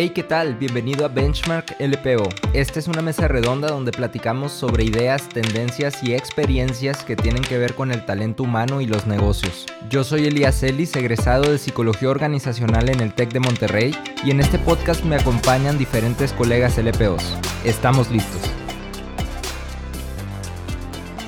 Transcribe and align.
Hey, 0.00 0.10
¿qué 0.10 0.22
tal? 0.22 0.54
Bienvenido 0.54 1.04
a 1.04 1.08
Benchmark 1.08 1.74
LPO. 1.80 2.28
Esta 2.52 2.78
es 2.78 2.86
una 2.86 3.02
mesa 3.02 3.26
redonda 3.26 3.66
donde 3.66 3.90
platicamos 3.90 4.52
sobre 4.52 4.84
ideas, 4.84 5.28
tendencias 5.28 6.04
y 6.04 6.14
experiencias 6.14 7.02
que 7.02 7.16
tienen 7.16 7.42
que 7.42 7.58
ver 7.58 7.74
con 7.74 7.90
el 7.90 8.06
talento 8.06 8.44
humano 8.44 8.80
y 8.80 8.86
los 8.86 9.08
negocios. 9.08 9.66
Yo 9.90 10.04
soy 10.04 10.26
Elías 10.26 10.62
Ellis, 10.62 10.94
egresado 10.94 11.50
de 11.50 11.58
Psicología 11.58 12.10
Organizacional 12.10 12.90
en 12.90 13.00
el 13.00 13.12
TEC 13.12 13.32
de 13.32 13.40
Monterrey, 13.40 13.92
y 14.24 14.30
en 14.30 14.38
este 14.38 14.60
podcast 14.60 15.02
me 15.02 15.16
acompañan 15.16 15.78
diferentes 15.78 16.32
colegas 16.32 16.78
LPOs. 16.78 17.36
Estamos 17.64 18.08
listos. 18.08 18.42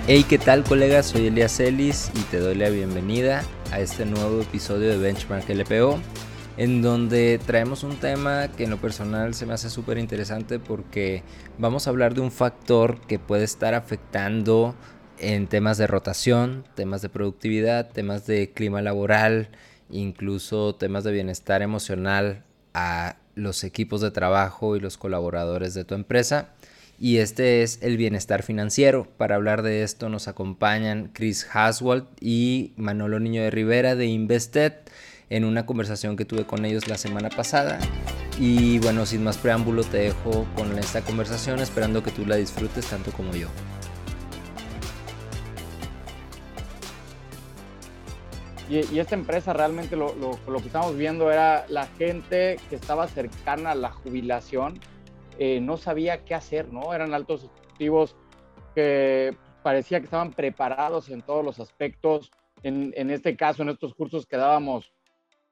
Hey, 0.06 0.24
¿qué 0.28 0.38
tal 0.38 0.62
colegas? 0.62 1.06
Soy 1.06 1.26
Elías 1.26 1.58
Ellis 1.58 2.12
y 2.14 2.20
te 2.30 2.38
doy 2.38 2.54
la 2.54 2.68
bienvenida 2.68 3.42
a 3.72 3.80
este 3.80 4.06
nuevo 4.06 4.42
episodio 4.42 4.90
de 4.90 4.98
Benchmark 4.98 5.48
LPO 5.48 5.98
en 6.60 6.82
donde 6.82 7.40
traemos 7.46 7.84
un 7.84 7.96
tema 7.96 8.48
que 8.48 8.64
en 8.64 8.70
lo 8.70 8.76
personal 8.76 9.32
se 9.32 9.46
me 9.46 9.54
hace 9.54 9.70
súper 9.70 9.96
interesante 9.96 10.58
porque 10.58 11.22
vamos 11.56 11.86
a 11.86 11.90
hablar 11.90 12.12
de 12.12 12.20
un 12.20 12.30
factor 12.30 13.00
que 13.06 13.18
puede 13.18 13.44
estar 13.44 13.72
afectando 13.72 14.74
en 15.18 15.46
temas 15.46 15.78
de 15.78 15.86
rotación, 15.86 16.64
temas 16.74 17.00
de 17.00 17.08
productividad, 17.08 17.90
temas 17.92 18.26
de 18.26 18.50
clima 18.52 18.82
laboral, 18.82 19.48
incluso 19.88 20.74
temas 20.74 21.02
de 21.02 21.12
bienestar 21.12 21.62
emocional 21.62 22.44
a 22.74 23.16
los 23.34 23.64
equipos 23.64 24.02
de 24.02 24.10
trabajo 24.10 24.76
y 24.76 24.80
los 24.80 24.98
colaboradores 24.98 25.72
de 25.72 25.86
tu 25.86 25.94
empresa. 25.94 26.50
Y 26.98 27.16
este 27.16 27.62
es 27.62 27.78
el 27.80 27.96
bienestar 27.96 28.42
financiero. 28.42 29.08
Para 29.16 29.36
hablar 29.36 29.62
de 29.62 29.82
esto 29.82 30.10
nos 30.10 30.28
acompañan 30.28 31.08
Chris 31.14 31.48
Haswald 31.50 32.04
y 32.20 32.74
Manolo 32.76 33.18
Niño 33.18 33.40
de 33.42 33.50
Rivera 33.50 33.96
de 33.96 34.04
Invested 34.04 34.74
en 35.30 35.44
una 35.44 35.64
conversación 35.64 36.16
que 36.16 36.24
tuve 36.24 36.44
con 36.44 36.64
ellos 36.64 36.88
la 36.88 36.98
semana 36.98 37.30
pasada. 37.30 37.78
Y 38.38 38.78
bueno, 38.80 39.06
sin 39.06 39.22
más 39.24 39.38
preámbulo 39.38 39.84
te 39.84 39.98
dejo 39.98 40.44
con 40.56 40.76
esta 40.78 41.02
conversación 41.02 41.60
esperando 41.60 42.02
que 42.02 42.10
tú 42.10 42.26
la 42.26 42.36
disfrutes 42.36 42.86
tanto 42.86 43.12
como 43.12 43.32
yo. 43.34 43.48
Y, 48.68 49.00
esta 49.00 49.16
empresa 49.16 49.52
realmente 49.52 49.96
lo, 49.96 50.14
que 50.46 50.66
estamos 50.66 50.96
viendo 50.96 51.32
era 51.32 51.66
la 51.68 51.86
gente 51.86 52.56
que 52.68 52.76
estaba 52.76 53.08
cercana 53.08 53.72
a 53.72 53.74
la 53.74 53.90
jubilación, 53.90 54.78
eh, 55.40 55.60
no 55.60 55.76
sabía 55.76 56.24
qué 56.24 56.36
hacer, 56.36 56.72
¿no? 56.72 56.94
Eran 56.94 57.12
altos 57.12 57.44
ejecutivos 57.44 58.14
que 58.76 59.36
parecía 59.64 59.98
que 59.98 60.04
estaban 60.04 60.32
preparados 60.32 61.08
en 61.08 61.22
todos 61.22 61.44
los 61.44 61.58
aspectos. 61.58 62.30
En, 62.62 62.92
en 62.96 63.10
este 63.10 63.36
caso, 63.36 63.62
en 63.62 63.70
estos 63.70 63.94
cursos 63.94 64.24
que 64.24 64.36
dábamos 64.36 64.92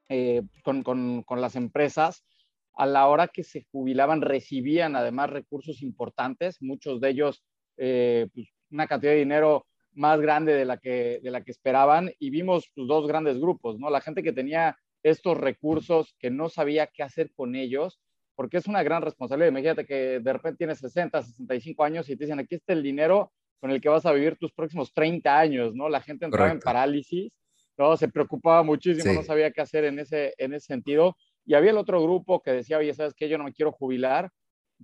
eh, 0.09 0.41
con, 0.63 0.83
con, 0.83 1.23
con, 1.23 1.39
las 1.39 1.55
empresas, 1.55 2.25
a 2.73 2.85
la 2.85 3.07
hora 3.07 3.27
que 3.27 3.43
se 3.43 3.65
jubilaban 3.71 4.21
recibían 4.21 4.95
además 4.95 5.29
recursos 5.29 5.81
importantes, 5.81 6.61
muchos 6.61 6.99
de 6.99 7.09
ellos 7.09 7.43
eh, 7.77 8.27
pues, 8.33 8.47
una 8.71 8.87
cantidad 8.87 9.11
de 9.13 9.19
dinero 9.19 9.67
más 9.93 10.19
grande 10.19 10.53
de 10.53 10.65
la 10.65 10.77
que, 10.77 11.19
de 11.21 11.31
la 11.31 11.43
que 11.43 11.51
esperaban 11.51 12.11
y 12.19 12.29
vimos 12.29 12.71
pues, 12.73 12.87
dos 12.87 13.07
grandes 13.07 13.39
grupos, 13.39 13.79
¿no? 13.79 13.89
La 13.89 14.01
gente 14.01 14.23
que 14.23 14.33
tenía 14.33 14.77
estos 15.03 15.37
recursos 15.37 16.15
que 16.19 16.29
no 16.29 16.49
sabía 16.49 16.87
qué 16.87 17.03
hacer 17.03 17.31
con 17.33 17.55
ellos, 17.55 17.99
porque 18.35 18.57
es 18.57 18.67
una 18.67 18.83
gran 18.83 19.01
responsabilidad. 19.01 19.49
Imagínate 19.49 19.85
que 19.85 20.19
de 20.19 20.33
repente 20.33 20.57
tienes 20.57 20.79
60, 20.79 21.21
65 21.21 21.83
años 21.83 22.09
y 22.09 22.15
te 22.15 22.25
dicen, 22.25 22.39
aquí 22.39 22.55
está 22.55 22.73
el 22.73 22.83
dinero 22.83 23.31
con 23.59 23.71
el 23.71 23.81
que 23.81 23.89
vas 23.89 24.05
a 24.05 24.13
vivir 24.13 24.37
tus 24.37 24.53
próximos 24.53 24.93
30 24.93 25.37
años, 25.37 25.75
¿no? 25.75 25.89
La 25.89 26.01
gente 26.01 26.25
entraba 26.25 26.51
en 26.51 26.59
parálisis 26.59 27.33
¿no? 27.79 27.95
Se 27.95 28.09
preocupaba 28.09 28.61
muchísimo, 28.61 29.13
no 29.13 29.23
sabía 29.23 29.51
qué 29.51 29.61
hacer 29.61 29.85
en 29.85 29.99
ese, 29.99 30.35
en 30.37 30.53
ese 30.53 30.67
sentido. 30.67 31.15
Y 31.45 31.53
había 31.53 31.71
el 31.71 31.77
otro 31.77 32.03
grupo 32.03 32.41
que 32.41 32.51
decía, 32.51 32.77
oye, 32.77 32.93
¿sabes 32.93 33.13
qué? 33.15 33.29
Yo 33.29 33.37
no 33.37 33.45
me 33.45 33.53
quiero 33.53 33.71
jubilar 33.71 34.29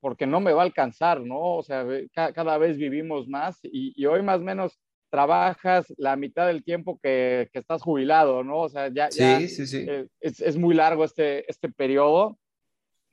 porque 0.02 0.26
no 0.26 0.40
me 0.40 0.54
va 0.54 0.62
a 0.62 0.66
alcanzar, 0.66 1.22
¿no? 1.22 1.56
O 1.56 1.64
sea, 1.64 1.86
cada 2.14 2.58
vez 2.58 2.78
vivimos 2.78 3.28
más 3.28 3.60
y, 3.64 4.06
hoy 4.06 4.22
más 4.24 4.40
o 4.40 4.44
menos 4.44 4.80
trabajas 5.10 5.94
la 5.98 6.16
mitad 6.16 6.48
del 6.48 6.64
tiempo 6.64 7.00
que, 7.02 7.50
que 7.52 7.60
estás 7.60 7.82
jubilado, 7.82 8.44
¿no? 8.44 8.60
O 8.60 8.70
sea, 8.70 8.88
ya, 8.88 9.12
sí, 9.12 9.48
sí. 9.48 9.86
Eh, 9.88 10.08
es, 10.20 10.40
es, 10.42 10.58
muy 10.58 10.74
largo 10.74 11.04
este, 11.04 11.50
este 11.50 11.70
periodo 11.70 12.38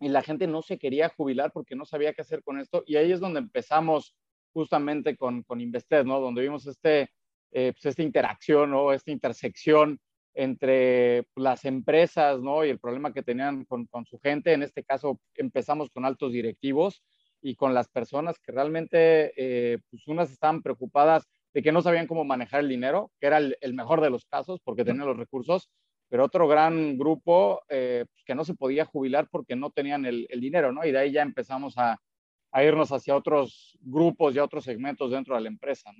y 0.01 0.09
la 0.09 0.23
gente 0.23 0.47
no 0.47 0.63
se 0.63 0.79
quería 0.79 1.09
jubilar 1.09 1.53
porque 1.53 1.77
no 1.77 1.85
sabía 1.85 2.13
qué 2.13 2.23
hacer 2.23 2.43
con 2.43 2.59
esto. 2.59 2.83
Y 2.87 2.97
ahí 2.97 3.13
es 3.13 3.21
donde 3.21 3.41
empezamos 3.41 4.17
justamente 4.53 5.17
con, 5.17 5.43
con 5.43 5.61
Invested, 5.61 6.05
¿no? 6.05 6.21
Donde 6.21 6.43
vimos 6.43 6.67
este, 6.67 7.11
eh, 7.53 7.73
pues 7.73 7.85
esta 7.87 8.03
interacción 8.03 8.73
o 8.75 8.93
esta 8.93 9.11
intersección 9.11 10.01
entre 10.35 11.27
las 11.37 11.65
empresas 11.65 12.41
¿no? 12.41 12.65
y 12.65 12.71
el 12.71 12.79
problema 12.79 13.13
que 13.13 13.23
tenían 13.23 13.65
con, 13.67 13.89
su 14.07 14.19
gente. 14.19 14.53
En 14.53 14.63
este 14.63 14.83
caso 14.83 15.21
empezamos 15.35 15.91
con 15.91 16.05
altos 16.05 16.33
directivos 16.33 17.03
y 17.43 17.55
con 17.55 17.75
las 17.75 17.89
personas 17.89 18.39
que 18.39 18.53
realmente, 18.53 19.33
eh, 19.37 19.79
pues 19.91 20.07
unas 20.09 20.31
estaban 20.31 20.63
preocupadas 20.63 21.29
de 21.53 21.63
que 21.63 21.73
no 21.73 21.83
sabían 21.83 22.07
cómo 22.07 22.25
manejar 22.25 22.61
el 22.61 22.69
dinero, 22.69 23.11
que 23.21 23.27
era 23.27 23.39
el, 23.39 23.75
mejor 23.75 24.01
de 24.01 24.11
los 24.11 24.25
casos 24.25 24.61
porque 24.65 24.85
tenían 24.85 25.07
los 25.07 25.19
recursos, 25.19 25.69
pero 26.09 26.25
otro 26.25 26.49
gran 26.49 26.97
grupo 26.97 27.63
eh, 27.69 28.07
pues 28.11 28.25
que 28.25 28.35
no 28.35 28.45
se 28.45 28.55
podía 28.55 28.85
jubilar 28.85 29.29
porque 29.31 29.57
no 29.57 29.71
tenían 29.71 30.07
el, 30.07 30.27
dinero, 30.41 30.73
¿no? 30.73 30.85
Y 30.87 30.93
de 30.93 30.99
ahí 30.99 31.13
ya 31.13 31.23
empezamos 31.23 31.77
a, 31.77 31.99
irnos 32.55 32.93
hacia 32.93 33.17
otros 33.17 33.79
grupos 33.81 34.35
y 34.35 34.39
otros 34.39 34.65
segmentos 34.65 35.11
dentro 35.11 35.35
de 35.35 35.41
la 35.41 35.49
empresa. 35.49 35.91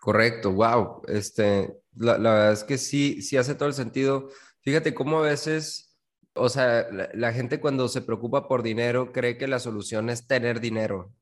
Correcto, 0.00 0.52
wow. 0.52 1.02
Este, 1.08 1.74
la, 1.96 2.18
verdad 2.18 2.52
es 2.52 2.64
que 2.64 2.78
sí, 2.78 3.22
sí 3.22 3.36
hace 3.36 3.54
todo 3.54 3.68
el 3.68 3.74
sentido. 3.74 4.28
Fíjate 4.60 4.94
cómo 4.94 5.20
a 5.20 5.22
veces, 5.22 5.96
o 6.34 6.48
sea, 6.48 6.86
la, 7.14 7.32
gente 7.32 7.60
cuando 7.60 7.88
se 7.88 8.02
preocupa 8.02 8.48
por 8.48 8.62
dinero 8.62 9.12
cree 9.12 9.38
que 9.38 9.48
la 9.48 9.58
solución 9.60 10.10
es 10.10 10.26
tener 10.26 10.60
dinero. 10.60 11.12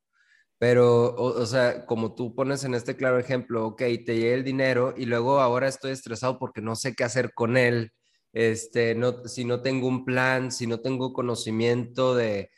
Pero, 0.58 1.14
o, 1.14 1.46
sea, 1.46 1.86
como 1.86 2.14
tú 2.14 2.34
pones 2.34 2.64
en 2.64 2.74
este 2.74 2.96
claro 2.96 3.18
ejemplo, 3.18 3.66
ok, 3.66 3.78
te 3.78 4.16
llega 4.16 4.34
el 4.34 4.44
dinero 4.44 4.94
y 4.96 5.06
luego 5.06 5.40
ahora 5.40 5.68
estoy 5.68 5.90
estresado 5.92 6.38
porque 6.38 6.60
no 6.60 6.76
sé 6.76 6.94
qué 6.94 7.04
hacer 7.04 7.34
con 7.34 7.56
él. 7.56 7.92
Este, 8.32 8.94
no, 8.94 9.24
si 9.28 9.44
no 9.44 9.60
tengo 9.62 9.88
un 9.88 10.04
plan, 10.04 10.52
si 10.52 10.66
no 10.66 10.80
tengo 10.80 11.12
conocimiento 11.12 12.14
de, 12.14 12.50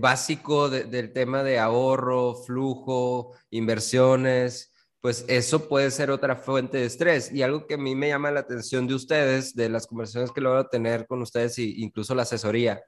básico 0.00 0.70
del 0.70 1.12
tema 1.12 1.42
de 1.42 1.58
ahorro, 1.58 2.34
flujo, 2.34 3.34
inversiones 3.50 4.71
pues 5.02 5.24
eso 5.26 5.68
puede 5.68 5.90
ser 5.90 6.12
otra 6.12 6.36
fuente 6.36 6.78
de 6.78 6.86
estrés. 6.86 7.32
Y 7.32 7.42
algo 7.42 7.66
que 7.66 7.74
a 7.74 7.78
mí 7.78 7.96
me 7.96 8.08
llama 8.08 8.30
la 8.30 8.40
atención 8.40 8.86
de 8.86 8.94
ustedes, 8.94 9.54
de 9.54 9.68
las 9.68 9.88
conversaciones 9.88 10.30
que 10.30 10.40
logro 10.40 10.68
tener 10.68 11.08
con 11.08 11.20
ustedes 11.20 11.58
e 11.58 11.64
incluso 11.76 12.14
la 12.14 12.22
asesoría, 12.22 12.80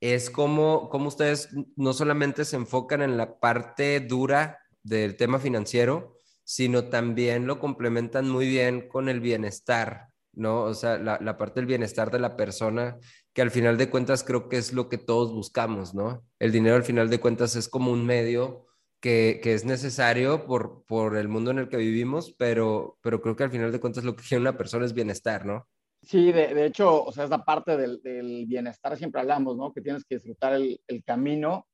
es 0.00 0.30
cómo, 0.30 0.88
cómo 0.90 1.06
ustedes 1.06 1.48
no 1.76 1.92
solamente 1.92 2.44
se 2.44 2.56
enfocan 2.56 3.02
en 3.02 3.16
la 3.16 3.38
parte 3.38 4.00
dura 4.00 4.58
del 4.82 5.16
tema 5.16 5.38
financiero, 5.38 6.18
sino 6.42 6.88
también 6.88 7.46
lo 7.46 7.60
complementan 7.60 8.28
muy 8.28 8.48
bien 8.48 8.88
con 8.88 9.08
el 9.08 9.20
bienestar, 9.20 10.08
¿no? 10.32 10.64
O 10.64 10.74
sea, 10.74 10.98
la, 10.98 11.20
la, 11.22 11.38
parte 11.38 11.60
del 11.60 11.66
bienestar 11.66 12.10
de 12.10 12.18
la 12.18 12.36
persona, 12.36 12.98
que 13.32 13.42
al 13.42 13.52
final 13.52 13.78
de 13.78 13.90
cuentas 13.90 14.24
creo 14.24 14.48
que 14.48 14.58
es 14.58 14.72
lo 14.72 14.88
que 14.88 14.98
todos 14.98 15.32
buscamos, 15.32 15.94
¿no? 15.94 16.26
El 16.40 16.50
dinero 16.50 16.74
al 16.74 16.84
final 16.84 17.08
de 17.08 17.20
cuentas 17.20 17.54
es 17.54 17.68
como 17.68 17.92
un 17.92 18.04
medio 18.04 18.66
que, 19.04 19.52
es 19.52 19.66
necesario 19.66 20.46
por, 20.46 20.82
por 20.86 21.18
el 21.18 21.28
mundo 21.28 21.50
en 21.50 21.58
el 21.58 21.68
que 21.68 21.76
vivimos, 21.76 22.34
pero, 22.38 22.96
pero 23.02 23.20
creo 23.20 23.36
que 23.36 23.44
al 23.44 23.50
final 23.50 23.70
de 23.70 23.78
cuentas 23.78 24.02
lo 24.02 24.16
que 24.16 24.24
quiere 24.26 24.40
una 24.40 24.56
persona 24.56 24.86
es 24.86 24.94
bienestar, 24.94 25.44
¿no? 25.44 25.68
Sí, 26.00 26.32
de, 26.32 26.54
de 26.54 26.64
hecho, 26.64 27.04
o 27.04 27.12
sea, 27.12 27.24
esa 27.24 27.44
parte 27.44 27.76
del, 27.76 28.00
del, 28.02 28.46
bienestar 28.46 28.96
siempre 28.96 29.20
hablamos, 29.20 29.58
¿no? 29.58 29.74
Que 29.74 29.82
tienes 29.82 30.06
que 30.06 30.14
disfrutar 30.14 30.54
el, 30.54 30.80
el 30.86 31.04
camino 31.04 31.66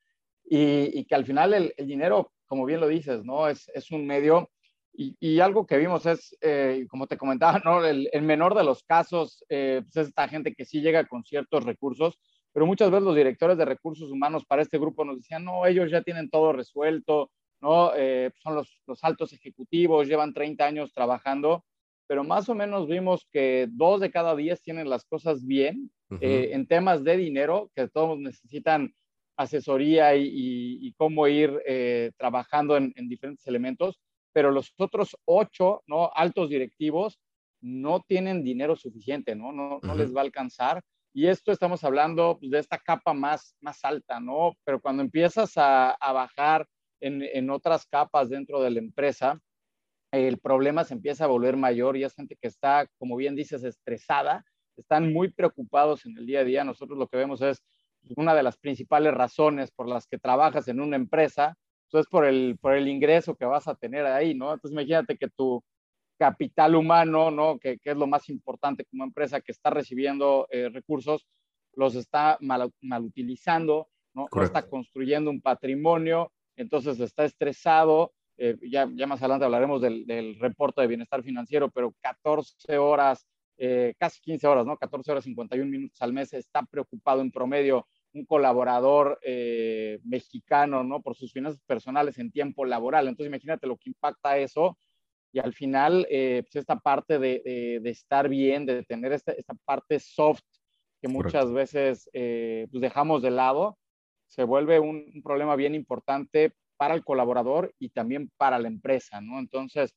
y, 0.44 0.98
y, 0.98 1.04
que 1.04 1.14
al 1.14 1.24
final 1.24 1.54
el, 1.54 1.72
el, 1.76 1.86
dinero, 1.86 2.32
como 2.46 2.64
bien 2.64 2.80
lo 2.80 2.88
dices, 2.88 3.24
¿no? 3.24 3.48
Es, 3.48 3.70
es 3.74 3.92
un 3.92 4.08
medio 4.08 4.50
y, 4.92 5.16
y, 5.20 5.38
algo 5.38 5.66
que 5.66 5.78
vimos 5.78 6.06
es, 6.06 6.36
eh, 6.40 6.84
como 6.88 7.06
te 7.06 7.16
comentaba, 7.16 7.60
¿no? 7.64 7.84
El, 7.84 8.08
el 8.12 8.22
menor 8.22 8.56
de 8.56 8.64
los 8.64 8.82
casos 8.82 9.44
eh, 9.48 9.82
pues 9.84 9.96
es 9.96 10.08
esta 10.08 10.26
gente 10.26 10.52
que 10.52 10.64
sí 10.64 10.80
llega 10.80 11.06
con 11.06 11.22
ciertos 11.22 11.62
recursos, 11.62 12.18
pero 12.52 12.66
muchas 12.66 12.90
veces 12.90 13.04
los 13.04 13.16
directores 13.16 13.56
de 13.56 13.64
recursos 13.64 14.10
humanos 14.10 14.44
para 14.44 14.62
este 14.62 14.78
grupo 14.78 15.04
nos 15.04 15.16
decían, 15.16 15.44
no, 15.44 15.66
ellos 15.66 15.90
ya 15.90 16.02
tienen 16.02 16.30
todo 16.30 16.52
resuelto, 16.52 17.30
¿no? 17.60 17.92
Eh, 17.94 18.30
son 18.42 18.54
los, 18.54 18.80
los, 18.86 19.04
altos 19.04 19.32
ejecutivos, 19.32 20.08
llevan 20.08 20.34
30 20.34 20.64
años 20.64 20.92
trabajando, 20.92 21.64
pero 22.06 22.24
más 22.24 22.48
o 22.48 22.54
menos 22.54 22.88
vimos 22.88 23.26
que 23.30 23.68
dos 23.70 24.00
de 24.00 24.10
cada 24.10 24.34
diez 24.34 24.62
tienen 24.62 24.88
las 24.88 25.04
cosas 25.04 25.46
bien 25.46 25.92
eh, 26.20 26.50
en 26.52 26.66
temas 26.66 27.04
de 27.04 27.16
dinero, 27.16 27.70
que 27.74 27.86
todos 27.86 28.18
necesitan 28.18 28.92
asesoría 29.36 30.16
y, 30.16 30.28
y, 30.82 30.92
cómo 30.94 31.28
ir 31.28 31.62
eh, 31.66 32.10
trabajando 32.18 32.76
en, 32.76 32.92
en, 32.96 33.08
diferentes 33.08 33.46
elementos, 33.46 34.00
pero 34.32 34.50
los 34.50 34.74
otros 34.76 35.16
ocho, 35.24 35.82
¿no? 35.86 36.10
Altos 36.14 36.50
directivos 36.50 37.20
no 37.62 38.00
tienen 38.00 38.42
dinero 38.42 38.76
suficiente, 38.76 39.34
¿no? 39.34 39.52
No, 39.52 39.78
no 39.82 39.94
les 39.94 40.14
va 40.14 40.20
a 40.20 40.24
alcanzar 40.24 40.82
y 41.12 41.26
esto 41.26 41.52
estamos 41.52 41.82
hablando 41.84 42.38
pues, 42.38 42.50
de 42.50 42.58
esta 42.58 42.78
capa 42.78 43.12
más, 43.12 43.56
más 43.60 43.84
alta, 43.84 44.20
¿no? 44.20 44.54
Pero 44.64 44.80
cuando 44.80 45.02
empiezas 45.02 45.56
a, 45.56 45.90
a 45.90 46.12
bajar 46.12 46.66
en, 47.00 47.22
en, 47.22 47.50
otras 47.50 47.86
capas 47.86 48.28
dentro 48.28 48.60
de 48.60 48.70
la 48.70 48.78
empresa, 48.78 49.40
el 50.12 50.38
problema 50.38 50.84
se 50.84 50.94
empieza 50.94 51.24
a 51.24 51.28
volver 51.28 51.56
mayor 51.56 51.96
y 51.96 52.04
es 52.04 52.14
gente 52.14 52.36
que 52.40 52.48
está, 52.48 52.86
como 52.98 53.16
bien 53.16 53.34
dices, 53.34 53.64
estresada, 53.64 54.44
están 54.76 55.12
muy 55.12 55.32
preocupados 55.32 56.06
en 56.06 56.16
el 56.16 56.26
día 56.26 56.40
a 56.40 56.44
día. 56.44 56.64
Nosotros 56.64 56.98
lo 56.98 57.08
que 57.08 57.16
vemos 57.16 57.42
es 57.42 57.62
una 58.16 58.34
de 58.34 58.42
las 58.42 58.56
principales 58.58 59.12
razones 59.14 59.70
por 59.70 59.88
las 59.88 60.06
que 60.06 60.18
trabajas 60.18 60.68
en 60.68 60.80
una 60.80 60.96
empresa, 60.96 61.54
pues 61.90 62.02
es 62.02 62.10
por 62.10 62.24
el, 62.24 62.56
por 62.60 62.74
el 62.74 62.88
ingreso 62.88 63.36
que 63.36 63.44
vas 63.44 63.68
a 63.68 63.74
tener 63.74 64.06
ahí, 64.06 64.34
¿no? 64.34 64.52
Entonces 64.52 64.72
imagínate 64.72 65.16
que 65.16 65.28
tu 65.28 65.62
capital 66.20 66.74
humano, 66.74 67.30
¿no? 67.30 67.58
Que, 67.58 67.78
que 67.78 67.92
es 67.92 67.96
lo 67.96 68.06
más 68.06 68.28
importante 68.28 68.84
como 68.84 69.04
empresa 69.04 69.40
que 69.40 69.52
está 69.52 69.70
recibiendo 69.70 70.46
eh, 70.50 70.68
recursos, 70.68 71.26
los 71.72 71.94
está 71.94 72.36
mal, 72.42 72.70
mal 72.82 73.04
utilizando, 73.04 73.88
¿no? 74.12 74.26
no 74.30 74.42
está 74.42 74.68
construyendo 74.68 75.30
un 75.30 75.40
patrimonio, 75.40 76.30
entonces 76.56 77.00
está 77.00 77.24
estresado, 77.24 78.12
eh, 78.36 78.54
ya, 78.70 78.86
ya, 78.92 79.06
más 79.06 79.22
adelante 79.22 79.46
hablaremos 79.46 79.80
del, 79.80 80.04
del, 80.04 80.38
reporte 80.38 80.82
de 80.82 80.88
bienestar 80.88 81.22
financiero, 81.22 81.70
pero 81.70 81.94
14 82.02 82.76
horas, 82.76 83.26
eh, 83.56 83.94
casi 83.98 84.20
15 84.20 84.46
horas, 84.46 84.66
¿no? 84.66 84.76
14 84.76 85.12
horas 85.12 85.24
51 85.24 85.70
minutos 85.70 86.02
al 86.02 86.12
mes, 86.12 86.34
está 86.34 86.62
preocupado 86.64 87.22
en 87.22 87.30
promedio 87.30 87.86
un 88.12 88.26
colaborador 88.26 89.18
eh, 89.22 90.00
mexicano, 90.04 90.84
¿no? 90.84 91.00
Por 91.00 91.14
sus 91.14 91.32
finanzas 91.32 91.62
personales 91.66 92.18
en 92.18 92.30
tiempo 92.30 92.66
laboral. 92.66 93.08
Entonces, 93.08 93.30
imagínate 93.30 93.66
lo 93.66 93.78
que 93.78 93.88
impacta 93.88 94.36
eso. 94.36 94.76
Y 95.32 95.38
al 95.38 95.52
final, 95.54 96.06
eh, 96.10 96.42
pues 96.42 96.56
esta 96.56 96.76
parte 96.76 97.18
de, 97.18 97.42
de, 97.44 97.80
de, 97.80 97.90
estar 97.90 98.28
bien, 98.28 98.66
de 98.66 98.82
tener 98.84 99.12
esta, 99.12 99.32
esta 99.32 99.54
parte 99.64 100.00
soft 100.00 100.42
que 101.00 101.08
muchas 101.08 101.46
Correcto. 101.46 101.54
veces 101.54 102.10
eh, 102.12 102.66
pues 102.70 102.80
dejamos 102.80 103.22
de 103.22 103.30
lado, 103.30 103.78
se 104.26 104.44
vuelve 104.44 104.80
un, 104.80 105.10
un, 105.14 105.22
problema 105.22 105.56
bien 105.56 105.74
importante 105.74 106.52
para 106.76 106.94
el 106.94 107.04
colaborador 107.04 107.74
y 107.78 107.90
también 107.90 108.30
para 108.36 108.58
la 108.58 108.68
empresa, 108.68 109.20
¿no? 109.20 109.38
Entonces, 109.38 109.94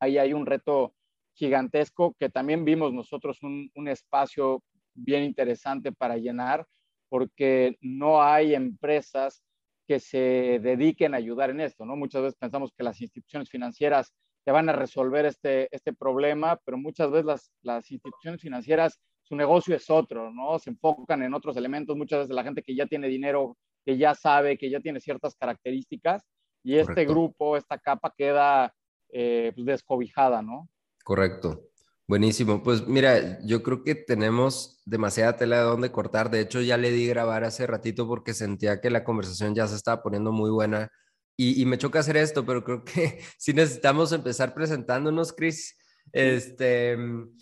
ahí 0.00 0.18
hay 0.18 0.32
un 0.32 0.46
reto 0.46 0.94
gigantesco 1.34 2.14
que 2.18 2.28
también 2.28 2.64
vimos 2.64 2.92
nosotros 2.92 3.42
un, 3.42 3.70
un 3.74 3.88
espacio 3.88 4.62
bien 4.94 5.24
interesante 5.24 5.92
para 5.92 6.16
llenar, 6.16 6.66
porque 7.08 7.76
no 7.80 8.22
hay 8.22 8.54
empresas 8.54 9.42
que 9.86 10.00
se 10.00 10.60
dediquen 10.62 11.14
a 11.14 11.16
ayudar 11.16 11.50
en 11.50 11.60
esto, 11.60 11.86
¿no? 11.86 11.96
Muchas 11.96 12.22
veces 12.22 12.38
pensamos 12.38 12.72
que 12.76 12.84
las 12.84 13.00
instituciones 13.00 13.48
financieras 13.48 14.12
te 14.44 14.52
van 14.52 14.68
a 14.68 14.72
resolver 14.72 15.26
este, 15.26 15.68
este 15.74 15.92
problema, 15.92 16.60
pero 16.64 16.78
muchas 16.78 17.10
veces 17.10 17.26
las, 17.26 17.52
las 17.62 17.90
instituciones 17.90 18.40
financieras, 18.40 18.98
su 19.22 19.36
negocio 19.36 19.76
es 19.76 19.90
otro, 19.90 20.32
¿no? 20.32 20.58
Se 20.58 20.70
enfocan 20.70 21.22
en 21.22 21.34
otros 21.34 21.56
elementos, 21.56 21.96
muchas 21.96 22.20
veces 22.20 22.34
la 22.34 22.44
gente 22.44 22.62
que 22.62 22.74
ya 22.74 22.86
tiene 22.86 23.08
dinero, 23.08 23.56
que 23.84 23.98
ya 23.98 24.14
sabe, 24.14 24.56
que 24.56 24.70
ya 24.70 24.80
tiene 24.80 25.00
ciertas 25.00 25.34
características, 25.34 26.24
y 26.62 26.76
este 26.76 26.92
Correcto. 26.92 27.12
grupo, 27.12 27.56
esta 27.56 27.78
capa 27.78 28.12
queda 28.16 28.74
eh, 29.10 29.52
pues 29.54 29.66
descobijada, 29.66 30.42
¿no? 30.42 30.68
Correcto. 31.04 31.68
Buenísimo. 32.06 32.62
Pues 32.62 32.86
mira, 32.86 33.38
yo 33.42 33.62
creo 33.62 33.84
que 33.84 33.94
tenemos 33.94 34.80
demasiada 34.86 35.36
tela 35.36 35.58
de 35.58 35.64
donde 35.64 35.92
cortar. 35.92 36.30
De 36.30 36.40
hecho, 36.40 36.60
ya 36.62 36.78
le 36.78 36.90
di 36.90 37.06
grabar 37.06 37.44
hace 37.44 37.66
ratito 37.66 38.08
porque 38.08 38.32
sentía 38.32 38.80
que 38.80 38.90
la 38.90 39.04
conversación 39.04 39.54
ya 39.54 39.66
se 39.66 39.76
estaba 39.76 40.02
poniendo 40.02 40.32
muy 40.32 40.50
buena. 40.50 40.90
Y, 41.38 41.62
y 41.62 41.64
me 41.64 41.78
choca 41.78 42.00
hacer 42.00 42.18
esto, 42.18 42.44
pero 42.44 42.62
creo 42.62 42.84
que 42.84 43.20
sí 43.38 43.54
necesitamos 43.54 44.12
empezar 44.12 44.52
presentándonos, 44.52 45.32
Chris, 45.32 45.78
este, 46.12 46.98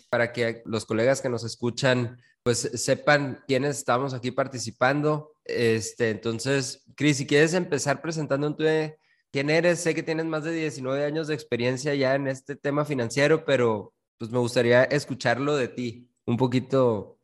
para 0.09 0.31
que 0.31 0.61
los 0.65 0.85
colegas 0.85 1.21
que 1.21 1.29
nos 1.29 1.43
escuchan 1.43 2.17
pues 2.47 2.59
sepan 2.59 3.43
quiénes 3.45 3.77
estamos 3.77 4.13
aquí 4.13 4.31
participando. 4.31 5.33
Este, 5.43 6.11
entonces, 6.11 6.85
Chris, 6.95 7.17
si 7.17 7.27
quieres 7.27 7.53
empezar 7.53 8.01
presentándote 8.01 8.99
quién 9.33 9.49
eres, 9.49 9.79
sé 9.79 9.93
que 9.93 10.01
tienes 10.01 10.27
más 10.27 10.45
de 10.45 10.53
19 10.53 11.03
años 11.03 11.27
de 11.27 11.33
experiencia 11.33 11.93
ya 11.93 12.15
en 12.15 12.27
este 12.27 12.55
tema 12.55 12.85
financiero, 12.85 13.43
pero 13.43 13.93
pues 14.17 14.31
me 14.31 14.39
gustaría 14.39 14.85
escucharlo 14.85 15.57
de 15.57 15.67
ti, 15.67 16.09
un 16.25 16.37
poquito 16.37 17.19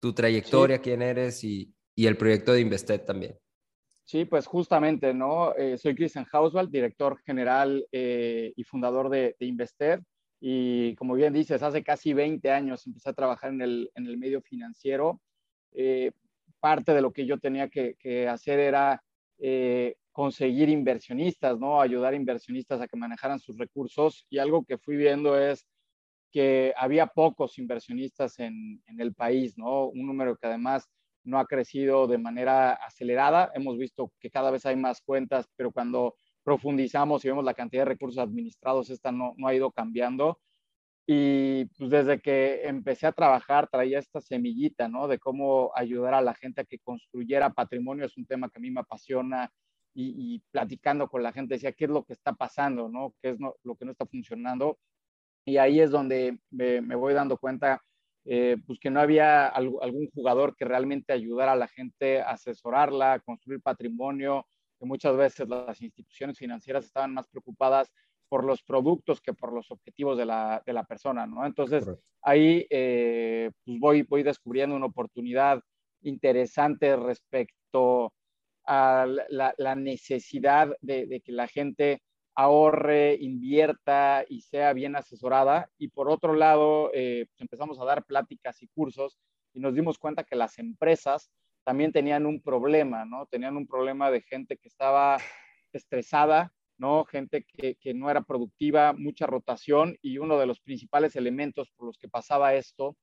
tu 0.00 0.12
trayectoria, 0.12 0.78
sí. 0.78 0.82
quién 0.82 1.00
eres 1.00 1.44
y, 1.44 1.72
y, 1.94 2.06
el 2.06 2.16
proyecto 2.16 2.52
de 2.52 2.62
Invested 2.62 3.02
también. 3.02 3.38
Sí, 4.06 4.24
pues 4.24 4.46
justamente, 4.46 5.12
¿no? 5.12 5.52
Eh, 5.56 5.76
soy 5.78 5.96
Christian 5.96 6.24
Hauswald, 6.30 6.70
director 6.70 7.18
general 7.26 7.84
eh, 7.90 8.52
y 8.54 8.62
fundador 8.62 9.08
de, 9.10 9.34
de, 9.40 9.46
Invested. 9.46 10.00
Y 10.40 10.94
como 10.94 11.14
bien 11.14 11.32
dices, 11.32 11.60
hace 11.64 11.82
casi 11.82 12.12
20 12.14 12.48
años 12.52 12.86
empecé 12.86 13.10
a 13.10 13.14
trabajar 13.14 13.50
en 13.50 13.62
el, 13.62 13.90
en 13.96 14.06
el 14.06 14.16
medio 14.16 14.40
financiero. 14.42 15.20
Eh, 15.72 16.12
parte 16.60 16.94
de 16.94 17.00
lo 17.00 17.12
que 17.12 17.26
yo 17.26 17.38
tenía 17.38 17.68
que, 17.68 17.96
que 17.98 18.28
hacer 18.28 18.60
era 18.60 19.02
conseguir 20.12 20.68
inversionistas, 20.68 21.58
¿no? 21.58 21.80
Ayudar 21.80 22.12
a 22.12 22.16
inversionistas 22.16 22.80
a 22.80 22.86
que 22.88 22.96
manejaran 22.96 23.40
sus 23.40 23.58
recursos. 23.58 24.24
Y 24.30 24.38
algo 24.38 24.64
que 24.64 24.78
fui 24.78 24.96
viendo 24.96 25.36
es 25.38 25.66
que 26.30 26.72
había 26.76 27.08
pocos 27.08 27.58
inversionistas 27.58 28.38
en, 28.38 28.80
en, 28.86 29.00
el 29.00 29.14
país, 29.14 29.58
¿no? 29.58 29.86
Un 29.86 30.06
número 30.06 30.36
que 30.36 30.46
además 30.46 30.88
no 31.26 31.38
ha 31.38 31.46
crecido 31.46 32.06
de 32.06 32.18
manera 32.18 32.72
acelerada. 32.72 33.50
Hemos 33.54 33.78
visto 33.78 34.12
que 34.20 34.30
cada 34.30 34.50
vez 34.50 34.64
hay 34.66 34.76
más 34.76 35.00
cuentas, 35.02 35.46
pero 35.56 35.72
cuando 35.72 36.16
profundizamos 36.44 37.24
y 37.24 37.28
vemos 37.28 37.44
la 37.44 37.54
cantidad 37.54 37.82
de 37.82 37.90
recursos 37.90 38.18
administrados, 38.18 38.90
esta 38.90 39.12
no, 39.12 39.34
no 39.36 39.48
ha 39.48 39.54
ido 39.54 39.70
cambiando. 39.72 40.40
Y 41.06 41.66
pues 41.76 41.90
desde 41.90 42.20
que 42.20 42.62
empecé 42.64 43.06
a 43.06 43.12
trabajar 43.12 43.68
traía 43.68 43.98
esta 43.98 44.20
semillita, 44.20 44.88
¿no? 44.88 45.08
De 45.08 45.18
cómo 45.18 45.72
ayudar 45.74 46.14
a 46.14 46.22
la 46.22 46.34
gente 46.34 46.62
a 46.62 46.64
que 46.64 46.78
construyera 46.80 47.50
patrimonio. 47.52 48.06
Es 48.06 48.16
un 48.16 48.26
tema 48.26 48.48
que 48.48 48.58
a 48.58 48.62
mí 48.62 48.70
me 48.70 48.80
apasiona 48.80 49.50
y, 49.94 50.40
platicando 50.50 51.08
con 51.08 51.22
la 51.22 51.32
gente 51.32 51.54
decía, 51.54 51.72
¿qué 51.72 51.86
es 51.86 51.90
lo 51.90 52.04
que 52.04 52.12
está 52.12 52.34
pasando, 52.34 52.88
¿no? 52.88 53.14
¿Qué 53.22 53.30
es 53.30 53.38
lo 53.40 53.76
que 53.76 53.84
no 53.86 53.92
está 53.92 54.06
funcionando? 54.06 54.78
y 55.46 55.58
ahí 55.58 55.80
es 55.80 55.90
donde 55.90 56.38
me, 56.50 56.80
me 56.82 56.96
voy 56.96 57.14
dando 57.14 57.38
cuenta 57.38 57.80
eh, 58.28 58.56
pues 58.66 58.80
que 58.80 58.90
no 58.90 59.00
había 59.00 59.46
algún 59.46 60.10
jugador 60.12 60.56
que 60.56 60.64
realmente 60.64 61.12
ayudara 61.12 61.52
a 61.52 61.56
la 61.56 61.68
gente 61.68 62.20
a 62.20 62.30
asesorarla, 62.30 63.14
a 63.14 63.20
construir 63.20 63.60
patrimonio, 63.62 64.44
que 64.78 64.84
muchas 64.84 65.16
veces 65.16 65.48
las 65.48 65.80
instituciones 65.80 66.36
financieras 66.36 66.84
estaban 66.84 67.14
más 67.14 67.28
preocupadas 67.28 67.92
por 68.28 68.44
los 68.44 68.62
productos 68.62 69.20
que 69.20 69.32
por 69.32 69.52
los 69.52 69.70
objetivos 69.70 70.18
de 70.18 70.26
la, 70.26 70.60
de 70.66 70.72
la 70.72 70.82
persona, 70.82 71.24
¿no? 71.26 71.46
Entonces, 71.46 71.84
Correcto. 71.84 72.04
ahí 72.22 72.66
eh, 72.68 73.50
pues 73.64 73.78
voy, 73.78 74.02
voy 74.02 74.22
descubriendo 74.24 74.74
una 74.74 74.86
oportunidad 74.86 75.62
interesante 76.02 76.96
respecto 76.96 78.12
a 78.64 79.06
la, 79.28 79.54
la 79.56 79.74
necesidad 79.76 80.76
de, 80.80 81.06
de, 81.06 81.20
que 81.20 81.30
la 81.30 81.46
gente 81.46 82.02
ahorre, 82.36 83.16
invierta 83.20 84.24
y 84.28 84.42
sea 84.42 84.72
bien 84.72 84.94
asesorada. 84.96 85.70
Y 85.78 85.88
por 85.88 86.10
otro 86.10 86.34
lado, 86.34 86.90
eh, 86.94 87.26
pues 87.28 87.40
empezamos 87.40 87.80
a 87.80 87.84
dar 87.84 88.04
pláticas 88.04 88.62
y 88.62 88.68
cursos 88.68 89.18
y 89.52 89.60
nos 89.60 89.74
dimos 89.74 89.98
cuenta 89.98 90.24
que 90.24 90.36
las 90.36 90.58
empresas 90.58 91.30
también 91.64 91.92
tenían 91.92 92.26
un 92.26 92.40
problema, 92.40 93.04
¿no? 93.04 93.26
Tenían 93.26 93.56
un 93.56 93.66
problema 93.66 94.10
de 94.10 94.20
gente 94.20 94.56
que 94.56 94.68
estaba 94.68 95.18
estresada, 95.72 96.52
¿no? 96.78 97.04
Gente 97.06 97.44
que, 97.44 97.76
que 97.76 97.94
no 97.94 98.10
era 98.10 98.22
productiva, 98.22 98.92
mucha 98.92 99.26
rotación 99.26 99.96
y 100.02 100.18
uno 100.18 100.38
de 100.38 100.46
los 100.46 100.60
principales 100.60 101.16
elementos 101.16 101.70
por 101.76 101.86
los 101.86 101.98
que 101.98 102.08
pasaba 102.08 102.54
esto 102.54 102.96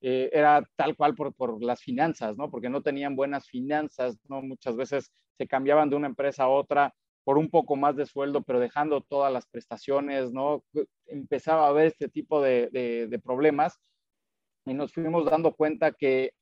eh, 0.00 0.30
era 0.32 0.66
tal 0.76 0.96
cual 0.96 1.14
por, 1.14 1.34
por, 1.34 1.62
las 1.62 1.82
finanzas, 1.82 2.36
¿no? 2.36 2.50
Porque 2.50 2.70
no 2.70 2.82
tenían 2.82 3.16
buenas 3.16 3.46
finanzas, 3.48 4.16
¿no? 4.28 4.40
Muchas 4.40 4.76
veces 4.76 5.12
se 5.36 5.46
cambiaban 5.46 5.90
de 5.90 5.96
una 5.96 6.06
empresa 6.06 6.44
a 6.44 6.48
otra 6.48 6.94
por 7.24 7.38
un 7.38 7.50
poco 7.50 7.76
más 7.76 7.96
de 7.96 8.06
sueldo, 8.06 8.42
pero 8.42 8.60
dejando 8.60 9.02
todas 9.02 9.32
las 9.32 9.46
prestaciones, 9.46 10.32
¿no? 10.32 10.64
Empezaba 11.06 11.66
a 11.66 11.68
haber 11.68 11.86
este 11.86 12.08
tipo 12.08 12.42
de, 12.42 12.68
de, 12.72 13.06
de 13.08 13.18
problemas 13.18 13.80
y 14.66 14.74
nos 14.74 14.92
fuimos 14.92 15.24
dando 15.24 15.54
cuenta 15.54 15.92
que 15.92 16.32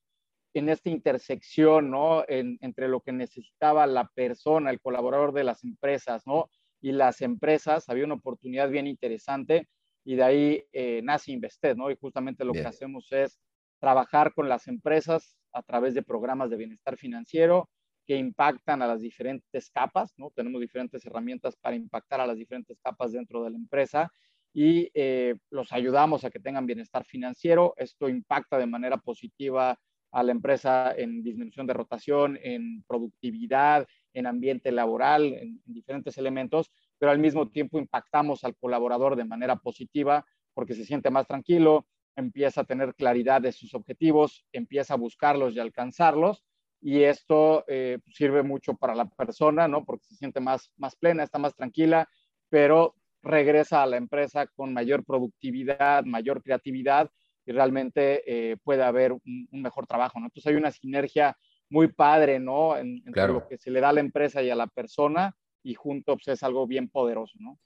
en 0.55 0.69
esta 0.69 0.91
intersección, 0.91 1.91
¿no? 1.91 2.25
En, 2.29 2.59
entre 2.61 2.89
lo 2.89 3.01
que 3.01 3.13
necesitaba 3.13 3.87
la 3.87 4.09
persona, 4.15 4.71
el 4.71 4.81
colaborador 4.81 5.33
de 5.33 5.45
las 5.45 5.65
empresas, 5.65 6.27
¿no? 6.27 6.51
Y 6.81 6.93
las 6.93 7.21
empresas, 7.23 7.89
había 7.89 8.05
una 8.05 8.15
oportunidad 8.15 8.71
bien 8.71 8.87
interesante 8.87 9.69
y 10.05 10.17
de 10.17 10.23
ahí 10.23 10.65
eh, 10.73 11.01
nace 11.03 11.33
Invested, 11.33 11.77
¿no? 11.77 11.91
Y 11.91 11.97
justamente 11.97 12.45
lo 12.45 12.53
bien. 12.53 12.65
que 12.65 12.69
hacemos 12.69 13.11
es 13.13 13.39
trabajar 13.81 14.33
con 14.35 14.49
las 14.49 14.69
empresas 14.69 15.37
a 15.53 15.63
través 15.63 15.95
de 15.95 16.03
programas 16.03 16.51
de 16.51 16.57
bienestar 16.57 16.97
financiero, 16.97 17.69
que 18.09 18.17
impactan 18.17 18.81
a 18.81 18.87
las 18.87 19.03
diferentes 19.03 19.71
capas, 19.71 20.15
¿no? 20.17 20.31
Tenemos 20.35 20.63
diferentes 20.63 21.05
herramientas 21.05 21.57
para 21.57 21.77
impactar 21.77 22.23
a 22.23 22.27
las 22.27 22.39
diferentes 22.39 22.81
capas 22.81 23.13
dentro 23.13 23.45
de 23.45 23.51
la 23.51 23.59
empresa 23.59 24.11
y 24.55 24.91
eh, 24.95 25.37
los 25.51 25.75
ayudamos 25.75 26.25
a 26.25 26.31
que 26.31 26.41
tengan 26.41 26.65
bienestar 26.65 27.05
financiero. 27.05 27.75
Esto 27.77 28.09
impacta 28.09 28.57
de 28.57 28.65
manera 28.65 28.97
positiva 28.97 29.79
a 30.11 30.23
la 30.23 30.33
empresa 30.33 30.95
en 30.97 31.23
disminución 31.23 31.67
de 31.67 31.75
rotación, 31.75 32.39
en 32.43 32.83
productividad, 32.85 33.87
en 34.15 34.27
ambiente 34.27 34.73
laboral, 34.73 35.27
en, 35.27 35.61
en 35.67 35.75
diferentes 35.75 36.17
elementos, 36.17 36.73
pero 36.97 37.13
al 37.13 37.19
mismo 37.19 37.51
tiempo 37.51 37.79
impactamos 37.79 38.43
al 38.43 38.57
colaborador 38.57 39.17
de 39.17 39.27
manera 39.27 39.57
positiva 39.57 40.25
porque 40.55 40.73
se 40.73 40.87
siente 40.87 41.11
más 41.11 41.27
tranquilo, 41.27 41.87
empieza 42.17 42.63
a 42.63 42.65
tener 42.65 42.95
claridad 42.95 43.43
de 43.43 43.53
sus 43.53 43.75
objetivos, 43.75 44.47
empieza 44.51 44.95
a 44.95 44.97
buscarlos 44.97 45.55
y 45.55 45.61
alcanzarlos 45.61 46.43
y 46.81 47.03
esto 47.03 47.65
eh, 47.69 47.99
sirve 48.13 48.43
mucho 48.43 48.75
para 48.75 48.95
la 48.95 49.07
persona, 49.07 49.67
¿no? 49.69 49.85
Porque 49.85 50.07
se 50.07 50.17
siente 50.17 50.41
más, 50.41 50.73
más 50.77 50.97
plena, 50.97 51.25
está 51.25 51.39
más 51.39 51.55
tranquila, 51.55 52.09
pero 52.49 52.95
regresa 53.23 53.83
a 53.83 53.87
la 53.87 53.97
empresa 53.97 54.47
con 54.47 54.73
mayor 54.73 55.05
productividad, 55.05 56.05
mayor 56.05 56.43
creatividad 56.43 57.11
y 57.45 57.53
realmente 57.53 58.23
eh, 58.27 58.57
puede 58.63 58.85
haber 58.85 59.13
un, 59.13 59.49
un, 59.51 59.63
mejor 59.63 59.87
trabajo, 59.87 60.21
¿no? 60.21 60.27
Entonces 60.27 60.51
hay 60.51 60.57
una 60.57 60.71
sinergia 60.71 61.37
muy 61.71 61.89
padre, 61.89 62.39
¿no? 62.39 62.77
En, 62.77 63.03
lo 63.05 63.47
que 63.47 63.59
se 63.59 63.71
le 63.71 63.81
da 63.81 63.91
a 63.91 63.93
la 63.93 64.01
empresa 64.01 64.43
y 64.43 64.51
a 64.51 64.57
la 64.57 64.67
persona 64.67 65.37
y 65.63 65.75
junto 65.75 66.17
pues, 66.17 66.29
es 66.29 66.43
algo 66.43 66.67
bien 66.67 66.89
poderoso, 66.89 67.37
¿no? 67.41 67.59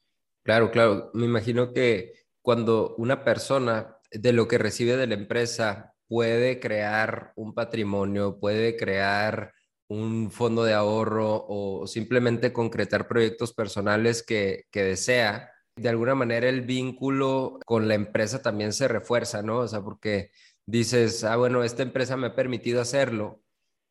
Claro, 0.42 0.70
claro. 0.70 1.10
Me 1.14 1.24
imagino 1.24 1.72
que 1.72 2.14
cuando 2.40 2.94
una 2.96 3.22
persona 3.24 3.98
de 4.10 4.32
lo 4.32 4.48
que 4.48 4.58
recibe 4.58 4.96
de 4.96 5.06
la 5.06 5.14
empresa 5.14 5.91
puede 6.12 6.60
crear 6.60 7.32
un 7.36 7.54
patrimonio, 7.54 8.38
puede 8.38 8.76
crear 8.76 9.54
un 9.88 10.30
fondo 10.30 10.62
de 10.62 10.74
ahorro 10.74 11.46
o 11.48 11.86
simplemente 11.86 12.52
concretar 12.52 13.08
proyectos 13.08 13.54
personales 13.54 14.22
que, 14.22 14.66
desea, 14.74 15.50
de 15.74 15.88
alguna 15.88 16.14
manera 16.14 16.50
el 16.50 16.60
vínculo 16.60 17.58
con 17.64 17.88
la 17.88 17.94
empresa 17.94 18.42
también 18.42 18.74
se 18.74 18.88
refuerza, 18.88 19.40
¿no? 19.40 19.60
O 19.60 19.68
sea, 19.68 19.80
porque 19.80 20.32
dices, 20.66 21.24
ah, 21.24 21.36
bueno, 21.36 21.64
esta 21.64 21.82
empresa 21.82 22.14
me 22.18 22.26
ha 22.26 22.34
permitido 22.34 22.82
hacerlo, 22.82 23.40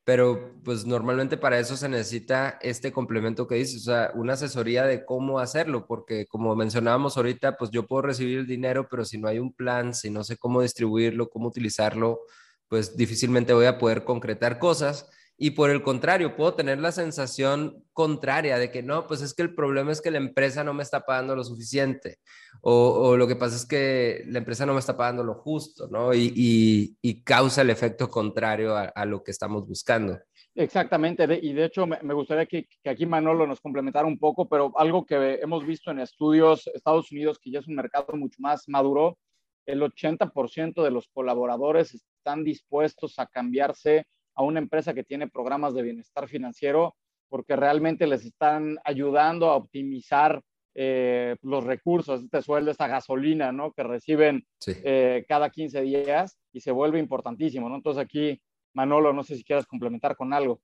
pero 0.03 0.55
pues 0.63 0.86
normalmente 0.86 1.38
para 1.38 1.60
eso 1.60 1.77
se 1.77 1.88
necesita 1.88 2.58
este 2.62 2.91
complemento 2.91 3.48
que 3.48 3.55
dices, 3.55 3.81
o 3.88 3.91
sea, 3.91 4.12
una 4.15 4.34
asesoría 4.34 4.84
de 4.86 5.05
cómo 5.05 5.39
hacerlo, 5.39 5.86
porque 5.86 6.25
como 6.25 6.55
mencionábamos 6.55 7.17
ahorita, 7.17 7.58
pues 7.58 7.70
yo 7.72 7.86
puedo 7.86 8.01
recibir 8.03 8.39
el 8.39 8.48
dinero, 8.48 8.88
pero 8.89 9.05
si 9.05 9.17
no 9.20 9.27
hay 9.27 9.39
un 9.39 9.53
plan, 9.53 9.93
si 9.93 10.10
no 10.10 10.24
sé 10.24 10.38
cómo 10.38 10.62
distribuirlo, 10.62 11.29
cómo 11.29 11.48
utilizarlo, 11.48 12.22
pues 12.67 12.96
difícilmente 12.98 13.53
voy 13.53 13.65
a 13.65 13.77
poder 13.77 14.03
concretar 14.03 14.58
cosas. 14.58 15.10
Y 15.43 15.51
por 15.51 15.71
el 15.71 15.81
contrario, 15.81 16.36
puedo 16.36 16.53
tener 16.53 16.79
la 16.79 16.91
sensación 16.91 17.83
contraria 17.93 18.60
de 18.60 18.69
que 18.69 18.83
no, 18.83 19.07
pues 19.07 19.24
es 19.24 19.33
que 19.33 19.41
el 19.41 19.55
problema 19.55 19.91
es 19.91 20.00
que 20.00 20.12
la 20.12 20.19
empresa 20.19 20.63
no 20.63 20.71
me 20.71 20.83
está 20.83 21.03
pagando 21.03 21.36
lo 21.36 21.43
suficiente 21.43 22.19
o, 22.62 23.17
lo 23.17 23.27
que 23.27 23.36
pasa 23.36 23.55
es 23.55 23.65
que 23.65 24.24
la 24.27 24.38
empresa 24.38 24.67
no 24.67 24.74
me 24.74 24.79
está 24.79 24.95
pagando 24.95 25.24
lo 25.24 25.33
justo, 25.33 25.88
¿no? 25.88 26.13
Y, 26.13 26.95
causa 27.25 27.63
el 27.63 27.71
efecto 27.71 28.07
contrario 28.07 28.75
a, 28.75 29.05
lo 29.07 29.24
que 29.24 29.31
estamos 29.31 29.67
buscando. 29.67 30.19
Exactamente, 30.53 31.27
y 31.41 31.53
de 31.53 31.65
hecho 31.65 31.88
me, 31.88 32.13
gustaría 32.13 32.45
que, 32.45 32.67
que, 32.83 32.89
aquí 32.91 33.07
Manolo 33.07 33.48
nos 33.48 33.62
complementara 33.62 34.05
un 34.05 34.19
poco, 34.19 34.48
pero 34.48 34.71
algo 34.77 35.07
que 35.07 35.39
hemos 35.41 35.65
visto 35.65 35.89
en 35.89 36.01
estudios 36.01 36.67
Estados 36.67 37.12
Unidos, 37.12 37.39
que 37.41 37.50
ya 37.50 37.62
es 37.62 37.67
un 37.67 37.74
mercado 37.74 38.13
mucho 38.13 38.36
más 38.38 38.69
maduro, 38.69 39.17
el 39.65 39.81
80% 39.81 40.83
de 40.83 40.91
los 40.91 41.07
colaboradores 41.07 41.95
están 41.95 42.43
dispuestos 42.43 43.17
a 43.17 43.25
cambiarse 43.25 44.05
a 44.35 44.43
una 44.43 44.59
empresa 44.59 44.93
que 44.93 45.03
tiene 45.03 45.27
programas 45.27 45.73
de 45.73 45.81
bienestar 45.81 46.27
financiero 46.27 46.95
porque 47.29 47.55
realmente 47.55 48.07
les 48.07 48.25
están 48.25 48.77
ayudando 48.83 49.50
a 49.50 49.55
optimizar 49.55 50.41
eh, 50.73 51.35
los 51.41 51.63
recursos, 51.63 52.23
este 52.23 52.41
sueldo, 52.41 52.71
esta 52.71 52.88
gasolina, 52.88 53.51
¿no? 53.51 53.71
Que 53.71 53.83
reciben 53.83 54.45
eh, 54.67 55.25
cada 55.27 55.50
15 55.50 55.81
días 55.81 56.38
y 56.53 56.61
se 56.61 56.71
vuelve 56.71 57.00
importantísimo, 57.00 57.69
¿no? 57.69 57.75
Entonces 57.75 58.03
aquí, 58.03 58.41
Manolo, 58.73 59.13
no 59.13 59.23
sé 59.23 59.35
si 59.35 59.43
quieras 59.43 59.65
complementar 59.65 60.15
con 60.15 60.33
algo. 60.33 60.61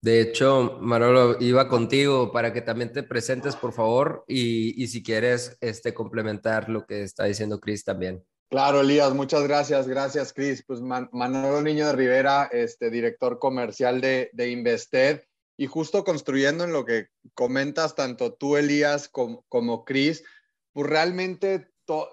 De 0.00 0.20
hecho, 0.20 0.78
Manolo, 0.80 1.36
iba 1.40 1.68
contigo 1.68 2.30
para 2.30 2.52
que 2.52 2.62
también 2.62 2.92
te 2.92 3.02
presentes, 3.02 3.56
por 3.56 3.72
favor, 3.72 4.24
y, 4.28 4.80
y 4.80 4.86
si 4.86 5.02
quieres 5.02 5.58
este, 5.60 5.92
complementar 5.92 6.68
lo 6.68 6.86
que 6.86 7.02
está 7.02 7.24
diciendo 7.24 7.58
Chris 7.58 7.82
también. 7.82 8.24
Claro, 8.50 8.80
Elías, 8.80 9.12
muchas 9.12 9.42
gracias. 9.42 9.86
Gracias, 9.86 10.32
Cris. 10.32 10.64
Pues 10.66 10.80
Manuel 10.80 11.64
Niño 11.64 11.86
de 11.86 11.92
Rivera, 11.92 12.48
este, 12.50 12.90
director 12.90 13.38
comercial 13.38 14.00
de, 14.00 14.30
de, 14.32 14.50
Invested, 14.50 15.22
y 15.58 15.66
justo 15.66 16.02
construyendo 16.04 16.64
en 16.64 16.72
lo 16.72 16.84
que 16.84 17.08
comentas 17.34 17.94
tanto 17.94 18.32
tú, 18.32 18.56
Elías, 18.56 19.08
como, 19.08 19.44
como 19.48 19.84
Cris, 19.84 20.24
pues 20.72 20.88
realmente 20.88 21.68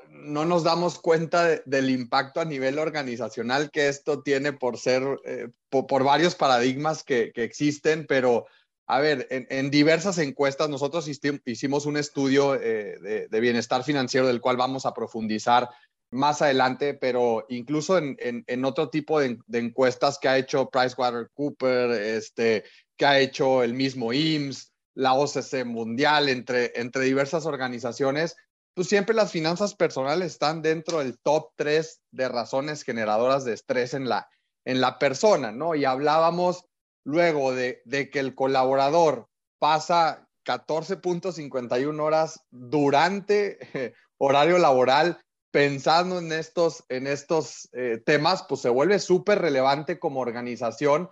no 0.09 0.45
nos 0.45 0.63
damos 0.63 0.99
cuenta 0.99 1.61
del 1.65 1.89
impacto 1.89 2.39
a 2.39 2.45
nivel 2.45 2.79
organizacional 2.79 3.71
que 3.71 3.89
esto 3.89 4.23
tiene 4.23 4.53
por 4.53 4.77
ser, 4.77 5.03
eh, 5.25 5.49
por, 5.69 6.03
varios 6.03 6.35
paradigmas 6.35 7.03
que, 7.03 7.31
que, 7.33 7.43
existen, 7.43 8.05
pero 8.07 8.45
a 8.87 8.99
ver, 8.99 9.27
en, 9.29 9.71
diversas 9.71 10.17
encuestas 10.19 10.69
nosotros 10.69 11.09
hicimos 11.45 11.85
un 11.85 11.97
estudio 11.97 12.55
eh, 12.55 13.27
de, 13.29 13.39
bienestar 13.39 13.83
financiero 13.83 14.27
del 14.27 14.41
cual 14.41 14.57
vamos 14.57 14.85
a 14.85 14.93
profundizar 14.93 15.69
más 16.12 16.41
adelante, 16.41 16.93
pero 16.93 17.45
incluso 17.50 17.97
en, 17.97 18.17
en, 18.19 18.65
otro 18.65 18.89
tipo 18.89 19.19
de, 19.19 19.38
encuestas 19.53 20.17
que 20.19 20.27
ha 20.27 20.38
hecho 20.38 20.69
PricewaterhouseCoopers, 20.69 21.97
este, 21.97 22.63
que 22.97 23.05
ha 23.05 23.19
hecho 23.19 23.63
el 23.63 23.74
mismo 23.74 24.13
IMSS, 24.13 24.71
la 24.95 25.13
OCC 25.13 25.65
Mundial, 25.65 26.29
entre, 26.29 26.71
entre 26.75 27.03
diversas 27.03 27.45
organizaciones, 27.45 28.38
pues 28.74 28.88
siempre 28.88 29.15
las 29.15 29.31
finanzas 29.31 29.75
personales 29.75 30.33
están 30.33 30.62
dentro 30.62 31.00
del 31.00 31.17
top 31.19 31.51
3 31.55 32.01
de 32.12 32.29
razones 32.29 32.83
generadoras 32.83 33.45
de 33.45 33.53
estrés 33.53 33.93
en 33.93 34.07
la, 34.07 34.29
en 34.65 34.81
la 34.81 35.00
persona, 35.00 35.51
¿no? 35.51 35.75
Y 35.75 35.85
hablábamos 35.85 36.65
luego 37.03 37.53
de, 37.53 37.81
de 37.85 38.09
que 38.09 38.19
el 38.19 38.35
colaborador 38.35 39.27
pasa 39.59 40.27
14.51 40.45 42.00
horas 42.01 42.45
durante 42.51 43.93
horario 44.17 44.57
laboral 44.57 45.19
pensando 45.55 46.19
en 46.19 46.33
estos, 46.33 46.83
en 46.89 47.07
estos 47.07 47.69
eh, 47.71 48.03
temas, 48.05 48.43
pues 48.43 48.59
se 48.59 48.67
vuelve 48.67 49.00
súper 49.00 49.39
relevante 49.39 50.00
como 50.00 50.19
organización 50.19 51.09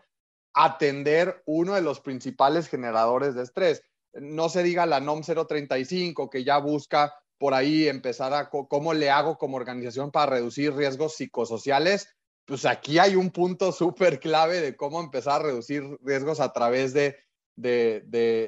atender 0.53 1.41
uno 1.45 1.75
de 1.75 1.81
los 1.81 2.01
principales 2.01 2.67
generadores 2.67 3.35
de 3.35 3.43
estrés. 3.43 3.83
No 4.11 4.49
se 4.49 4.61
diga 4.61 4.85
la 4.85 4.99
NOM 4.99 5.21
035 5.21 6.29
que 6.29 6.43
ya 6.43 6.57
busca 6.57 7.13
por 7.37 7.53
ahí 7.53 7.87
empezar 7.87 8.33
a 8.33 8.49
cómo 8.49 8.93
le 8.93 9.09
hago 9.09 9.37
como 9.37 9.55
organización 9.55 10.11
para 10.11 10.31
reducir 10.31 10.75
riesgos 10.75 11.15
psicosociales. 11.15 12.09
Pues 12.43 12.65
aquí 12.65 12.99
hay 12.99 13.15
un 13.15 13.31
punto 13.31 13.71
súper 13.71 14.19
clave 14.19 14.59
de 14.59 14.75
cómo 14.75 14.99
empezar 14.99 15.39
a 15.39 15.45
reducir 15.45 15.97
riesgos 16.01 16.41
a 16.41 16.51
través 16.51 16.91
de, 16.91 17.15
de, 17.55 18.03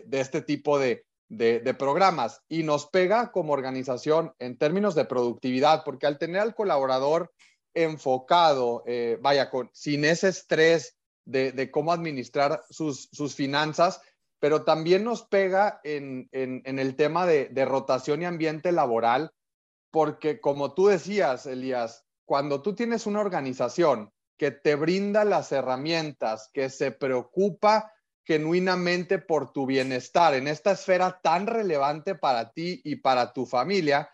de 0.05 0.19
este 0.19 0.41
tipo 0.41 0.77
de, 0.77 1.05
de, 1.29 1.73
programas 1.73 2.41
y 2.47 2.63
nos 2.63 2.87
pega 2.87 3.31
como 3.31 3.53
organización 3.53 4.33
en 4.39 4.57
términos 4.57 4.95
de 4.95 5.05
productividad, 5.05 5.83
porque 5.83 6.07
al 6.07 6.17
tener 6.17 6.41
al 6.41 6.55
colaborador 6.55 7.31
enfocado, 7.73 8.83
eh, 8.85 9.17
vaya, 9.21 9.49
con, 9.49 9.69
sin 9.73 10.05
ese 10.05 10.29
estrés 10.29 10.97
de, 11.25 11.71
cómo 11.71 11.91
administrar 11.91 12.63
sus, 12.69 13.09
finanzas, 13.35 14.01
pero 14.39 14.63
también 14.63 15.03
nos 15.03 15.23
pega 15.23 15.79
en, 15.83 16.29
el 16.31 16.95
tema 16.95 17.25
de, 17.25 17.49
de, 17.49 17.65
rotación 17.65 18.21
y 18.21 18.25
ambiente 18.25 18.71
laboral, 18.71 19.31
porque 19.91 20.39
como 20.39 20.73
tú 20.73 20.87
decías, 20.87 21.45
Elías, 21.47 22.05
cuando 22.25 22.61
tú 22.61 22.75
tienes 22.75 23.05
una 23.07 23.21
organización 23.21 24.11
que 24.37 24.51
te 24.51 24.75
brinda 24.75 25.23
las 25.25 25.51
herramientas, 25.51 26.49
que 26.53 26.69
se 26.69 26.91
preocupa 26.91 27.91
genuinamente 28.25 29.19
por 29.19 29.51
tu 29.51 29.65
bienestar 29.65 30.33
en 30.33 30.47
esta 30.47 30.71
esfera 30.71 31.19
tan 31.21 31.47
relevante 31.47 32.15
para 32.15 32.51
ti 32.51 32.81
y 32.83 32.97
para 32.97 33.33
tu 33.33 33.45
familia, 33.45 34.09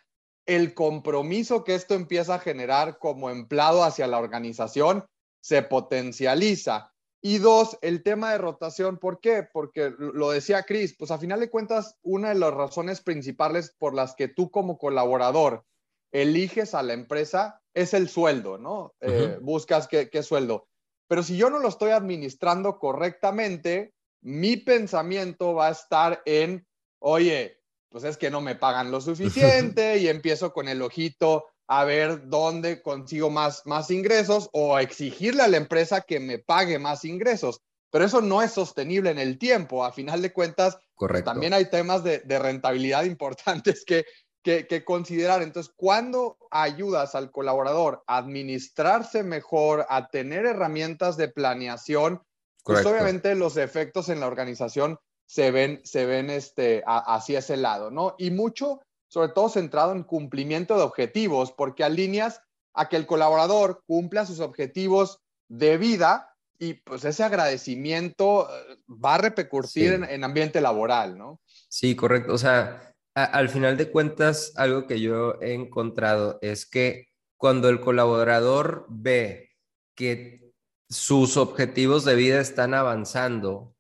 el 0.46 0.74
compromiso 0.74 1.64
que 1.64 1.76
esto 1.76 1.94
empieza 1.94 2.36
a 2.36 2.40
generar 2.40 2.98
como 3.00 3.30
empleado 3.30 3.84
hacia 3.84 4.08
la 4.08 4.20
organización 4.20 5.06
se 5.42 5.64
potencializa. 5.64 6.94
Y 7.24 7.38
dos, 7.38 7.78
el 7.82 8.04
tema 8.04 8.32
de 8.32 8.40
rotación, 8.40 8.98
¿por 8.98 9.20
qué? 9.20 9.48
Porque 9.52 9.94
lo 9.98 10.32
decía 10.32 10.64
Cris, 10.64 10.96
pues 10.98 11.12
a 11.12 11.20
final 11.20 11.40
de 11.40 11.52
cuentas, 11.52 11.98
una 12.02 12.30
de 12.30 12.36
las 12.36 12.54
razones 12.54 13.02
principales 13.02 13.76
por 13.78 13.94
las 13.94 14.16
que 14.16 14.28
tú 14.28 14.50
como 14.50 14.78
colaborador 14.78 15.64
eliges 16.12 16.74
a 16.74 16.84
la 16.84 16.94
empresa 16.94 17.62
es 17.74 17.94
el 17.94 18.10
sueldo, 18.10 18.58
¿no? 18.58 18.96
Eh, 19.02 19.38
buscas 19.42 19.88
qué, 19.88 20.10
qué 20.10 20.24
sueldo. 20.24 20.68
Pero 21.08 21.24
si 21.24 21.38
yo 21.38 21.50
no 21.50 21.60
lo 21.60 21.68
estoy 21.68 21.92
administrando 21.92 22.80
correctamente, 22.80 23.94
mi 24.22 24.58
pensamiento 24.58 25.54
va 25.54 25.68
a 25.68 25.72
estar 25.72 26.22
en, 26.26 26.66
oye, 27.00 27.58
pues 27.90 28.04
es 28.04 28.18
que 28.18 28.32
no 28.32 28.42
me 28.42 28.56
pagan 28.56 28.92
lo 28.92 29.02
suficiente 29.02 29.98
y 30.00 30.08
empiezo 30.08 30.54
con 30.54 30.68
el 30.68 30.82
ojito 30.82 31.46
a 31.68 31.84
ver 31.86 32.28
dónde 32.28 32.82
consigo 32.82 33.30
más, 33.30 33.66
más 33.66 33.92
ingresos 33.92 34.50
o 34.54 34.78
exigirle 34.80 35.44
a 35.44 35.48
la 35.48 35.58
empresa 35.58 36.02
que 36.02 36.20
me 36.20 36.40
pague 36.40 36.80
más 36.80 37.06
ingresos. 37.06 37.62
Pero 37.90 38.06
eso 38.06 38.22
no 38.22 38.42
es 38.42 38.52
sostenible 38.52 39.10
en 39.10 39.20
el 39.20 39.38
tiempo. 39.38 39.84
A 39.84 39.92
final 39.92 40.22
de 40.22 40.32
cuentas, 40.32 40.78
pues, 40.96 41.24
también 41.24 41.54
hay 41.54 41.70
temas 41.70 42.04
de, 42.04 42.22
rentabilidad 42.40 43.04
importantes 43.06 43.84
que, 43.86 44.06
que, 44.44 44.68
que, 44.68 44.84
considerar. 44.86 45.42
Entonces, 45.42 45.74
cuando 45.76 46.38
ayudas 46.52 47.16
al 47.16 47.32
colaborador 47.32 48.04
a 48.08 48.18
administrarse 48.18 49.24
mejor, 49.24 49.86
a 49.90 50.08
tener 50.08 50.46
herramientas 50.46 51.18
de 51.18 51.28
planeación, 51.28 52.22
pues 52.64 52.86
obviamente 52.86 53.36
los 53.36 53.58
efectos 53.58 54.10
en 54.10 54.20
la 54.20 54.28
organización 54.28 54.98
se 55.26 55.52
ven, 55.52 55.82
se 55.84 56.06
ven 56.06 56.30
este, 56.30 56.84
hacia 56.86 57.40
ese 57.40 57.58
lado, 57.58 57.90
¿no? 57.90 58.16
Y 58.18 58.32
mucho, 58.32 58.82
sobre 59.08 59.30
todo 59.30 59.50
centrado 59.50 59.94
en 59.94 60.04
cumplimiento 60.04 60.76
de 60.76 60.84
objetivos, 60.84 61.52
porque 61.54 61.84
alineas 61.84 62.42
a 62.74 62.90
que 62.90 62.98
el 62.98 63.06
colaborador 63.06 63.84
cumpla 63.88 64.26
sus 64.26 64.40
objetivos 64.40 65.20
de 65.48 65.78
vida 65.78 66.32
y 66.60 66.76
pues 66.76 67.04
ese 67.06 67.24
agradecimiento 67.24 68.48
eh, 68.48 68.78
va 68.88 69.16
a 69.16 69.18
repercutir 69.18 69.94
en, 69.94 70.24
ambiente 70.24 70.62
laboral, 70.62 71.18
¿no? 71.18 71.42
Sí, 71.70 71.96
correcto. 71.96 72.34
O 72.34 72.38
sea, 72.38 72.94
al 73.16 73.50
final 73.50 73.78
de 73.78 73.90
cuentas, 73.90 74.54
algo 74.56 74.86
que 74.86 75.02
yo 75.02 75.42
he 75.42 75.54
encontrado 75.54 76.38
es 76.42 76.66
que 76.66 77.08
cuando 77.36 77.68
el 77.68 77.82
colaborador 77.82 78.86
ve 78.90 79.50
que 79.96 80.51
sus 80.92 81.38
objetivos 81.38 82.04
de 82.04 82.16
vida 82.16 82.42
están 82.42 82.74
avanzando 82.74 83.74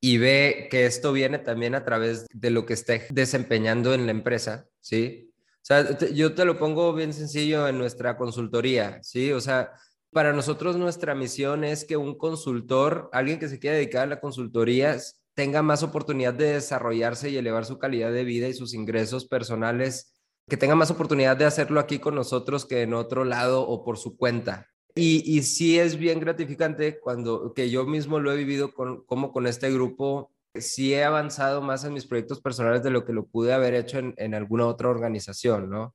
y 0.00 0.18
ve 0.18 0.68
que 0.70 0.86
esto 0.86 1.12
viene 1.12 1.38
también 1.38 1.74
a 1.74 1.84
través 1.84 2.26
de 2.32 2.50
lo 2.50 2.64
que 2.64 2.72
esté 2.72 3.06
desempeñando 3.10 3.92
en 3.92 4.06
la 4.06 4.12
empresa, 4.12 4.66
¿sí? 4.80 5.32
O 5.56 5.66
sea, 5.66 5.98
yo 6.14 6.34
te 6.34 6.44
lo 6.44 6.58
pongo 6.58 6.94
bien 6.94 7.12
sencillo 7.12 7.68
en 7.68 7.76
nuestra 7.76 8.16
consultoría, 8.16 9.02
¿sí? 9.02 9.32
O 9.32 9.40
sea, 9.40 9.72
para 10.12 10.32
nosotros 10.32 10.76
nuestra 10.76 11.14
misión 11.14 11.62
es 11.62 11.84
que 11.84 11.98
un 11.98 12.16
consultor, 12.16 13.10
alguien 13.12 13.38
que 13.38 13.48
se 13.48 13.58
quiera 13.58 13.76
dedicar 13.76 14.04
a 14.04 14.06
la 14.06 14.20
consultoría, 14.20 14.96
tenga 15.34 15.62
más 15.62 15.82
oportunidad 15.82 16.32
de 16.32 16.54
desarrollarse 16.54 17.28
y 17.28 17.36
elevar 17.36 17.66
su 17.66 17.78
calidad 17.78 18.12
de 18.12 18.24
vida 18.24 18.48
y 18.48 18.54
sus 18.54 18.72
ingresos 18.72 19.26
personales, 19.26 20.14
que 20.48 20.56
tenga 20.56 20.74
más 20.74 20.90
oportunidad 20.90 21.36
de 21.36 21.44
hacerlo 21.44 21.80
aquí 21.80 21.98
con 21.98 22.14
nosotros 22.14 22.64
que 22.64 22.80
en 22.80 22.94
otro 22.94 23.24
lado 23.24 23.68
o 23.68 23.84
por 23.84 23.98
su 23.98 24.16
cuenta. 24.16 24.70
Y, 24.96 25.22
y 25.30 25.42
sí 25.42 25.78
es 25.78 25.96
bien 25.96 26.18
gratificante 26.18 26.98
cuando, 26.98 27.52
que 27.54 27.70
yo 27.70 27.84
mismo 27.84 28.18
lo 28.18 28.32
he 28.32 28.36
vivido 28.36 28.72
con, 28.72 29.04
como 29.04 29.30
con 29.30 29.46
este 29.46 29.70
grupo, 29.70 30.32
sí 30.54 30.94
he 30.94 31.04
avanzado 31.04 31.60
más 31.60 31.84
en 31.84 31.92
mis 31.92 32.06
proyectos 32.06 32.40
personales 32.40 32.82
de 32.82 32.90
lo 32.90 33.04
que 33.04 33.12
lo 33.12 33.26
pude 33.26 33.52
haber 33.52 33.74
hecho 33.74 33.98
en, 33.98 34.14
en 34.16 34.34
alguna 34.34 34.66
otra 34.66 34.88
organización, 34.88 35.68
¿no? 35.68 35.94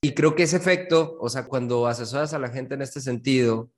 Y 0.00 0.12
creo 0.12 0.34
que 0.34 0.42
ese 0.42 0.56
efecto, 0.56 1.16
o 1.20 1.28
sea, 1.28 1.46
cuando 1.46 1.86
asesoras 1.86 2.34
a 2.34 2.38
la 2.38 2.50
gente 2.50 2.74
en 2.74 2.82
este 2.82 3.00
sentido, 3.00 3.70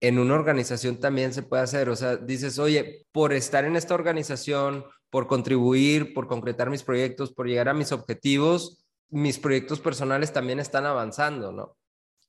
en 0.00 0.18
una 0.18 0.34
organización 0.34 0.98
también 1.00 1.32
se 1.32 1.42
puede 1.42 1.62
hacer. 1.62 1.88
O 1.88 1.96
sea, 1.96 2.16
dices, 2.16 2.58
oye, 2.58 3.06
por 3.12 3.32
estar 3.32 3.64
en 3.64 3.76
esta 3.76 3.94
organización, 3.94 4.84
por 5.10 5.26
contribuir, 5.26 6.14
por 6.14 6.28
concretar 6.28 6.70
mis 6.70 6.82
proyectos, 6.82 7.32
por 7.32 7.46
llegar 7.46 7.68
a 7.68 7.74
mis 7.74 7.92
objetivos, 7.92 8.84
mis 9.08 9.38
proyectos 9.38 9.80
personales 9.80 10.32
también 10.32 10.60
están 10.60 10.86
avanzando, 10.86 11.52
¿no? 11.52 11.76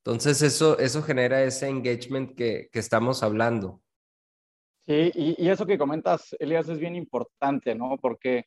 Entonces, 0.07 0.41
eso, 0.41 0.79
eso 0.79 1.03
genera 1.03 1.43
ese 1.43 1.67
engagement 1.67 2.33
que, 2.33 2.69
que 2.71 2.79
estamos 2.79 3.23
hablando. 3.23 3.81
Sí, 4.85 5.11
y, 5.13 5.35
y, 5.37 5.49
eso 5.49 5.65
que 5.65 5.77
comentas, 5.77 6.33
Elias, 6.39 6.69
es 6.69 6.79
bien 6.79 6.95
importante, 6.95 7.75
¿no? 7.75 7.97
Porque 8.01 8.45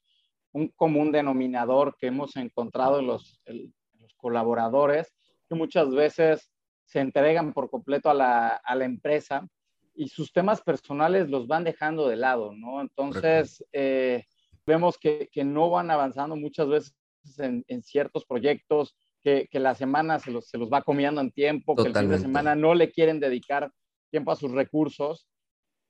un 0.52 0.68
común 0.68 1.12
denominador 1.12 1.94
que 1.98 2.06
hemos 2.06 2.34
encontrado 2.36 3.00
en 3.00 3.08
los, 3.08 3.42
los 3.44 4.14
colaboradores, 4.16 5.12
que 5.50 5.54
muchas 5.54 5.90
veces 5.90 6.50
se 6.86 7.00
entregan 7.00 7.52
por 7.52 7.68
completo 7.68 8.08
a 8.08 8.14
la, 8.14 8.48
a 8.48 8.74
la 8.74 8.86
empresa 8.86 9.46
y 9.94 10.08
sus 10.08 10.32
temas 10.32 10.62
personales 10.62 11.28
los 11.28 11.46
van 11.46 11.64
dejando 11.64 12.08
de 12.08 12.16
lado, 12.16 12.54
¿no? 12.54 12.80
Entonces, 12.80 13.62
eh, 13.74 14.24
vemos 14.64 14.96
que, 14.96 15.28
que, 15.30 15.44
no 15.44 15.68
van 15.68 15.90
avanzando 15.90 16.36
muchas 16.36 16.68
veces 16.68 16.94
en, 17.36 17.66
en 17.68 17.82
ciertos 17.82 18.24
proyectos, 18.24 18.96
que, 19.22 19.48
que, 19.50 19.60
la 19.60 19.74
semana 19.74 20.18
se 20.18 20.30
los, 20.30 20.48
se 20.48 20.58
los 20.58 20.70
va 20.70 20.82
comiendo 20.82 21.20
en 21.20 21.30
tiempo, 21.30 21.74
Totalmente. 21.74 21.92
que 21.92 21.98
el 21.98 22.04
fin 22.04 22.16
de 22.16 22.28
semana 22.28 22.54
no 22.54 22.74
le 22.74 22.90
quieren 22.90 23.20
dedicar 23.20 23.70
tiempo 24.10 24.32
a 24.32 24.36
sus 24.36 24.50
recursos. 24.52 25.26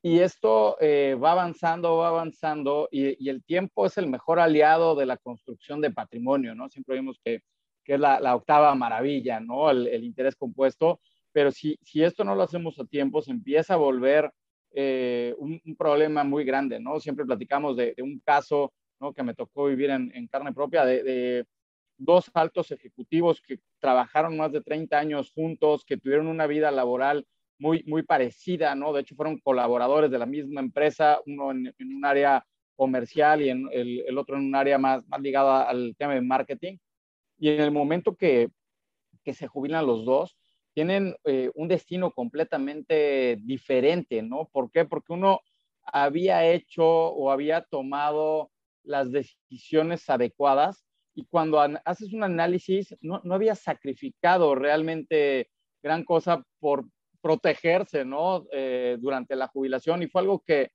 Y 0.03 0.19
esto 0.19 0.77
eh, 0.79 1.15
va 1.21 1.33
avanzando, 1.33 1.97
va 1.97 2.07
avanzando, 2.07 2.89
y, 2.91 3.23
y, 3.23 3.29
el 3.29 3.43
tiempo 3.43 3.85
es 3.85 3.99
el 3.99 4.07
mejor 4.07 4.39
aliado 4.39 4.95
de 4.95 5.05
la 5.05 5.17
construcción 5.17 5.79
de 5.79 5.91
patrimonio, 5.91 6.55
¿no? 6.55 6.69
Siempre 6.69 6.95
vimos 6.95 7.19
que, 7.23 7.41
que 7.83 7.93
es 7.93 7.99
la, 7.99 8.19
la, 8.19 8.35
octava 8.35 8.73
maravilla, 8.73 9.39
¿no? 9.39 9.69
El, 9.69 9.85
el, 9.87 10.03
interés 10.03 10.35
compuesto, 10.35 10.99
pero 11.31 11.51
si, 11.51 11.77
si 11.83 12.03
esto 12.03 12.23
no 12.23 12.33
lo 12.33 12.41
hacemos 12.41 12.79
a 12.79 12.85
tiempo, 12.85 13.21
se 13.21 13.29
empieza 13.29 13.75
a 13.75 13.77
volver 13.77 14.31
eh, 14.71 15.35
un, 15.37 15.61
un, 15.63 15.75
problema 15.75 16.23
muy 16.23 16.45
grande, 16.45 16.79
¿no? 16.79 16.99
Siempre 16.99 17.25
platicamos 17.25 17.77
de, 17.77 17.93
de 17.95 18.01
un 18.01 18.19
caso, 18.25 18.73
¿no? 18.99 19.13
Que 19.13 19.21
me 19.21 19.35
tocó 19.35 19.65
vivir 19.65 19.91
en, 19.91 20.11
en 20.15 20.27
carne 20.27 20.51
propia, 20.51 20.83
de, 20.83 21.03
de 21.03 21.45
dos 22.01 22.31
altos 22.33 22.71
ejecutivos 22.71 23.41
que 23.41 23.59
trabajaron 23.79 24.37
más 24.37 24.51
de 24.51 24.61
30 24.61 24.97
años 24.97 25.31
juntos, 25.31 25.85
que 25.85 25.97
tuvieron 25.97 26.27
una 26.27 26.47
vida 26.47 26.71
laboral 26.71 27.27
muy, 27.59 27.83
muy 27.85 28.01
parecida, 28.01 28.73
¿no? 28.73 28.91
De 28.91 29.01
hecho, 29.01 29.15
fueron 29.15 29.37
colaboradores 29.37 30.09
de 30.09 30.17
la 30.17 30.25
misma 30.25 30.61
empresa, 30.61 31.19
uno 31.27 31.51
en, 31.51 31.73
en 31.77 31.95
un 31.95 32.05
área 32.05 32.43
comercial 32.75 33.41
y 33.43 33.49
en 33.49 33.69
el, 33.71 34.03
el, 34.07 34.17
otro 34.17 34.35
en 34.35 34.45
un 34.45 34.55
área 34.55 34.79
más, 34.79 35.07
más 35.07 35.21
ligada 35.21 35.69
al 35.69 35.95
tema 35.95 36.15
de 36.15 36.21
marketing. 36.21 36.77
Y 37.37 37.49
en 37.49 37.61
el 37.61 37.71
momento 37.71 38.15
que, 38.15 38.49
que 39.23 39.35
se 39.35 39.47
jubilan 39.47 39.85
los 39.85 40.03
dos, 40.03 40.35
tienen 40.73 41.15
eh, 41.25 41.51
un 41.53 41.67
destino 41.67 42.11
completamente 42.11 43.37
diferente, 43.43 44.23
¿no? 44.23 44.49
¿Por 44.51 44.71
qué? 44.71 44.85
Porque 44.85 45.13
uno 45.13 45.41
había 45.83 46.47
hecho 46.47 46.83
o 46.85 47.29
había 47.29 47.61
tomado 47.61 48.49
las 48.83 49.11
decisiones 49.11 50.09
adecuadas 50.09 50.83
y 51.13 51.25
cuando 51.25 51.59
haces 51.85 52.13
un 52.13 52.23
análisis, 52.23 52.95
no, 53.01 53.21
no 53.23 53.35
había 53.35 53.55
sacrificado 53.55 54.55
realmente 54.55 55.49
gran 55.83 56.03
cosa 56.03 56.43
por 56.59 56.85
protegerse, 57.21 58.05
¿no? 58.05 58.45
Eh, 58.51 58.97
durante 58.99 59.35
la 59.35 59.47
jubilación 59.47 60.01
y 60.03 60.07
fue 60.07 60.21
algo 60.21 60.43
que, 60.45 60.71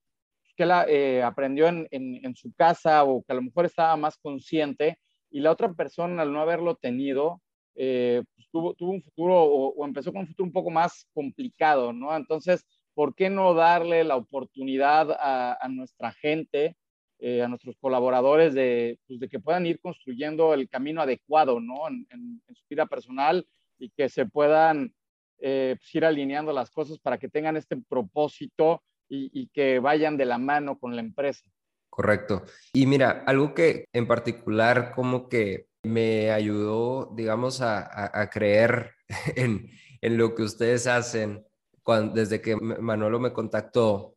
que 0.56 0.62
él 0.62 0.70
eh, 0.88 1.22
aprendió 1.22 1.68
en, 1.68 1.88
en, 1.90 2.24
en, 2.24 2.36
su 2.36 2.52
casa 2.54 3.04
o 3.04 3.22
que 3.22 3.32
a 3.32 3.36
lo 3.36 3.42
mejor 3.42 3.66
estaba 3.66 3.96
más 3.96 4.16
consciente 4.18 4.98
y 5.30 5.40
la 5.40 5.50
otra 5.50 5.72
persona 5.72 6.22
al 6.22 6.32
no 6.32 6.40
haberlo 6.40 6.76
tenido, 6.76 7.42
eh, 7.74 8.22
pues 8.34 8.48
tuvo, 8.50 8.74
tuvo, 8.74 8.92
un 8.92 9.02
futuro 9.02 9.34
o, 9.42 9.74
o, 9.74 9.84
empezó 9.84 10.12
con 10.12 10.22
un 10.22 10.28
futuro 10.28 10.46
un 10.46 10.52
poco 10.52 10.70
más 10.70 11.06
complicado, 11.12 11.92
¿no? 11.92 12.16
Entonces, 12.16 12.64
¿por 12.94 13.14
qué 13.14 13.28
no 13.28 13.54
darle 13.54 14.04
la 14.04 14.16
oportunidad 14.16 15.10
a, 15.12 15.58
a 15.60 15.68
nuestra 15.68 16.12
gente, 16.12 16.76
eh, 17.18 17.42
a 17.42 17.48
nuestros 17.48 17.76
colaboradores 17.80 18.52
de, 18.52 18.98
pues, 19.06 19.18
de, 19.18 19.28
que 19.28 19.40
puedan 19.40 19.64
ir 19.64 19.80
construyendo 19.80 20.52
el 20.52 20.68
camino 20.68 21.00
adecuado, 21.00 21.60
¿no? 21.60 21.88
En, 21.88 22.42
su 22.54 22.64
vida 22.68 22.84
personal 22.84 23.46
y 23.78 23.88
que 23.90 24.08
se 24.10 24.26
puedan 24.26 24.94
eh, 25.38 25.76
pues 25.78 25.94
ir 25.94 26.04
alineando 26.04 26.52
las 26.52 26.70
cosas 26.70 26.98
para 26.98 27.16
que 27.16 27.28
tengan 27.28 27.56
este 27.56 27.76
propósito 27.88 28.82
y, 29.08 29.48
que 29.48 29.78
vayan 29.78 30.16
de 30.16 30.26
la 30.26 30.36
mano 30.36 30.78
con 30.78 30.94
la 30.94 31.00
empresa. 31.00 31.44
Correcto. 31.88 32.44
Y 32.72 32.86
mira, 32.86 33.22
algo 33.26 33.54
que 33.54 33.86
en 33.92 34.06
particular 34.06 34.92
como 34.94 35.28
que 35.28 35.68
me 35.84 36.32
ayudó, 36.32 37.12
digamos, 37.14 37.62
a, 37.62 38.28
creer 38.30 38.92
en, 39.36 39.70
en, 40.02 40.18
lo 40.18 40.34
que 40.34 40.42
ustedes 40.42 40.86
hacen 40.86 41.46
cuando, 41.82 42.14
desde 42.14 42.42
que 42.42 42.56
Manolo 42.56 43.20
me 43.20 43.32
contactó, 43.32 44.15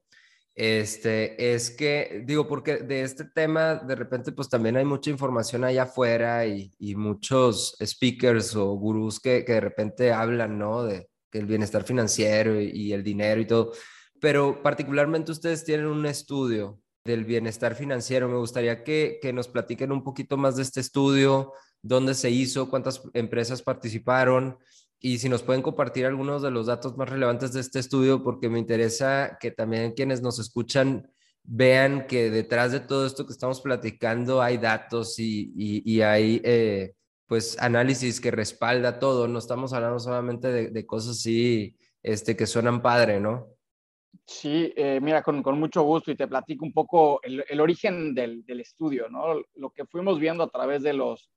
este, 0.59 1.53
es 1.53 1.71
que, 1.71 2.21
digo, 2.25 2.45
porque 2.45 2.79
de 2.79 3.03
este 3.03 3.23
tema 3.23 3.75
de 3.75 3.95
repente 3.95 4.33
pues 4.33 4.49
también 4.49 4.75
hay 4.75 4.83
mucha 4.83 5.09
información 5.09 5.63
allá 5.63 5.83
afuera 5.83 6.45
y, 6.45 6.69
y 6.77 6.95
muchos 6.95 7.77
speakers 7.81 8.57
o 8.57 8.73
gurús 8.73 9.21
que, 9.21 9.45
que, 9.45 9.53
de 9.53 9.61
repente 9.61 10.11
hablan, 10.11 10.59
¿no? 10.59 10.83
De 10.83 11.09
que 11.31 11.39
el 11.39 11.45
bienestar 11.45 11.85
financiero 11.85 12.59
y, 12.59 12.71
y 12.71 12.91
el 12.91 13.05
dinero 13.05 13.39
y 13.39 13.45
todo, 13.45 13.71
pero 14.19 14.61
particularmente 14.61 15.31
ustedes 15.31 15.63
tienen 15.63 15.85
un 15.85 16.05
estudio 16.05 16.81
del 17.05 17.23
bienestar 17.23 17.73
financiero. 17.73 18.27
Me 18.27 18.37
gustaría 18.37 18.83
que, 18.83 19.17
que, 19.21 19.31
nos 19.31 19.47
platiquen 19.47 19.93
un 19.93 20.03
poquito 20.03 20.35
más 20.35 20.57
de 20.57 20.63
este 20.63 20.81
estudio, 20.81 21.53
dónde 21.81 22.15
se 22.15 22.31
hizo, 22.31 22.69
cuántas 22.69 23.01
empresas 23.13 23.61
participaron 23.61 24.57
y 24.99 25.17
si 25.19 25.29
nos 25.29 25.43
pueden 25.43 25.62
compartir 25.62 26.05
algunos 26.05 26.41
de 26.41 26.51
los 26.51 26.67
datos 26.67 26.97
más 26.97 27.09
relevantes 27.09 27.53
de 27.53 27.62
este 27.62 27.79
estudio, 27.79 28.23
porque 28.23 28.49
me 28.49 28.59
interesa 28.59 29.38
que 29.39 29.51
también 29.51 29.93
quienes 29.93 30.21
nos 30.21 30.39
escuchan 30.39 31.09
vean 31.43 32.05
que 32.05 32.29
detrás 32.29 32.71
de 32.71 32.81
todo 32.81 33.05
esto 33.05 33.25
que 33.25 33.31
estamos 33.31 33.62
platicando 33.62 34.41
hay 34.41 34.57
datos 34.57 35.17
y, 35.17 35.51
y, 35.55 36.01
hay 36.01 36.41
eh, 36.43 36.93
pues 37.27 37.57
análisis 37.59 38.19
que 38.19 38.29
respalda 38.29 38.99
todo. 38.99 39.27
No 39.27 39.39
estamos 39.39 39.73
hablando 39.73 39.99
solamente 39.99 40.49
de, 40.49 40.69
de 40.69 40.85
cosas 40.85 41.17
así 41.17 41.75
este, 42.03 42.35
que 42.35 42.45
suenan 42.45 42.81
padre, 42.81 43.19
¿no? 43.19 43.47
Sí, 44.25 44.71
eh, 44.75 44.99
mira, 45.01 45.23
con, 45.23 45.41
con, 45.41 45.59
mucho 45.59 45.81
gusto 45.81 46.12
y 46.12 46.15
te 46.15 46.27
platico 46.27 46.65
un 46.65 46.73
poco 46.73 47.19
el, 47.23 47.43
el 47.47 47.59
origen 47.59 48.13
del, 48.13 48.45
del, 48.45 48.59
estudio, 48.59 49.09
¿no? 49.09 49.41
Lo 49.55 49.71
que 49.71 49.85
fuimos 49.85 50.19
viendo 50.19 50.43
a 50.43 50.49
través 50.49 50.83
de 50.83 50.93
los, 50.93 51.31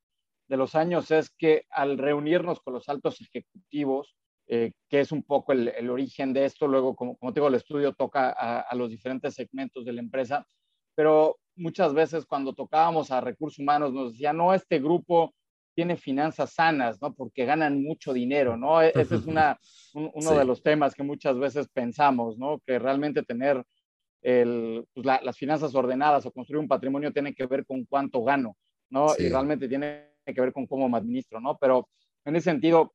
de 0.53 0.59
los 0.59 0.75
años 0.75 1.11
es 1.11 1.31
que 1.31 1.65
al 1.71 1.97
reunirnos 1.97 2.61
con 2.61 2.75
los 2.75 2.87
altos 2.91 3.23
ejecutivos, 3.23 4.15
eh, 4.47 4.73
que 4.87 5.01
es 5.01 5.11
un 5.11 5.23
poco 5.23 5.53
el, 5.53 5.69
el, 5.69 5.89
origen 5.89 6.35
de 6.35 6.45
esto, 6.45 6.69
luego, 6.69 6.95
como, 6.95 7.17
como 7.17 7.33
te 7.33 7.41
digo, 7.41 7.49
el 7.49 7.55
estudio 7.55 7.95
toca 7.95 8.35
a, 8.39 8.61
a, 8.61 8.75
los 8.75 8.91
diferentes 8.91 9.33
segmentos 9.33 9.87
de 9.87 9.95
la 9.95 10.03
empresa, 10.03 10.47
pero 10.95 11.39
muchas 11.57 11.95
veces 11.95 12.27
cuando 12.27 12.53
tocábamos 12.53 13.11
a 13.11 13.23
recursos 13.23 13.61
humanos 13.61 13.95
nos 13.95 14.13
decía, 14.13 14.35
no, 14.35 14.53
este 14.53 14.79
grupo 14.79 15.33
tiene 15.75 15.97
finanzas 15.97 16.53
sanas, 16.53 17.01
¿no? 17.01 17.15
Porque 17.15 17.47
ganan 17.47 17.83
mucho 17.83 18.13
dinero, 18.13 18.59
¿no? 18.59 18.83
E, 18.83 18.93
ese 18.95 19.15
es 19.15 19.25
una, 19.25 19.59
un, 19.95 20.11
uno 20.13 20.31
sí. 20.33 20.37
de 20.37 20.45
los 20.45 20.63
temas 20.63 20.95
que 20.95 21.03
muchas 21.03 21.39
veces 21.39 21.67
pensamos, 21.69 22.37
¿no? 22.37 22.61
Que 22.67 22.79
realmente 22.79 23.23
tener 23.23 23.65
el, 24.21 24.85
pues 24.93 25.07
la, 25.07 25.19
las 25.23 25.39
finanzas 25.39 25.75
ordenadas 25.75 26.27
o 26.27 26.31
construir 26.31 26.61
un 26.61 26.69
patrimonio 26.69 27.11
tiene 27.11 27.35
que 27.35 27.47
ver 27.47 27.65
con 27.65 27.87
cuánto 27.87 28.23
gano, 28.23 28.55
¿no? 28.91 29.09
Sí. 29.09 29.23
Y 29.23 29.29
realmente 29.31 29.67
tiene 29.67 30.12
que 30.25 30.41
ver 30.41 30.53
con 30.53 30.67
cómo 30.67 30.89
me 30.89 30.99
administro, 30.99 31.41
¿no? 31.41 31.59
Pero 31.59 31.89
en 32.25 32.37
ese 32.37 32.51
sentido, 32.51 32.95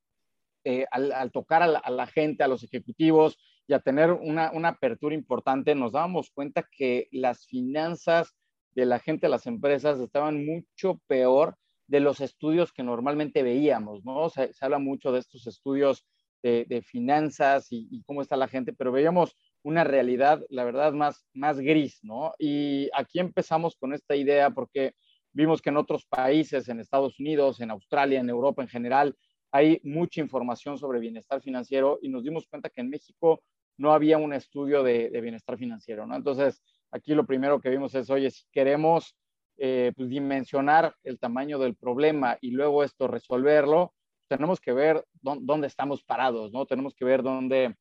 eh, 0.63 0.85
al, 0.91 1.11
al, 1.11 1.31
tocar 1.31 1.63
a 1.63 1.67
la, 1.67 1.79
a 1.79 1.91
la, 1.91 2.07
gente, 2.07 2.43
a 2.43 2.47
los 2.47 2.63
ejecutivos 2.63 3.37
y 3.67 3.73
a 3.73 3.79
tener 3.79 4.11
una, 4.11 4.51
una 4.51 4.69
apertura 4.69 5.13
importante, 5.13 5.75
nos 5.75 5.91
dábamos 5.91 6.31
cuenta 6.31 6.67
que 6.71 7.07
las 7.11 7.45
finanzas 7.45 8.35
de 8.71 8.85
la 8.85 8.99
gente, 8.99 9.27
de 9.27 9.31
las 9.31 9.47
empresas, 9.47 9.99
estaban 9.99 10.45
mucho 10.45 11.01
peor 11.07 11.57
de 11.87 11.99
los 11.99 12.21
estudios 12.21 12.71
que 12.71 12.83
normalmente 12.83 13.43
veíamos, 13.43 14.03
¿no? 14.05 14.29
Se, 14.29 14.53
se 14.53 14.65
habla 14.65 14.77
mucho 14.77 15.11
de 15.11 15.19
estos 15.19 15.47
estudios 15.47 16.05
de, 16.43 16.65
de 16.65 16.81
finanzas 16.81 17.71
y, 17.71 17.87
y, 17.89 18.03
cómo 18.03 18.21
está 18.21 18.37
la 18.37 18.47
gente, 18.47 18.73
pero 18.73 18.91
veíamos 18.91 19.35
una 19.63 19.83
realidad, 19.83 20.41
la 20.49 20.63
verdad, 20.63 20.93
más, 20.93 21.25
más 21.33 21.59
gris, 21.59 21.99
¿no? 22.03 22.33
Y 22.37 22.89
aquí 22.93 23.19
empezamos 23.19 23.75
con 23.75 23.93
esta 23.93 24.15
idea 24.15 24.51
porque 24.51 24.93
vimos 25.37 25.61
que 25.61 25.69
en 25.69 25.77
otros 25.77 26.05
países, 26.05 26.67
en 26.67 26.79
Estados 26.79 27.19
Unidos, 27.19 27.61
en 27.61 27.69
Australia, 27.69 28.19
en 28.19 28.29
Europa 28.29 28.63
en 28.63 28.67
general, 28.67 29.15
hay 29.51 29.79
mucha 29.83 30.19
información 30.19 30.79
sobre 30.79 30.99
bienestar 30.99 31.41
financiero 31.41 31.99
y 32.01 32.09
nos 32.09 32.23
dimos 32.23 32.47
cuenta 32.47 32.71
que 32.71 32.81
en 32.81 32.89
México 32.89 33.43
no 33.77 33.93
había 33.93 34.17
un 34.17 34.33
estudio 34.33 34.81
de, 34.81 35.09
bienestar 35.21 35.55
financiero, 35.59 36.07
¿no? 36.07 36.15
Entonces, 36.15 36.63
aquí 36.89 37.13
lo 37.13 37.27
primero 37.27 37.61
que 37.61 37.69
vimos 37.69 37.93
es, 37.93 38.09
oye, 38.09 38.31
si 38.31 38.45
queremos 38.51 39.15
eh, 39.57 39.93
pues, 39.95 40.09
dimensionar 40.09 40.95
el 41.03 41.19
tamaño 41.19 41.59
del 41.59 41.75
problema 41.75 42.39
y 42.41 42.49
luego 42.49 42.83
esto 42.83 43.07
resolverlo, 43.07 43.93
tenemos 44.27 44.59
que 44.59 44.73
ver 44.73 45.05
dónde, 45.21 45.67
estamos 45.67 46.03
parados, 46.03 46.51
¿no? 46.51 46.65
Tenemos 46.65 46.95
que 46.95 47.05
ver 47.05 47.21
dónde, 47.21 47.75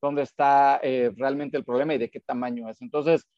dónde 0.00 0.22
está 0.22 0.80
eh, 0.82 1.12
realmente 1.14 1.58
el 1.58 1.64
problema 1.64 1.92
y 1.94 1.98
de 1.98 2.08
qué 2.08 2.20
tamaño 2.20 2.70
es. 2.70 2.80
Entonces, 2.80 3.28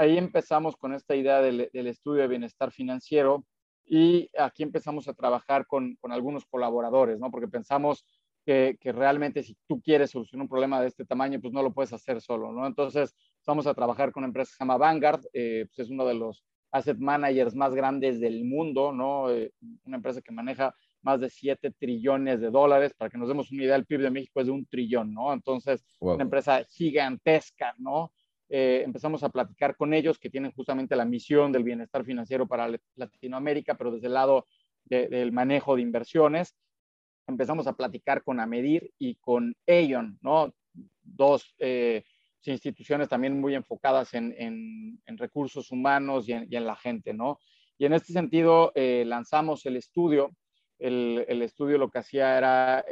ahí 0.00 0.16
empezamos 0.16 0.76
con 0.76 0.94
esta 0.94 1.14
idea 1.14 1.42
del, 1.42 1.68
del 1.72 1.86
estudio 1.86 2.22
de 2.22 2.28
bienestar 2.28 2.72
financiero 2.72 3.44
y 3.84 4.30
aquí 4.38 4.62
empezamos 4.62 5.08
a 5.08 5.12
trabajar 5.12 5.66
con, 5.66 5.96
con 5.96 6.10
algunos 6.10 6.46
colaboradores, 6.46 7.18
¿no? 7.18 7.30
Porque 7.30 7.48
pensamos 7.48 8.06
que, 8.46 8.78
que, 8.80 8.92
realmente 8.92 9.42
si 9.42 9.58
tú 9.68 9.82
quieres 9.82 10.10
solucionar 10.10 10.44
un 10.44 10.48
problema 10.48 10.80
de 10.80 10.88
este 10.88 11.04
tamaño, 11.04 11.38
pues 11.38 11.52
no 11.52 11.62
lo 11.62 11.74
puedes 11.74 11.92
hacer 11.92 12.22
solo, 12.22 12.50
¿no? 12.50 12.66
Entonces, 12.66 13.14
vamos 13.46 13.66
a 13.66 13.74
trabajar 13.74 14.10
con 14.10 14.22
una 14.22 14.28
empresa 14.28 14.50
que 14.50 14.56
se 14.56 14.64
llama 14.64 14.78
Vanguard, 14.78 15.20
eh, 15.34 15.66
pues 15.66 15.80
es 15.80 15.90
uno 15.90 16.06
de 16.06 16.14
los 16.14 16.44
asset 16.72 16.96
managers 16.96 17.54
más 17.54 17.74
grandes 17.74 18.20
del 18.20 18.44
mundo, 18.44 18.92
¿no? 18.92 19.28
Eh, 19.30 19.52
una 19.84 19.96
empresa 19.96 20.22
que 20.22 20.32
maneja 20.32 20.74
más 21.02 21.20
de 21.20 21.28
7 21.28 21.72
trillones 21.72 22.40
de 22.40 22.50
dólares, 22.50 22.94
para 22.94 23.10
que 23.10 23.18
nos 23.18 23.28
demos 23.28 23.52
una 23.52 23.64
idea, 23.64 23.76
el 23.76 23.84
PIB 23.84 24.00
de 24.00 24.10
México 24.10 24.40
es 24.40 24.46
de 24.46 24.52
un 24.52 24.64
trillón, 24.64 25.12
¿no? 25.12 25.34
Entonces, 25.34 25.84
una 25.98 26.22
empresa 26.22 26.64
gigantesca, 26.70 27.74
¿no? 27.76 28.12
Eh, 28.52 28.82
empezamos 28.84 29.22
a 29.22 29.28
platicar 29.28 29.76
con 29.76 29.94
ellos 29.94 30.18
que 30.18 30.28
tienen 30.28 30.50
justamente 30.50 30.96
la 30.96 31.04
misión 31.04 31.52
del 31.52 31.62
bienestar 31.62 32.04
financiero 32.04 32.48
para 32.48 32.68
Latinoamérica, 32.96 33.76
pero 33.76 33.92
desde 33.92 34.08
el 34.08 34.14
lado 34.14 34.48
del 34.84 35.30
manejo 35.30 35.76
de 35.76 35.82
inversiones. 35.82 36.56
Empezamos 37.28 37.68
a 37.68 37.74
platicar 37.74 38.24
con 38.24 38.40
Amedir 38.40 38.92
y 38.98 39.14
con 39.14 39.54
Aeon, 39.68 40.18
¿no? 40.20 40.52
Dos 41.00 41.54
eh, 41.58 42.02
instituciones 42.44 43.08
también 43.08 43.40
muy 43.40 43.54
enfocadas 43.54 44.14
en, 44.14 45.00
recursos 45.06 45.70
humanos 45.70 46.28
y 46.28 46.32
en, 46.32 46.66
la 46.66 46.74
gente, 46.74 47.14
¿no? 47.14 47.38
Y 47.78 47.86
en 47.86 47.92
este 47.92 48.12
sentido 48.12 48.72
eh, 48.74 49.04
lanzamos 49.06 49.64
el 49.66 49.76
estudio. 49.76 50.30
El, 50.80 51.24
el, 51.28 51.42
estudio 51.42 51.78
lo 51.78 51.88
que 51.88 51.98
hacía 52.00 52.36
era 52.36 52.84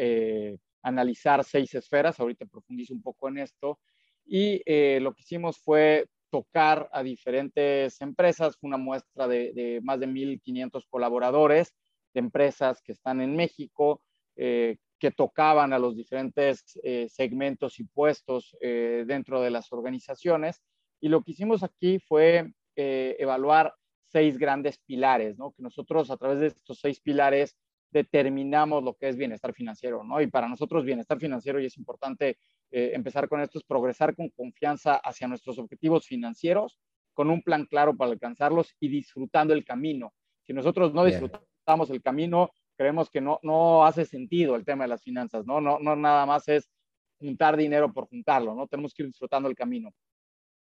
analizar 0.83 1.43
seis 1.43 1.75
esferas, 1.75 2.21
ahorita 2.21 2.47
profundizo 2.47 2.95
un 2.95 3.03
poco 3.03 3.29
en 3.29 3.39
esto, 3.39 3.81
y 4.29 4.63
eh, 4.67 5.01
lo 5.01 5.15
que 5.15 5.23
hicimos 5.23 5.59
fue 5.59 6.07
tocar 6.31 6.91
a 6.93 7.03
diferentes 7.03 8.01
empresas, 8.03 8.59
una 8.61 8.77
muestra 8.77 9.27
de, 9.27 9.81
más 9.83 9.99
de 9.99 10.07
1.500 10.07 10.85
colaboradores 10.91 11.75
de 12.13 12.21
empresas 12.21 12.83
que 12.83 12.93
están 12.93 13.23
en 13.23 13.35
México, 13.35 14.03
eh, 14.37 14.77
que 14.99 15.11
tocaban 15.11 15.73
a 15.73 15.79
los 15.79 15.97
diferentes 15.97 16.79
eh, 16.83 17.09
segmentos 17.09 17.81
y 17.81 17.85
puestos 17.85 18.55
dentro 18.61 19.41
de 19.41 19.51
las 19.51 19.73
organizaciones. 19.73 20.61
Y 21.01 21.09
lo 21.09 21.23
que 21.23 21.31
hicimos 21.31 21.63
aquí 21.63 21.99
fue 21.99 22.53
evaluar 22.77 23.75
seis 24.09 24.37
grandes 24.37 24.79
pilares, 24.79 25.37
que 25.37 25.63
nosotros 25.63 26.11
a 26.11 26.17
través 26.17 26.41
de 26.41 26.47
estos 26.49 26.81
seis 26.81 27.01
pilares 27.01 27.57
determinamos 27.91 28.83
lo 28.83 28.95
que 28.95 29.09
es 29.09 29.17
bienestar 29.17 29.55
financiero, 29.55 30.05
¿no? 30.05 30.21
Y 30.21 30.27
para 30.27 30.49
nosotros 30.49 30.85
bienestar 30.85 31.19
financiero, 31.19 31.61
y 31.61 31.67
es 31.67 31.77
importante 31.77 32.39
eh, 32.71 32.93
empezar 32.95 33.29
con 33.29 33.41
esto, 33.41 33.59
es 33.59 33.65
progresar 33.65 34.15
con 34.15 34.29
confianza 34.31 34.97
hacia 34.97 35.29
nuestros 35.29 35.59
objetivos 35.59 36.07
financieros, 36.07 36.79
con 37.15 37.31
un 37.31 37.43
plan 37.43 37.65
claro 37.67 37.97
para 37.97 38.13
alcanzarlos 38.13 38.75
y 38.79 38.89
disfrutando 38.89 39.55
el 39.55 39.65
camino. 39.65 40.13
Si 40.43 40.53
nosotros 40.53 40.93
no 40.95 41.05
disfrutamos 41.05 41.91
el 41.91 42.03
camino, 42.03 42.51
creemos 42.77 43.11
que 43.11 43.21
no, 43.21 43.41
no 43.43 43.85
hace 43.85 44.05
sentido 44.05 44.55
el 44.55 44.65
tema 44.65 44.85
de 44.85 44.89
las 44.89 45.03
finanzas, 45.03 45.45
¿no? 45.45 45.61
No, 45.61 45.79
no 45.79 45.97
nada 45.97 46.27
más 46.27 46.47
es 46.49 46.71
juntar 47.19 47.57
dinero 47.57 47.93
por 47.93 48.07
juntarlo, 48.07 48.55
¿no? 48.55 48.67
Tenemos 48.69 48.95
que 48.95 49.03
ir 49.03 49.09
disfrutando 49.09 49.49
el 49.49 49.57
camino. 49.57 49.93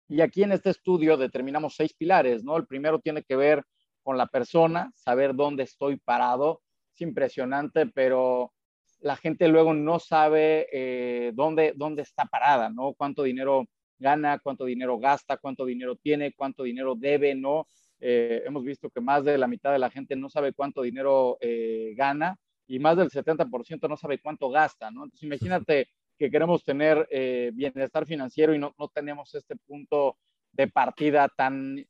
Y 0.08 0.20
aquí 0.22 0.42
en 0.42 0.52
este 0.52 0.70
estudio 0.70 1.16
determinamos 1.16 1.76
seis 1.76 1.92
pilares, 1.94 2.42
¿no? 2.42 2.56
El 2.56 2.66
primero 2.66 2.98
tiene 2.98 3.22
que 3.22 3.36
ver 3.36 3.62
con 4.02 4.16
la 4.16 4.26
persona, 4.26 4.90
saber 4.94 5.34
dónde 5.34 5.64
estoy 5.64 5.98
parado, 5.98 6.62
impresionante, 7.00 7.86
pero 7.86 8.52
la 9.00 9.16
gente 9.16 9.48
luego 9.48 9.74
no 9.74 9.98
sabe 9.98 10.66
eh, 10.72 11.32
dónde, 11.34 11.72
dónde 11.76 12.02
está 12.02 12.24
parada, 12.26 12.68
¿no? 12.68 12.94
Cuánto 12.94 13.22
dinero 13.22 13.66
gana, 13.98 14.38
cuánto 14.38 14.64
dinero 14.64 14.98
gasta, 14.98 15.36
cuánto 15.36 15.64
dinero 15.64 15.96
tiene, 15.96 16.32
cuánto 16.32 16.64
dinero 16.64 16.94
debe, 16.96 17.34
¿no? 17.34 17.66
Eh, 18.00 18.42
hemos 18.46 18.64
visto 18.64 18.90
que 18.90 19.00
más 19.00 19.24
de 19.24 19.38
la 19.38 19.48
mitad 19.48 19.72
de 19.72 19.78
la 19.78 19.90
gente 19.90 20.14
no 20.16 20.28
sabe 20.28 20.52
cuánto 20.52 20.82
dinero 20.82 21.36
eh, 21.40 21.94
gana 21.96 22.36
y 22.66 22.78
más 22.78 22.96
del 22.96 23.10
70% 23.10 23.88
no 23.88 23.96
sabe 23.96 24.20
cuánto 24.20 24.50
gasta, 24.50 24.90
¿no? 24.90 25.04
Entonces 25.04 25.24
imagínate 25.24 25.88
que 26.16 26.30
queremos 26.30 26.64
tener 26.64 27.08
bienestar 27.54 28.04
financiero 28.04 28.52
y 28.52 28.58
no, 28.58 28.74
no 28.76 28.88
tenemos 28.88 29.32
este 29.36 29.54
punto 29.54 30.18
de 30.50 30.66
partida 30.66 31.28
tan 31.28 31.86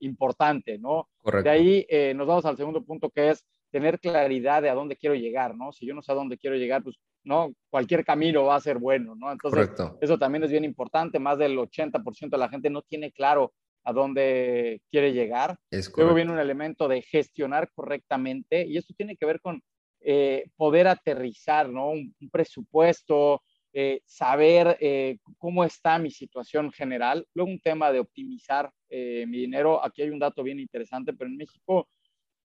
importante, 0.00 0.78
¿no? 0.78 1.10
Correcto. 1.18 1.50
De 1.50 1.50
ahí 1.50 2.14
nos 2.14 2.26
vamos 2.26 2.46
al 2.46 2.56
segundo 2.56 2.82
punto 2.82 3.10
que 3.10 3.30
es 3.30 3.44
tener 3.74 3.98
claridad 3.98 4.62
de 4.62 4.70
a 4.70 4.74
dónde 4.74 4.94
quiero 4.94 5.16
llegar, 5.16 5.56
¿no? 5.56 5.72
Si 5.72 5.84
yo 5.84 5.94
no 5.94 6.00
sé 6.00 6.12
a 6.12 6.14
dónde 6.14 6.38
quiero 6.38 6.54
llegar, 6.54 6.84
pues 6.84 6.94
no, 7.24 7.52
cualquier 7.70 8.04
camino 8.04 8.44
va 8.44 8.54
a 8.54 8.60
ser 8.60 8.78
bueno, 8.78 9.16
¿no? 9.16 9.32
Entonces, 9.32 9.68
eso 10.00 10.16
también 10.16 10.44
es 10.44 10.52
bien 10.52 10.62
importante, 10.62 11.18
más 11.18 11.38
del 11.38 11.58
80% 11.58 12.30
de 12.30 12.38
la 12.38 12.48
gente 12.48 12.70
no 12.70 12.82
tiene 12.82 13.10
claro 13.10 13.52
a 13.82 13.92
dónde 13.92 14.80
quiere 14.92 15.12
llegar. 15.12 15.56
Luego 15.96 16.14
viene 16.14 16.30
un 16.30 16.38
elemento 16.38 16.86
de 16.86 17.02
gestionar 17.02 17.68
correctamente 17.74 18.64
y 18.64 18.76
esto 18.76 18.94
tiene 18.96 19.16
que 19.16 19.26
ver 19.26 19.40
con 19.40 19.60
eh, 20.02 20.44
poder 20.54 20.86
aterrizar, 20.86 21.68
¿no? 21.68 21.88
Un, 21.88 22.14
presupuesto, 22.30 23.42
eh, 23.72 24.02
saber 24.04 24.76
eh, 24.78 25.18
cómo 25.36 25.64
está 25.64 25.98
mi 25.98 26.12
situación 26.12 26.70
general. 26.70 27.26
Luego 27.34 27.50
un 27.50 27.60
tema 27.60 27.90
de 27.90 27.98
optimizar 27.98 28.70
mi 28.88 29.38
dinero. 29.38 29.84
Aquí 29.84 30.02
hay 30.02 30.10
un 30.10 30.20
dato 30.20 30.44
bien 30.44 30.60
interesante, 30.60 31.12
pero 31.12 31.28
en 31.28 31.36
México 31.36 31.88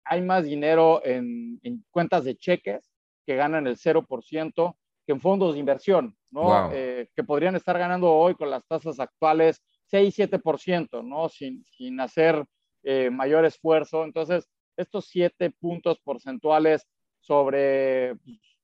hay 0.06 0.22
más 0.22 0.46
dinero 0.46 1.02
en, 1.04 1.60
cuentas 1.92 2.24
de 2.24 2.38
cheques 2.38 2.92
que 3.26 3.36
ganan 3.36 3.68
el 3.68 3.78
0% 3.78 4.76
que 5.06 5.12
en 5.12 5.22
fondos 5.22 5.54
de 5.54 5.60
inversión, 5.60 6.16
¿no? 6.32 6.72
Eh, 6.72 7.10
que 7.16 7.24
podrían 7.24 7.56
estar 7.56 7.78
ganando 7.78 8.12
hoy 8.12 8.36
con 8.36 8.50
las 8.50 8.66
tasas 8.66 9.00
actuales 9.00 9.62
6-7%, 9.92 11.04
¿no? 11.04 11.30
Sin, 11.30 11.64
sin 11.66 12.00
hacer 12.00 12.44
eh, 12.84 13.10
mayor 13.10 13.46
esfuerzo. 13.46 14.04
Entonces, 14.04 14.48
estos 14.78 15.06
7 15.08 15.52
puntos 15.52 16.00
porcentuales 16.00 16.88
sobre 17.20 18.16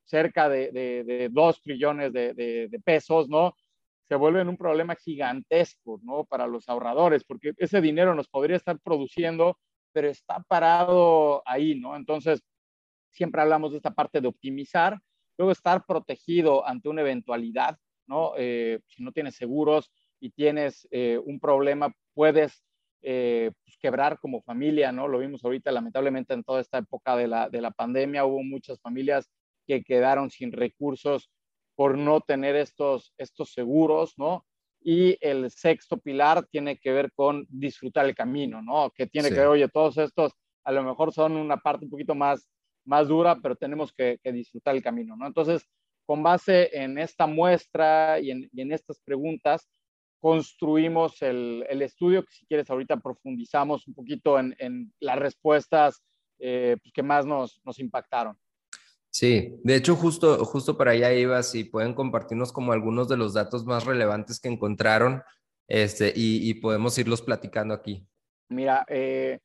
cerca 0.03 0.49
de, 0.49 0.71
de, 0.71 1.29
2 1.31 1.61
trillones 1.61 2.11
de, 2.13 2.33
de, 2.33 2.79
pesos, 2.83 3.29
¿no? 3.29 3.55
Se 4.07 4.15
vuelven 4.15 4.49
un 4.49 4.57
problema 4.57 4.95
gigantesco, 4.95 5.99
¿no? 6.03 6.25
Para 6.25 6.47
los 6.47 6.67
ahorradores, 6.67 7.23
porque 7.23 7.53
ese 7.57 7.81
dinero 7.81 8.13
nos 8.13 8.27
podría 8.27 8.57
estar 8.57 8.79
produciendo 8.79 9.57
pero 9.91 10.09
está 10.09 10.43
parado 10.47 11.41
ahí, 11.45 11.79
¿no? 11.79 11.95
Entonces, 11.95 12.43
siempre 13.11 13.41
hablamos 13.41 13.71
de 13.71 13.77
esta 13.77 13.93
parte 13.93 14.21
de 14.21 14.27
optimizar, 14.27 14.99
luego 15.37 15.51
estar 15.51 15.85
protegido 15.85 16.67
ante 16.67 16.89
una 16.89 17.01
eventualidad, 17.01 17.77
¿no? 18.07 18.33
Eh, 18.37 18.79
si 18.87 19.03
no 19.03 19.11
tienes 19.11 19.35
seguros 19.35 19.91
y 20.19 20.31
tienes 20.31 20.87
eh, 20.91 21.19
un 21.23 21.39
problema, 21.39 21.93
puedes 22.13 22.63
eh, 23.01 23.51
pues, 23.63 23.77
quebrar 23.79 24.19
como 24.19 24.41
familia, 24.41 24.91
¿no? 24.91 25.07
Lo 25.07 25.19
vimos 25.19 25.43
ahorita, 25.43 25.71
lamentablemente, 25.71 26.33
en 26.33 26.43
toda 26.43 26.61
esta 26.61 26.77
época 26.77 27.15
de 27.15 27.27
la, 27.27 27.49
de 27.49 27.61
la 27.61 27.71
pandemia, 27.71 28.25
hubo 28.25 28.43
muchas 28.43 28.79
familias 28.79 29.29
que 29.65 29.83
quedaron 29.83 30.29
sin 30.29 30.51
recursos 30.51 31.31
por 31.75 31.97
no 31.97 32.21
tener 32.21 32.55
estos, 32.55 33.13
estos 33.17 33.53
seguros, 33.53 34.13
¿no? 34.17 34.45
Y 34.83 35.17
el 35.21 35.51
sexto 35.51 35.97
pilar 35.97 36.45
tiene 36.47 36.77
que 36.77 36.91
ver 36.91 37.11
con 37.13 37.45
disfrutar 37.49 38.05
el 38.05 38.15
camino, 38.15 38.61
¿no? 38.61 38.89
Que 38.89 39.05
tiene 39.05 39.29
que 39.29 39.35
ver, 39.35 39.47
oye, 39.47 39.67
todos 39.67 39.97
estos 39.97 40.33
a 40.63 40.71
lo 40.71 40.83
mejor 40.83 41.13
son 41.13 41.37
una 41.37 41.57
parte 41.57 41.85
un 41.85 41.91
poquito 41.91 42.15
más, 42.15 42.47
más 42.85 43.07
dura, 43.07 43.37
pero 43.41 43.55
tenemos 43.55 43.93
que, 43.93 44.19
disfrutar 44.23 44.75
el 44.75 44.81
camino, 44.81 45.15
¿no? 45.15 45.27
Entonces, 45.27 45.67
con 46.05 46.23
base 46.23 46.69
en 46.73 46.97
esta 46.97 47.27
muestra 47.27 48.19
y 48.19 48.31
en, 48.31 48.71
estas 48.71 48.99
preguntas, 48.99 49.69
construimos 50.19 51.21
el, 51.21 51.65
estudio, 51.81 52.23
que 52.23 52.31
si 52.31 52.45
quieres 52.45 52.69
ahorita 52.69 52.97
profundizamos 52.97 53.87
un 53.87 53.93
poquito 53.93 54.37
en, 54.39 54.93
las 54.99 55.17
respuestas 55.17 56.03
eh, 56.39 56.77
pues, 56.81 56.93
que 56.93 57.03
más 57.03 57.25
nos, 57.25 57.61
nos 57.63 57.79
impactaron. 57.79 58.37
Sí, 59.11 59.59
de 59.63 59.75
hecho 59.75 59.97
justo, 59.97 60.45
justo 60.45 60.77
para 60.77 60.91
allá 60.91 61.13
iba, 61.13 61.43
si 61.43 61.65
pueden 61.65 61.93
compartirnos 61.93 62.53
como 62.53 62.71
algunos 62.71 63.09
de 63.09 63.17
los 63.17 63.33
datos 63.33 63.65
más 63.65 63.85
relevantes 63.85 64.39
que 64.39 64.47
encontraron 64.47 65.21
este, 65.67 66.13
y, 66.15 66.53
podemos 66.55 66.97
irlos 66.97 67.21
platicando 67.21 67.73
aquí. 67.73 68.05
Mira, 68.49 68.85
eh, 68.87 69.39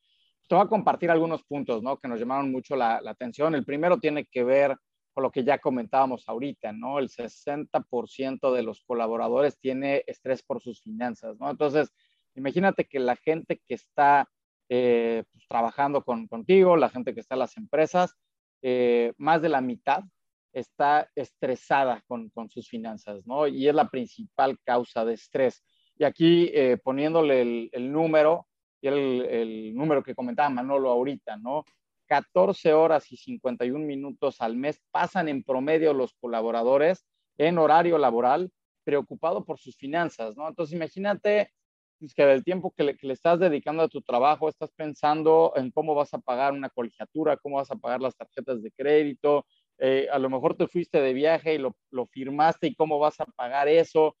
te 0.47 0.55
voy 0.55 0.63
a 0.63 0.69
compartir 0.69 1.11
algunos 1.11 1.43
puntos 1.43 1.83
¿no? 1.83 1.97
que 1.97 2.07
nos 2.07 2.19
llamaron 2.19 2.49
mucho 2.49 2.77
la, 2.77 3.01
atención. 3.05 3.55
El 3.55 3.65
primero 3.65 3.99
tiene 3.99 4.25
que 4.25 4.45
ver 4.45 4.77
con 5.13 5.23
lo 5.23 5.31
que 5.31 5.43
ya 5.43 5.57
comentábamos 5.57 6.23
ahorita, 6.27 6.71
¿no? 6.71 6.99
El 6.99 7.09
60% 7.09 8.53
de 8.53 8.63
los 8.63 8.83
colaboradores 8.83 9.57
tiene 9.57 10.03
estrés 10.05 10.43
por 10.43 10.61
sus 10.61 10.81
finanzas, 10.81 11.37
¿no? 11.39 11.49
Entonces, 11.49 11.91
imagínate 12.35 12.85
que 12.85 12.99
la 12.99 13.15
gente 13.15 13.59
que 13.65 13.73
está 13.73 14.29
eh, 14.69 15.23
pues, 15.33 15.47
trabajando 15.47 16.03
con, 16.03 16.27
contigo, 16.27 16.77
la 16.77 16.89
gente 16.89 17.13
que 17.13 17.19
está 17.19 17.35
en 17.35 17.39
las 17.39 17.57
empresas, 17.57 18.15
eh, 18.61 19.13
más 19.17 19.41
de 19.41 19.49
la 19.49 19.61
mitad 19.61 20.03
está 20.51 21.09
estresada 21.15 22.03
con, 22.07 22.29
con, 22.29 22.49
sus 22.49 22.67
finanzas, 22.67 23.25
¿no? 23.25 23.47
Y 23.47 23.67
es 23.67 23.75
la 23.75 23.89
principal 23.89 24.57
causa 24.63 25.05
de 25.05 25.13
estrés. 25.13 25.63
Y 25.97 26.03
aquí 26.03 26.49
eh, 26.53 26.77
poniéndole 26.83 27.69
el, 27.71 27.91
número, 27.91 28.47
y 28.81 28.87
el, 28.87 29.25
el, 29.25 29.75
número 29.75 30.03
que 30.03 30.15
comentaba 30.15 30.49
Manolo 30.49 30.89
ahorita, 30.89 31.37
¿no? 31.37 31.63
14 32.07 32.73
horas 32.73 33.11
y 33.11 33.17
51 33.17 33.85
minutos 33.85 34.41
al 34.41 34.55
mes 34.55 34.81
pasan 34.91 35.27
en 35.27 35.43
promedio 35.43 35.93
los 35.93 36.13
colaboradores 36.13 37.05
en 37.37 37.57
horario 37.57 37.97
laboral 37.97 38.51
preocupado 38.83 39.43
por 39.43 39.59
sus 39.59 39.75
finanzas, 39.75 40.35
¿no? 40.37 40.47
Entonces 40.47 40.73
imagínate 40.73 41.51
pues, 41.99 42.13
que 42.13 42.25
del 42.25 42.43
tiempo 42.43 42.73
que 42.75 42.83
le, 42.83 42.97
que 42.97 43.07
le, 43.07 43.13
estás 43.13 43.39
dedicando 43.39 43.83
a 43.83 43.87
tu 43.87 44.01
trabajo, 44.01 44.49
estás 44.49 44.71
pensando 44.71 45.53
en 45.55 45.71
cómo 45.71 45.95
vas 45.95 46.13
a 46.13 46.19
pagar 46.19 46.53
una 46.53 46.69
colegiatura, 46.69 47.37
cómo 47.37 47.57
vas 47.57 47.71
a 47.71 47.75
pagar 47.75 48.01
las 48.01 48.15
tarjetas 48.15 48.61
de 48.61 48.71
crédito, 48.71 49.45
eh, 49.79 50.07
a 50.11 50.19
lo 50.19 50.29
mejor 50.29 50.55
te 50.55 50.67
fuiste 50.67 51.01
de 51.01 51.13
viaje 51.13 51.55
y 51.55 51.57
lo, 51.57 51.75
lo, 51.91 52.07
firmaste 52.07 52.67
y 52.67 52.75
cómo 52.75 52.99
vas 52.99 53.19
a 53.19 53.25
pagar 53.25 53.67
eso. 53.67 54.15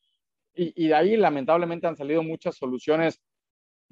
Y, 0.53 0.73
y, 0.85 0.87
de 0.89 0.95
ahí 0.95 1.17
lamentablemente 1.17 1.87
han 1.87 1.97
salido 1.97 2.23
muchas 2.23 2.55
soluciones 2.55 3.21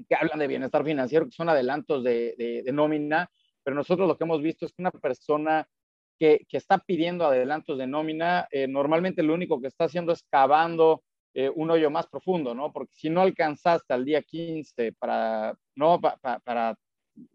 que 0.07 0.15
hablan 0.15 0.39
de 0.39 0.47
bienestar 0.47 0.83
financiero, 0.83 1.25
que 1.25 1.31
son 1.31 1.49
adelantos 1.49 2.03
de, 2.03 2.35
de, 2.37 2.63
de 2.63 2.71
nómina, 2.71 3.29
pero 3.63 3.75
nosotros 3.75 4.07
lo 4.07 4.17
que 4.17 4.25
hemos 4.25 4.41
visto 4.41 4.65
es 4.65 4.73
que 4.73 4.81
una 4.81 4.91
persona 4.91 5.67
que, 6.19 6.45
que 6.47 6.57
está 6.57 6.79
pidiendo 6.79 7.25
adelantos 7.25 7.77
de 7.77 7.87
nómina, 7.87 8.47
eh, 8.51 8.67
normalmente 8.67 9.23
lo 9.23 9.33
único 9.33 9.61
que 9.61 9.67
está 9.67 9.85
haciendo 9.85 10.11
es 10.11 10.23
cavando 10.29 11.03
eh, 11.37 11.51
un 11.53 11.69
hoyo 11.69 11.91
más 11.91 12.07
profundo, 12.07 12.55
¿no? 12.55 12.71
Porque 12.71 12.93
si 12.95 13.09
no 13.09 13.19
alcanzaste 13.19 13.93
al 13.93 14.05
día 14.05 14.21
15 14.21 14.93
para, 14.93 15.53
¿no? 15.75 15.99
Pa, 15.99 16.15
pa, 16.15 16.39
para, 16.39 16.79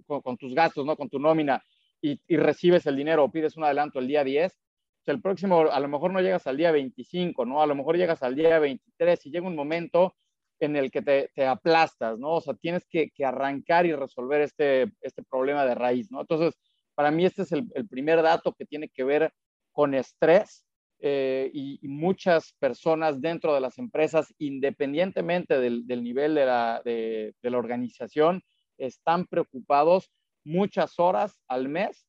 con, 0.07 0.39
tus 0.39 0.55
gastos, 0.55 0.87
¿no? 0.87 0.97
Con 0.97 1.11
tu 1.11 1.19
nómina 1.19 1.63
y, 2.01 2.19
y, 2.27 2.39
recibes 2.39 2.87
el 2.87 2.97
dinero 2.97 3.25
o 3.25 3.31
pides 3.31 3.59
un 3.59 3.65
adelanto 3.65 3.99
el 3.99 4.09
día 4.09 4.25
10, 4.25 4.59
pues 5.05 5.15
el 5.15 5.21
próximo, 5.21 5.71
a 5.71 5.79
lo 5.79 5.89
mejor 5.89 6.15
no 6.15 6.23
llegas 6.23 6.47
al 6.47 6.57
día 6.57 6.73
25, 6.73 7.45
¿no? 7.45 7.61
A 7.61 7.67
lo 7.67 7.75
mejor 7.75 7.99
llegas 7.99 8.23
al 8.23 8.35
día 8.35 8.59
23 8.59 9.27
y 9.27 9.31
llega 9.31 9.47
un 9.47 9.55
momento 9.55 10.17
en 10.61 10.77
el 10.77 10.91
que 10.91 11.03
te, 11.03 11.31
te 11.35 11.47
aplastas, 11.47 12.19
¿no? 12.19 12.37
O 12.37 12.41
sea, 12.41 12.55
tienes 12.55 12.87
que, 12.87 13.11
que, 13.11 13.27
arrancar 13.27 13.85
y 13.85 13.95
resolver 13.95 14.41
este, 14.41 14.91
este 15.03 15.23
problema 15.25 15.67
de 15.67 15.75
raíz, 15.75 16.11
¿no? 16.11 16.23
Entonces, 16.23 16.59
para 16.95 17.11
mí 17.11 17.27
este 17.27 17.43
es 17.43 17.53
el, 17.53 17.71
el 17.75 17.87
primer 17.87 18.23
dato 18.23 18.55
que 18.55 18.65
tiene 18.65 18.89
que 18.89 19.05
ver 19.05 19.31
con 19.73 19.93
estrés 19.93 20.65
eh, 21.01 21.51
y, 21.53 21.79
muchas 21.89 22.55
personas 22.59 23.21
dentro 23.21 23.55
de 23.55 23.61
las 23.61 23.79
empresas, 23.79 24.35
independientemente 24.39 25.59
del, 25.59 25.87
nivel 26.03 26.35
de 26.35 26.45
la, 26.45 26.83
de 26.85 27.35
la, 27.43 27.59
organización, 27.59 28.43
están 28.77 29.27
preocupados 29.27 30.11
muchas 30.45 30.99
horas 30.99 31.41
al 31.49 31.69
mes 31.69 32.07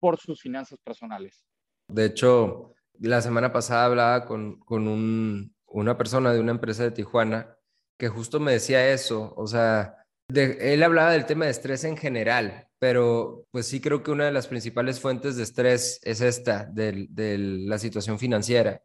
por 0.00 0.18
sus 0.18 0.40
finanzas 0.40 0.78
personales. 0.84 1.44
De 1.88 2.06
hecho, 2.06 2.74
la 2.98 3.20
semana 3.20 3.52
pasada 3.52 3.86
hablaba 3.86 4.24
con, 4.24 4.58
con 4.60 4.88
un, 4.88 5.54
una 5.66 5.96
persona 5.96 6.32
de 6.32 6.40
una 6.40 6.52
empresa 6.52 6.82
de 6.82 6.90
Tijuana 6.90 7.56
que 7.98 8.08
justo 8.08 8.40
me 8.40 8.52
decía 8.52 8.92
eso, 8.92 9.32
o 9.36 9.46
sea, 9.46 10.01
de, 10.32 10.74
él 10.74 10.82
hablaba 10.82 11.12
del 11.12 11.26
tema 11.26 11.44
de 11.44 11.50
estrés 11.50 11.84
en 11.84 11.96
general, 11.96 12.68
pero 12.78 13.46
pues 13.50 13.66
sí 13.66 13.80
creo 13.80 14.02
que 14.02 14.10
una 14.10 14.24
de 14.24 14.32
las 14.32 14.46
principales 14.46 15.00
fuentes 15.00 15.36
de 15.36 15.42
estrés 15.42 16.00
es 16.02 16.20
esta, 16.20 16.64
de, 16.64 17.06
de, 17.10 17.38
la 17.38 17.78
situación 17.78 18.18
financiera. 18.18 18.82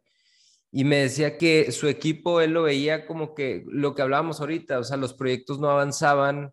Y 0.70 0.84
me 0.84 0.96
decía 0.98 1.38
que 1.38 1.72
su 1.72 1.88
equipo, 1.88 2.40
él 2.40 2.52
lo 2.52 2.62
veía 2.64 3.06
como 3.06 3.34
que 3.34 3.64
lo 3.68 3.94
que 3.94 4.02
hablábamos 4.02 4.40
ahorita, 4.40 4.78
o 4.78 4.84
sea, 4.84 4.96
los 4.98 5.14
proyectos 5.14 5.58
no 5.58 5.70
avanzaban 5.70 6.52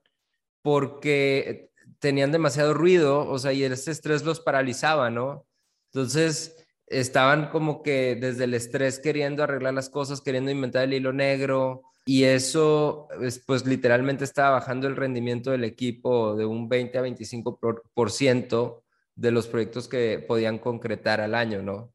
porque 0.62 1.72
tenían 2.00 2.32
demasiado 2.32 2.74
ruido, 2.74 3.30
o 3.30 3.38
sea, 3.40 3.54
y 3.54 3.64
ese 3.64 3.92
estrés 3.92 4.24
los 4.24 4.40
paralizaba, 4.40 5.10
¿no? 5.10 5.46
Entonces, 5.92 6.56
estaban 6.88 7.50
como 7.50 7.84
que 7.84 8.16
desde 8.16 8.46
el 8.46 8.54
estrés 8.54 9.00
queriendo 9.00 9.44
arreglar 9.44 9.74
las 9.74 9.90
cosas, 9.90 10.22
queriendo 10.22 10.52
inventar 10.52 10.84
el 10.84 10.94
hilo 10.94 11.14
negro, 11.14 11.84
y 12.06 12.24
eso, 12.24 13.08
pues 13.48 13.66
literalmente 13.66 14.24
estaba 14.24 14.52
bajando 14.52 14.88
el 14.88 14.96
rendimiento 14.96 15.52
del 15.52 15.64
equipo 15.64 16.36
de 16.36 16.46
un 16.46 16.70
20 16.70 16.98
a 17.00 17.02
25 17.02 17.60
por, 17.60 17.84
por 17.94 18.12
ciento 18.12 18.84
de 19.16 19.32
los 19.32 19.48
proyectos 19.48 19.88
que 19.88 20.24
podían 20.28 20.60
concretar 20.60 21.20
al 21.20 21.34
año, 21.34 21.64
¿no? 21.64 21.92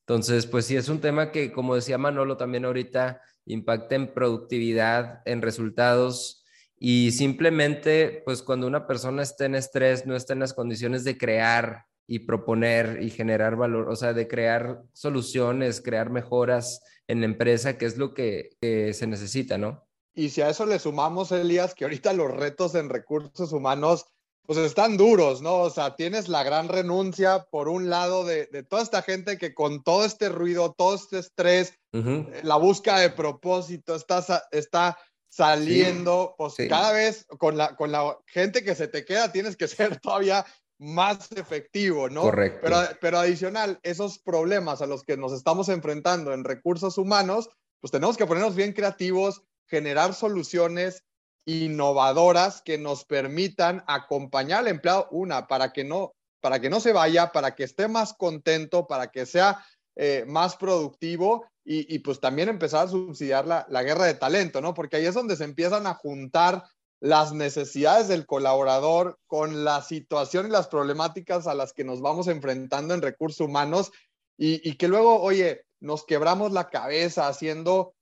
Entonces, 0.00 0.46
pues 0.46 0.64
sí, 0.64 0.76
es 0.76 0.88
un 0.88 1.00
tema 1.00 1.30
que, 1.30 1.52
como 1.52 1.74
decía 1.74 1.98
Manolo 1.98 2.36
también 2.36 2.64
ahorita, 2.64 3.20
impacta 3.44 3.94
en 3.96 4.14
productividad, 4.14 5.22
en 5.26 5.42
resultados 5.42 6.44
y 6.78 7.10
simplemente, 7.12 8.22
pues 8.24 8.42
cuando 8.42 8.66
una 8.66 8.86
persona 8.86 9.22
está 9.22 9.44
en 9.44 9.54
estrés, 9.54 10.06
no 10.06 10.16
está 10.16 10.32
en 10.32 10.40
las 10.40 10.54
condiciones 10.54 11.04
de 11.04 11.18
crear 11.18 11.84
y 12.06 12.20
proponer 12.20 13.00
y 13.02 13.10
generar 13.10 13.56
valor, 13.56 13.90
o 13.90 13.96
sea, 13.96 14.14
de 14.14 14.26
crear 14.26 14.82
soluciones, 14.94 15.82
crear 15.82 16.08
mejoras 16.08 16.82
en 17.10 17.20
la 17.20 17.26
empresa, 17.26 17.76
que 17.76 17.86
es 17.86 17.96
lo 17.96 18.14
que, 18.14 18.50
que, 18.60 18.94
se 18.94 19.06
necesita, 19.06 19.58
¿no? 19.58 19.84
Y 20.14 20.30
si 20.30 20.42
a 20.42 20.48
eso 20.48 20.64
le 20.64 20.78
sumamos, 20.78 21.32
Elías, 21.32 21.74
que 21.74 21.84
ahorita 21.84 22.12
los 22.12 22.30
retos 22.30 22.74
en 22.74 22.88
recursos 22.88 23.52
humanos, 23.52 24.06
pues 24.46 24.58
están 24.58 24.96
duros, 24.96 25.42
¿no? 25.42 25.56
O 25.58 25.70
sea, 25.70 25.96
tienes 25.96 26.28
la 26.28 26.42
gran 26.42 26.68
renuncia, 26.68 27.46
por 27.50 27.68
un 27.68 27.90
lado, 27.90 28.24
de, 28.24 28.46
de 28.46 28.62
toda 28.62 28.82
esta 28.82 29.02
gente 29.02 29.38
que 29.38 29.54
con 29.54 29.82
todo 29.82 30.04
este 30.04 30.28
ruido, 30.28 30.72
todo 30.76 30.94
este 30.94 31.18
estrés, 31.18 31.74
uh 31.92 31.98
-huh. 31.98 32.42
la 32.42 32.56
búsqueda 32.56 32.98
de 32.98 33.10
propósito, 33.10 33.94
está, 33.94 34.24
está 34.52 34.96
saliendo, 35.28 36.28
sí, 36.28 36.34
pues 36.38 36.54
sí. 36.54 36.68
cada 36.68 36.92
vez 36.92 37.26
con 37.38 37.56
la, 37.56 37.76
con 37.76 37.92
la 37.92 38.18
gente 38.26 38.62
que 38.64 38.74
se 38.74 38.88
te 38.88 39.04
queda, 39.04 39.32
tienes 39.32 39.56
que 39.56 39.68
ser 39.68 40.00
todavía 40.00 40.44
más 40.80 41.30
efectivo, 41.32 42.08
¿no? 42.08 42.22
Correcto. 42.22 42.60
Pero, 42.62 42.76
pero 43.00 43.18
adicional, 43.18 43.78
esos 43.82 44.18
problemas 44.18 44.80
a 44.80 44.86
los 44.86 45.02
que 45.04 45.18
nos 45.18 45.32
estamos 45.32 45.68
enfrentando 45.68 46.32
en 46.32 46.42
recursos 46.42 46.96
humanos, 46.96 47.50
pues 47.80 47.90
tenemos 47.90 48.16
que 48.16 48.26
ponernos 48.26 48.56
bien 48.56 48.72
creativos, 48.72 49.42
generar 49.66 50.14
soluciones 50.14 51.04
innovadoras 51.44 52.62
que 52.62 52.78
nos 52.78 53.04
permitan 53.04 53.84
acompañar 53.86 54.60
al 54.60 54.68
empleado, 54.68 55.06
una, 55.10 55.46
para 55.46 55.72
que 55.72 55.84
no, 55.84 56.14
para 56.40 56.60
que 56.60 56.70
no 56.70 56.80
se 56.80 56.94
vaya, 56.94 57.30
para 57.30 57.54
que 57.54 57.64
esté 57.64 57.86
más 57.86 58.14
contento, 58.14 58.86
para 58.86 59.10
que 59.10 59.26
sea 59.26 59.62
eh, 59.96 60.24
más 60.26 60.56
productivo 60.56 61.44
y, 61.62 61.94
y, 61.94 61.98
pues 61.98 62.20
también 62.20 62.48
empezar 62.48 62.86
a 62.86 62.90
subsidiar 62.90 63.46
la, 63.46 63.66
la 63.68 63.82
guerra 63.82 64.06
de 64.06 64.14
talento, 64.14 64.62
¿no? 64.62 64.72
Porque 64.72 64.96
ahí 64.96 65.04
es 65.04 65.14
donde 65.14 65.36
se 65.36 65.44
empiezan 65.44 65.86
a 65.86 65.94
juntar 65.94 66.64
las 67.00 67.32
necesidades 67.32 68.08
del 68.08 68.26
colaborador 68.26 69.18
con 69.26 69.64
la 69.64 69.82
situación 69.82 70.46
y 70.46 70.50
las 70.50 70.68
problemáticas 70.68 71.46
a 71.46 71.54
las 71.54 71.72
que 71.72 71.84
nos 71.84 72.00
vamos 72.02 72.28
enfrentando 72.28 72.94
en 72.94 73.02
recursos 73.02 73.40
humanos 73.40 73.90
y, 74.36 74.66
y, 74.68 74.76
que 74.76 74.88
luego, 74.88 75.20
oye, 75.20 75.64
nos 75.80 76.04
quebramos 76.04 76.52
la 76.52 76.68
cabeza 76.68 77.26
haciendo 77.28 77.94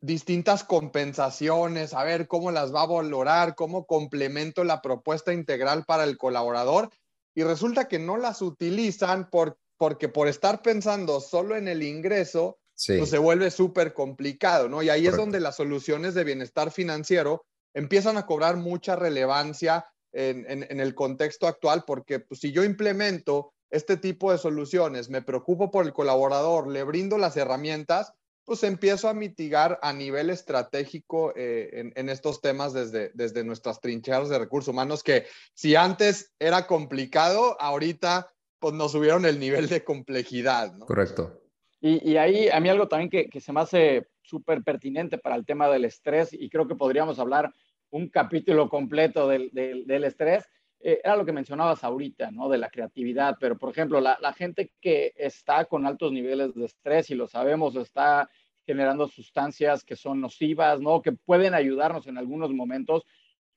distintas 0.00 0.64
compensaciones, 0.64 1.94
a 1.94 2.04
ver 2.04 2.28
cómo 2.28 2.50
las 2.50 2.74
va 2.74 2.82
a 2.82 2.86
valorar, 2.86 3.54
cómo 3.54 3.86
complemento 3.86 4.62
la 4.62 4.82
propuesta 4.82 5.32
integral 5.32 5.84
para 5.84 6.04
el 6.04 6.16
colaborador 6.16 6.90
y 7.34 7.42
resulta 7.42 7.88
que 7.88 7.98
no 7.98 8.16
las 8.16 8.42
utilizan 8.42 9.28
por, 9.30 9.58
porque 9.76 10.08
por 10.08 10.28
estar 10.28 10.62
pensando 10.62 11.20
solo 11.20 11.56
en 11.56 11.68
el 11.68 11.82
ingreso, 11.82 12.58
sí. 12.74 12.98
pues 12.98 13.10
se 13.10 13.18
vuelve 13.18 13.50
súper 13.50 13.94
complicado, 13.94 14.68
¿no? 14.68 14.82
Y 14.82 14.90
ahí 14.90 15.00
Correcto. 15.00 15.16
es 15.16 15.24
donde 15.24 15.40
las 15.40 15.56
soluciones 15.56 16.14
de 16.14 16.24
bienestar 16.24 16.70
financiero 16.70 17.44
empiezan 17.74 18.16
a 18.16 18.26
cobrar 18.26 18.56
mucha 18.56 18.96
relevancia 18.96 19.84
en, 20.12 20.48
en, 20.48 20.66
en 20.70 20.80
el 20.80 20.94
contexto 20.94 21.46
actual, 21.46 21.84
porque 21.86 22.20
pues, 22.20 22.40
si 22.40 22.52
yo 22.52 22.64
implemento 22.64 23.52
este 23.70 23.96
tipo 23.96 24.30
de 24.30 24.38
soluciones, 24.38 25.10
me 25.10 25.22
preocupo 25.22 25.70
por 25.70 25.84
el 25.84 25.92
colaborador, 25.92 26.68
le 26.68 26.84
brindo 26.84 27.18
las 27.18 27.36
herramientas, 27.36 28.12
pues 28.44 28.62
empiezo 28.62 29.08
a 29.08 29.14
mitigar 29.14 29.78
a 29.82 29.92
nivel 29.92 30.30
estratégico 30.30 31.32
eh, 31.34 31.70
en, 31.72 31.92
en, 31.96 32.08
estos 32.08 32.40
temas 32.40 32.72
desde, 32.72 33.10
desde 33.14 33.42
nuestras 33.42 33.80
trincheras 33.80 34.28
de 34.28 34.38
recursos 34.38 34.72
humanos, 34.72 35.02
que 35.02 35.26
si 35.54 35.74
antes 35.74 36.32
era 36.38 36.66
complicado, 36.66 37.60
ahorita 37.60 38.30
pues 38.58 38.74
nos 38.74 38.92
subieron 38.92 39.24
el 39.24 39.40
nivel 39.40 39.68
de 39.68 39.82
complejidad. 39.82 40.72
¿no? 40.74 40.86
Correcto. 40.86 41.40
Y, 41.80 42.12
y, 42.12 42.16
ahí 42.16 42.48
a 42.48 42.60
mí 42.60 42.68
algo 42.68 42.88
también 42.88 43.10
que, 43.10 43.28
que 43.28 43.40
se 43.40 43.52
me 43.52 43.60
hace 43.60 44.08
súper 44.22 44.62
pertinente 44.62 45.18
para 45.18 45.36
el 45.36 45.44
tema 45.44 45.68
del 45.68 45.84
estrés, 45.84 46.32
y 46.32 46.48
creo 46.48 46.66
que 46.66 46.74
podríamos 46.74 47.18
hablar 47.18 47.52
un 47.94 48.08
capítulo 48.08 48.68
completo 48.68 49.28
del, 49.28 49.50
del, 49.52 49.86
del 49.86 50.04
estrés, 50.04 50.48
eh, 50.80 51.00
era 51.04 51.16
lo 51.16 51.24
que 51.24 51.32
mencionabas 51.32 51.84
ahorita, 51.84 52.32
¿no? 52.32 52.48
De 52.48 52.58
la 52.58 52.68
creatividad, 52.68 53.36
pero 53.38 53.56
por 53.56 53.70
ejemplo, 53.70 54.00
la, 54.00 54.18
la, 54.20 54.32
gente 54.32 54.72
que 54.80 55.12
está 55.16 55.64
con 55.66 55.86
altos 55.86 56.10
niveles 56.10 56.54
de 56.54 56.64
estrés, 56.64 57.10
y 57.10 57.14
lo 57.14 57.28
sabemos, 57.28 57.76
está 57.76 58.28
generando 58.66 59.06
sustancias 59.06 59.84
que 59.84 59.94
son 59.94 60.20
nocivas, 60.20 60.80
¿no? 60.80 61.02
Que 61.02 61.12
pueden 61.12 61.54
ayudarnos 61.54 62.08
en 62.08 62.18
algunos 62.18 62.52
momentos, 62.52 63.04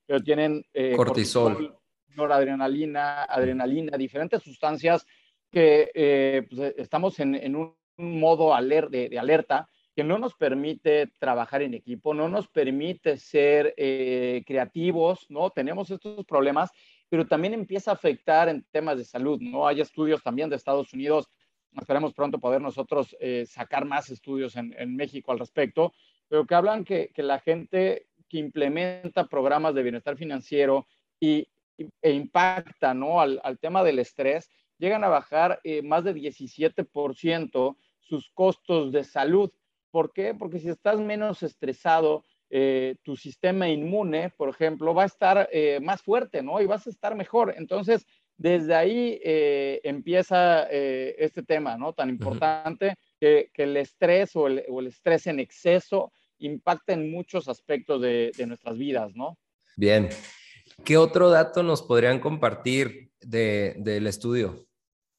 pero 0.05 0.21
tienen 0.21 0.63
eh, 0.71 0.95
cortisol, 0.95 1.53
cortisol, 1.53 1.79
noradrenalina, 2.15 3.23
adrenalina, 3.23 3.97
diferentes 3.97 4.43
sustancias 4.43 5.03
que 5.49 5.89
eh, 5.95 6.47
pues, 6.47 6.75
estamos 6.77 7.19
en, 7.19 7.55
un 7.55 7.75
modo 7.97 8.55
de, 8.89 9.17
alerta 9.19 9.67
que 9.97 10.03
no 10.03 10.19
nos 10.19 10.35
permite 10.35 11.07
trabajar 11.17 11.63
en 11.63 11.73
equipo, 11.73 12.13
no 12.13 12.29
nos 12.29 12.47
permite 12.47 13.17
ser 13.17 13.73
eh, 13.77 14.43
creativos, 14.45 15.25
¿no? 15.27 15.49
Tenemos 15.49 15.89
estos 15.89 16.23
problemas, 16.23 16.69
pero 17.09 17.25
también 17.25 17.55
empieza 17.55 17.89
a 17.89 17.93
afectar 17.95 18.47
en 18.47 18.63
temas 18.71 18.99
de 18.99 19.05
salud, 19.05 19.39
¿no? 19.41 19.67
Hay 19.67 19.81
estudios 19.81 20.21
también 20.21 20.51
de 20.51 20.55
Estados 20.55 20.93
Unidos, 20.93 21.27
esperemos 21.81 22.13
pronto 22.13 22.37
poder 22.37 22.61
nosotros 22.61 23.17
eh, 23.19 23.47
sacar 23.47 23.85
más 23.85 24.11
estudios 24.11 24.55
en, 24.55 24.95
México 24.95 25.31
al 25.31 25.39
respecto, 25.39 25.91
pero 26.27 26.45
que 26.45 26.53
hablan 26.53 26.83
que, 26.85 27.11
la 27.15 27.39
gente 27.39 28.05
que 28.29 28.37
implementa 28.37 29.25
programas 29.25 29.73
de 29.73 29.81
bienestar 29.81 30.15
financiero 30.15 30.85
y, 31.19 31.47
e 32.03 32.11
impacta, 32.11 32.93
¿no? 32.93 33.19
Al, 33.19 33.41
al 33.43 33.57
tema 33.57 33.83
del 33.83 33.97
estrés, 33.97 34.51
llegan 34.77 35.03
a 35.03 35.09
bajar 35.09 35.59
eh, 35.63 35.81
más 35.81 36.03
de 36.03 36.13
17% 36.13 37.75
sus 37.99 38.29
costos 38.35 38.91
de 38.91 39.03
salud. 39.03 39.51
¿Por 39.97 40.13
qué? 40.13 40.35
Porque 40.35 40.59
si 40.59 40.69
estás 40.69 40.99
menos 40.99 41.41
estresado, 41.41 42.23
eh, 42.51 42.97
tu 43.01 43.15
sistema 43.15 43.67
inmune, 43.67 44.29
por 44.29 44.47
ejemplo, 44.47 44.93
va 44.93 45.01
a 45.01 45.07
estar 45.07 45.49
eh, 45.51 45.79
más 45.81 46.03
fuerte, 46.03 46.43
¿no? 46.43 46.61
Y 46.61 46.67
vas 46.67 46.85
a 46.85 46.91
estar 46.91 47.15
mejor. 47.15 47.55
Entonces, 47.57 48.05
desde 48.37 48.75
ahí 48.75 49.19
empieza 49.23 50.67
este 50.69 51.41
tema, 51.41 51.77
¿no? 51.77 51.93
Tan 51.93 52.09
importante 52.11 52.93
que, 53.19 53.49
el 53.55 53.75
estrés 53.75 54.35
o 54.35 54.45
el, 54.45 54.85
estrés 54.85 55.25
en 55.25 55.39
exceso 55.39 56.11
impacta 56.37 56.93
en 56.93 57.09
muchos 57.09 57.47
aspectos 57.47 57.99
de, 57.99 58.31
de 58.37 58.45
nuestras 58.45 58.77
vidas, 58.77 59.15
¿no? 59.15 59.39
Bien. 59.75 60.09
¿Qué 60.85 60.97
otro 60.97 61.31
dato 61.31 61.63
nos 61.63 61.81
podrían 61.81 62.19
compartir 62.19 63.09
de, 63.19 63.73
del 63.79 64.05
estudio? 64.05 64.67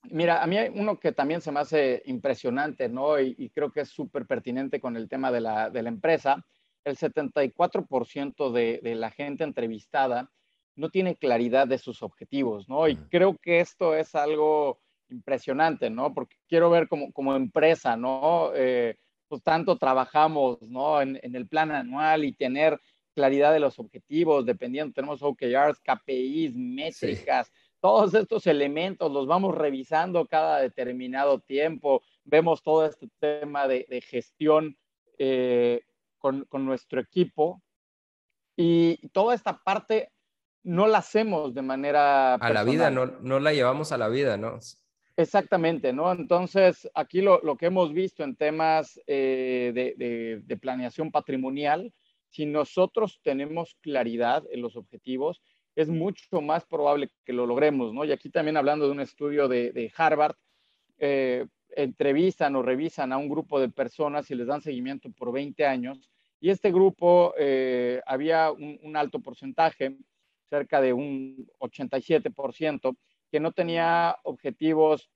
Mira, 0.04 0.42
a 0.42 0.46
mí 0.46 0.56
hay 0.56 0.70
uno 0.74 0.98
que 0.98 1.12
también 1.12 1.40
se 1.40 1.52
me 1.52 1.60
hace 1.60 2.02
impresionante, 2.06 2.88
¿no? 2.88 3.20
Y, 3.20 3.50
creo 3.50 3.72
que 3.72 3.80
es 3.80 3.88
súper 3.88 4.26
pertinente 4.26 4.80
con 4.80 4.96
el 4.96 5.08
tema 5.08 5.30
de 5.30 5.40
la, 5.40 5.70
de 5.70 5.82
la 5.82 5.88
empresa. 5.88 6.44
El 6.84 6.96
74% 6.96 8.52
de, 8.52 8.80
de, 8.82 8.94
la 8.94 9.10
gente 9.10 9.44
entrevistada 9.44 10.30
no 10.76 10.90
tiene 10.90 11.16
claridad 11.16 11.66
de 11.66 11.78
sus 11.78 12.02
objetivos, 12.02 12.68
¿no? 12.68 12.88
Y 12.88 12.96
creo 12.96 13.36
que 13.36 13.60
esto 13.60 13.94
es 13.94 14.14
algo 14.14 14.80
impresionante, 15.10 15.90
¿no? 15.90 16.14
Porque 16.14 16.36
quiero 16.48 16.70
ver 16.70 16.88
como, 16.88 17.12
como 17.12 17.34
empresa, 17.34 17.96
¿no? 17.96 18.52
Eh, 18.54 18.96
pues 19.26 19.42
tanto 19.42 19.76
trabajamos, 19.76 20.62
¿no? 20.62 21.02
En, 21.02 21.18
en, 21.22 21.34
el 21.34 21.48
plan 21.48 21.72
anual 21.72 22.24
y 22.24 22.32
tener 22.32 22.80
claridad 23.14 23.52
de 23.52 23.60
los 23.60 23.78
objetivos, 23.78 24.46
dependiendo, 24.46 24.94
tenemos 24.94 25.22
OKRs, 25.22 25.80
KPIs, 25.80 26.54
métricas 26.54 27.50
todos 27.80 28.14
estos 28.14 28.46
elementos 28.46 29.10
los 29.12 29.26
vamos 29.26 29.54
revisando 29.54 30.26
cada 30.26 30.60
determinado 30.60 31.40
tiempo, 31.40 32.02
vemos 32.24 32.62
todo 32.62 32.86
este 32.86 33.08
tema 33.18 33.68
de, 33.68 34.02
gestión 34.06 34.76
eh, 35.18 35.82
con, 36.18 36.46
nuestro 36.52 37.00
equipo 37.00 37.62
y 38.56 39.08
toda 39.08 39.34
esta 39.34 39.62
parte 39.62 40.12
no 40.64 40.86
la 40.86 40.98
hacemos 40.98 41.54
de 41.54 41.62
manera... 41.62 42.34
A 42.34 42.50
la 42.50 42.64
vida, 42.64 42.90
no, 42.90 43.06
no 43.06 43.38
la 43.40 43.52
llevamos 43.52 43.92
a 43.92 43.98
la 43.98 44.08
vida, 44.08 44.36
¿no? 44.36 44.58
Exactamente, 45.16 45.92
¿no? 45.92 46.12
Entonces, 46.12 46.88
aquí 46.94 47.22
lo, 47.22 47.40
que 47.56 47.66
hemos 47.66 47.92
visto 47.92 48.22
en 48.22 48.36
temas 48.36 49.00
eh, 49.08 49.72
de, 49.74 50.40
de, 50.44 50.56
planeación 50.58 51.10
patrimonial, 51.10 51.92
si 52.28 52.46
nosotros 52.46 53.20
tenemos 53.24 53.76
claridad 53.80 54.44
en 54.52 54.62
los 54.62 54.76
objetivos, 54.76 55.42
es 55.74 55.88
mucho 55.88 56.40
más 56.40 56.64
probable 56.64 57.10
que 57.24 57.32
lo 57.32 57.46
logremos, 57.46 57.92
¿no? 57.92 58.04
Y 58.04 58.12
aquí 58.12 58.30
también 58.30 58.56
hablando 58.56 58.86
de 58.86 58.92
un 58.92 59.00
estudio 59.00 59.48
de, 59.48 59.92
Harvard, 59.96 60.36
eh, 60.98 61.46
entrevistan 61.76 62.56
o 62.56 62.62
revisan 62.62 63.12
a 63.12 63.18
un 63.18 63.28
grupo 63.28 63.60
de 63.60 63.68
personas 63.68 64.30
y 64.30 64.34
les 64.34 64.46
dan 64.46 64.60
seguimiento 64.60 65.10
por 65.10 65.32
20 65.32 65.64
años. 65.66 66.10
Y 66.40 66.50
este 66.50 66.70
grupo 66.70 67.34
eh, 67.38 68.00
había 68.06 68.50
un, 68.52 68.96
alto 68.96 69.20
porcentaje, 69.20 69.96
cerca 70.48 70.80
de 70.80 70.92
un 70.92 71.48
87%, 71.60 72.96
que 73.30 73.40
no 73.40 73.52
tenía 73.52 74.16
objetivos 74.22 75.10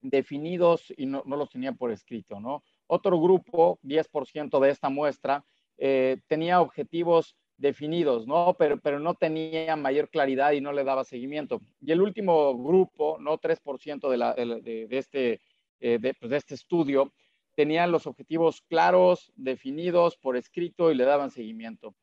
definidos 0.00 0.92
y 0.96 1.06
no, 1.06 1.22
los 1.26 1.50
tenía 1.50 1.72
por 1.72 1.90
escrito, 1.90 2.40
¿no? 2.40 2.62
Otro 2.86 3.20
grupo, 3.20 3.78
10% 3.82 4.60
de 4.60 4.70
esta 4.70 4.88
muestra, 4.88 5.44
eh, 5.76 6.20
tenía 6.26 6.60
objetivos 6.60 7.36
definidos, 7.58 8.26
¿no? 8.26 8.54
Pero, 8.58 8.80
pero 8.80 9.00
no 9.00 9.14
tenía 9.14 9.76
mayor 9.76 10.08
claridad 10.08 10.52
y 10.52 10.60
no 10.60 10.72
le 10.72 10.84
daba 10.84 11.04
seguimiento. 11.04 11.60
Y 11.80 11.92
el 11.92 12.00
último 12.00 12.56
grupo, 12.56 13.18
¿no? 13.20 13.38
3% 13.38 14.08
de, 14.08 14.16
la, 14.16 14.34
de, 14.34 14.86
este, 14.90 15.40
eh, 15.80 15.98
pues, 16.18 16.30
de, 16.30 16.36
este 16.36 16.54
estudio, 16.54 17.12
tenían 17.54 17.90
los 17.90 18.06
objetivos 18.06 18.62
claros, 18.62 19.32
definidos, 19.34 20.16
por 20.16 20.36
escrito 20.36 20.92
y 20.92 20.94
le 20.94 21.04
daban 21.04 21.30
seguimiento. 21.32 21.94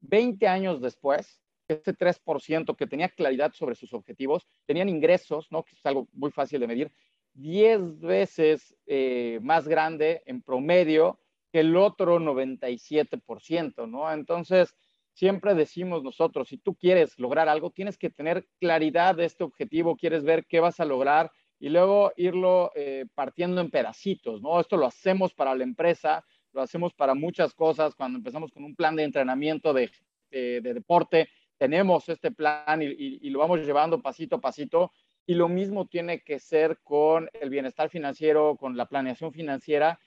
20 0.00 0.46
años 0.48 0.80
después, 0.80 1.40
este 1.68 1.94
3% 1.94 2.76
que 2.76 2.86
tenía 2.86 3.08
claridad 3.08 3.52
sobre 3.52 3.76
sus 3.76 3.92
objetivos, 3.94 4.48
tenían 4.66 4.88
ingresos, 4.88 5.46
¿no? 5.52 5.62
Que 5.62 5.76
es 5.76 5.86
algo 5.86 6.08
muy 6.12 6.32
fácil 6.32 6.60
de 6.60 6.66
medir, 6.66 6.92
10 7.34 8.00
veces 8.00 8.74
eh, 8.86 9.38
más 9.42 9.68
grande 9.68 10.22
en 10.26 10.42
promedio 10.42 11.20
que 11.52 11.60
el 11.60 11.76
otro 11.76 12.18
97%, 12.18 13.88
¿no? 13.88 14.12
Entonces, 14.12 14.74
siempre 15.18 15.56
decimos 15.56 16.04
nosotros, 16.04 16.46
si 16.46 16.58
tú 16.58 16.76
quieres 16.76 17.18
lograr 17.18 17.48
algo, 17.48 17.72
tienes 17.72 17.98
que 17.98 18.08
tener 18.08 18.46
claridad 18.60 19.16
de 19.16 19.24
este 19.24 19.42
objetivo, 19.42 19.96
quieres 19.96 20.22
ver 20.22 20.46
qué 20.46 20.60
vas 20.60 20.78
a 20.78 20.84
lograr 20.84 21.32
y 21.58 21.70
luego 21.70 22.12
irlo 22.16 22.70
eh, 22.76 23.04
partiendo 23.16 23.60
en 23.60 23.68
pedacitos, 23.68 24.40
¿no? 24.40 24.60
Esto 24.60 24.76
lo 24.76 24.86
hacemos 24.86 25.34
para 25.34 25.56
la 25.56 25.64
empresa, 25.64 26.24
lo 26.52 26.62
hacemos 26.62 26.94
para 26.94 27.14
muchas 27.14 27.52
cosas. 27.52 27.96
Cuando 27.96 28.18
empezamos 28.18 28.52
con 28.52 28.62
un 28.62 28.76
plan 28.76 28.94
de 28.94 29.02
entrenamiento 29.02 29.72
de, 29.72 29.90
deporte, 30.30 31.28
tenemos 31.56 32.08
este 32.08 32.30
plan 32.30 32.80
y, 32.80 33.28
lo 33.30 33.40
vamos 33.40 33.66
llevando 33.66 34.00
pasito 34.00 34.36
a 34.36 34.40
pasito. 34.40 34.92
Y 35.26 35.34
lo 35.34 35.48
mismo 35.48 35.86
tiene 35.86 36.20
que 36.20 36.38
ser 36.38 36.78
con 36.84 37.28
el 37.32 37.50
bienestar 37.50 37.90
financiero, 37.90 38.56
con 38.56 38.76
la 38.76 38.86
planeación 38.86 39.32
financiera. 39.32 39.98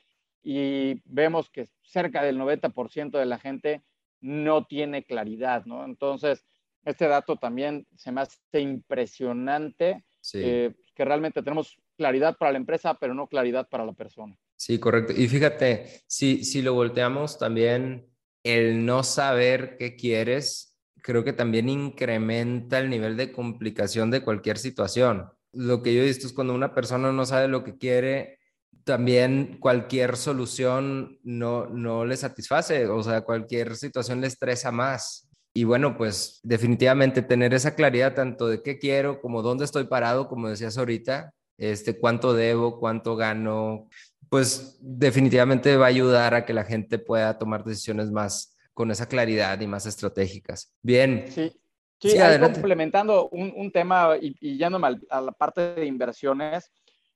Y 0.42 1.02
vemos 1.04 1.50
que 1.50 1.68
cerca 1.82 2.24
del 2.24 2.40
90% 2.40 3.20
de 3.20 3.26
la 3.26 3.40
gente 3.40 3.82
no 4.22 4.66
tiene 4.66 5.04
claridad, 5.04 5.66
¿no? 5.66 5.84
Entonces, 5.84 6.44
este 6.86 7.08
dato 7.08 7.36
también 7.38 7.86
se 7.96 8.12
me 8.12 8.22
hace 8.22 8.60
impresionante, 8.60 10.06
eh, 10.34 10.74
que 10.96 11.06
realmente 11.06 11.42
tenemos 11.42 11.78
claridad 11.98 12.38
para 12.38 12.52
la 12.52 12.58
empresa, 12.58 12.96
pero 12.96 13.14
no 13.14 13.28
claridad 13.28 13.68
para 13.70 13.86
la 13.86 13.94
persona. 13.94 14.36
Sí, 14.56 14.80
correcto. 14.80 15.14
Y 15.16 15.28
fíjate, 15.28 16.04
si, 16.08 16.44
si 16.44 16.62
lo 16.62 16.74
volteamos 16.74 17.38
también, 17.38 18.08
el 18.44 18.86
no 18.86 19.04
saber 19.04 19.76
qué 19.78 19.96
quieres, 19.96 20.80
creo 21.02 21.24
que 21.24 21.34
también 21.34 21.70
incrementa 21.70 22.80
el 22.80 22.90
nivel 22.90 23.18
de 23.18 23.32
complicación 23.32 24.12
de 24.12 24.24
cualquier 24.24 24.58
situación. 24.58 25.30
Lo 25.52 25.82
que 25.82 25.94
yo 25.94 26.02
he 26.02 26.06
visto 26.06 26.28
es 26.28 26.34
cuando 26.34 26.54
una 26.54 26.74
persona 26.74 27.12
no 27.12 27.26
sabe 27.26 27.48
lo 27.48 27.64
que 27.64 27.78
quiere, 27.78 28.40
también 28.84 29.58
cualquier 29.60 30.18
solución 30.18 31.20
no, 31.24 31.68
no 31.68 32.06
le 32.06 32.18
satisface, 32.18 32.88
o 32.88 33.04
sea, 33.04 33.22
cualquier 33.22 33.76
situación 33.76 34.22
le 34.22 34.28
estresa 34.28 34.72
más. 34.72 35.28
Y 35.54 35.66
bueno, 35.66 35.98
pues 35.98 36.40
definitivamente 36.44 37.22
tener 37.22 37.54
esa 37.54 37.76
claridad 37.76 38.14
tanto 38.14 38.48
de 38.48 38.62
qué 38.64 38.80
quiero 38.80 39.22
como 39.22 39.42
dónde 39.42 39.66
estoy 39.66 39.84
parado, 39.86 40.28
como 40.28 40.50
decías 40.50 40.78
ahorita, 40.78 41.34
este, 41.58 42.00
cuánto 42.00 42.34
debo, 42.34 42.80
cuánto 42.80 43.16
gano, 43.16 43.90
pues 44.30 44.78
definitivamente 44.80 45.76
va 45.76 45.86
a 45.86 45.90
ayudar 45.90 46.34
a 46.34 46.46
que 46.46 46.54
la 46.54 46.64
gente 46.64 46.98
pueda 47.00 47.38
tomar 47.38 47.66
decisiones 47.66 48.10
más 48.12 48.58
con 48.74 48.92
esa 48.92 49.08
claridad 49.08 49.60
y 49.60 49.68
más 49.68 49.86
estratégicas. 49.86 50.74
Bien. 50.82 51.26
Sí, 51.30 51.52
sí, 52.00 52.18
complementando 52.40 53.28
un, 53.30 53.72
tema 53.72 54.18
y, 54.20 54.36
y 54.40 54.58
yéndome 54.58 55.00
a 55.10 55.22
la 55.22 55.32
parte 55.34 55.76
de 55.76 55.86
inversiones, 55.86 56.72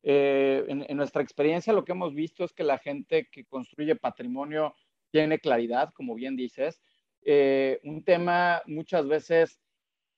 eh, 0.08 0.64
en, 0.68 0.98
nuestra 0.98 1.24
experiencia 1.24 1.74
lo 1.74 1.84
que 1.84 1.94
hemos 1.94 2.14
visto 2.14 2.44
es 2.44 2.54
que 2.54 2.64
la 2.64 2.78
gente 2.78 3.28
que 3.32 3.44
construye 3.44 3.96
patrimonio 3.96 4.76
tiene 5.10 5.40
claridad, 5.40 5.92
como 5.96 6.14
bien 6.14 6.36
dices. 6.36 6.80
Eh, 7.24 7.80
un 7.84 8.04
tema 8.04 8.62
muchas 8.68 9.08
veces 9.08 9.60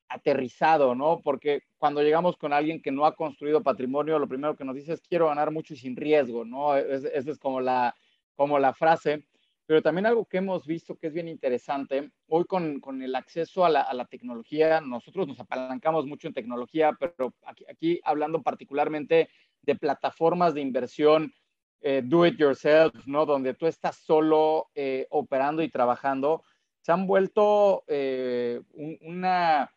aterrizado, 0.10 0.94
¿no? 0.94 1.22
Porque 1.24 1.64
cuando 1.78 2.02
llegamos 2.02 2.36
con 2.36 2.52
alguien 2.52 2.82
que 2.82 2.92
no 2.92 3.06
ha 3.06 3.16
construido 3.16 3.64
patrimonio, 3.64 4.20
lo 4.20 4.28
primero 4.28 4.58
que 4.58 4.66
nos 4.66 4.76
dice 4.76 4.92
es 4.92 5.02
quiero 5.02 5.28
ganar 5.28 5.52
mucho 5.52 5.74
y 5.74 5.78
sin 5.78 5.96
riesgo, 5.96 6.44
¿no? 6.44 6.76
Esa 6.76 7.32
es 7.32 7.40
como 7.40 7.62
la, 7.62 7.96
como 8.36 8.60
la 8.60 8.74
frase. 8.74 9.26
Pero 9.66 9.82
también 9.82 10.06
algo 10.06 10.26
que 10.26 10.38
hemos 10.38 10.66
visto 10.66 10.98
que 10.98 11.08
es 11.08 11.14
bien 11.14 11.30
interesante, 11.30 12.12
hoy 12.28 12.44
con, 12.46 12.82
con 12.82 13.02
el 13.02 13.16
acceso 13.16 13.64
a 13.66 13.70
la, 13.70 13.82
a 13.82 13.94
la, 13.94 14.06
tecnología, 14.06 14.82
nosotros 14.82 15.28
nos 15.28 15.40
apalancamos 15.40 16.06
mucho 16.06 16.28
en 16.28 16.34
tecnología, 16.34 16.94
pero 16.98 17.34
aquí, 17.46 17.66
aquí 17.70 18.02
hablando 18.04 18.42
particularmente 18.42 19.30
de 19.62 19.76
plataformas 19.76 20.54
de 20.54 20.62
inversión 20.62 21.34
eh, 21.82 22.02
do 22.04 22.26
it 22.26 22.38
yourself, 22.38 22.94
¿no? 23.06 23.26
Donde 23.26 23.54
tú 23.54 23.68
estás 23.68 23.98
solo 23.98 24.70
eh, 24.74 25.06
operando 25.12 25.62
y 25.62 25.70
trabajando, 25.70 26.44
se 26.82 26.92
han 26.92 27.06
vuelto 27.06 27.84
eh, 27.88 28.62
una 29.02 29.72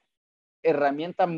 herramienta 0.62 1.28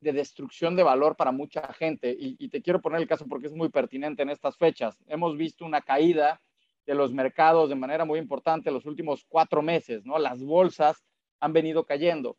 de 0.00 0.12
destrucción 0.12 0.76
de 0.76 0.82
valor 0.82 1.16
para 1.16 1.32
mucha 1.32 1.72
gente. 1.72 2.14
Y, 2.18 2.48
te 2.48 2.62
quiero 2.62 2.80
poner 2.80 3.00
el 3.00 3.08
caso 3.08 3.26
porque 3.26 3.46
es 3.46 3.54
muy 3.54 3.70
pertinente 3.70 4.22
en 4.22 4.30
estas 4.30 4.56
fechas. 4.56 5.02
Hemos 5.08 5.36
visto 5.36 5.64
una 5.64 5.80
caída 5.80 6.40
de 6.86 6.94
los 6.94 7.12
mercados 7.12 7.68
de 7.68 7.74
manera 7.74 8.04
muy 8.04 8.18
importante 8.18 8.70
los 8.70 8.84
últimos 8.84 9.24
cuatro 9.26 9.62
meses, 9.62 10.04
¿no? 10.04 10.18
Las 10.18 10.42
bolsas 10.42 11.04
han 11.40 11.52
venido 11.52 11.84
cayendo. 11.84 12.36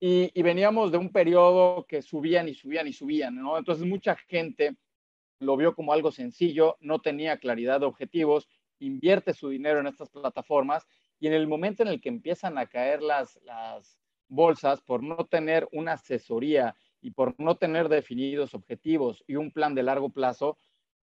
Y, 0.00 0.30
y, 0.34 0.42
veníamos 0.42 0.90
de 0.90 0.98
un 0.98 1.10
periodo 1.10 1.86
que 1.86 2.02
subían 2.02 2.48
y 2.48 2.54
subían 2.54 2.88
y 2.88 2.92
subían, 2.92 3.36
¿no? 3.36 3.56
Entonces 3.56 3.86
mucha 3.86 4.16
gente 4.16 4.76
lo 5.38 5.56
vio 5.56 5.74
como 5.74 5.92
algo 5.92 6.12
sencillo, 6.12 6.76
no 6.80 7.00
tenía 7.00 7.38
claridad 7.38 7.80
de 7.80 7.86
objetivos, 7.86 8.48
invierte 8.78 9.34
su 9.34 9.48
dinero 9.48 9.80
en 9.80 9.86
estas 9.86 10.10
plataformas 10.10 10.86
y 11.18 11.26
en 11.26 11.32
el 11.32 11.46
momento 11.46 11.82
en 11.82 11.88
el 11.88 12.00
que 12.00 12.08
empiezan 12.08 12.58
a 12.58 12.66
caer 12.66 13.02
las, 13.02 13.38
bolsas 14.26 14.80
por 14.80 15.02
no 15.02 15.26
tener 15.26 15.68
una 15.70 15.92
asesoría 15.92 16.74
y 17.00 17.10
por 17.10 17.38
no 17.38 17.56
tener 17.56 17.88
definidos 17.88 18.54
objetivos 18.54 19.22
y 19.26 19.36
un 19.36 19.52
plan 19.52 19.74
de 19.74 19.82
largo 19.82 20.08
plazo, 20.08 20.56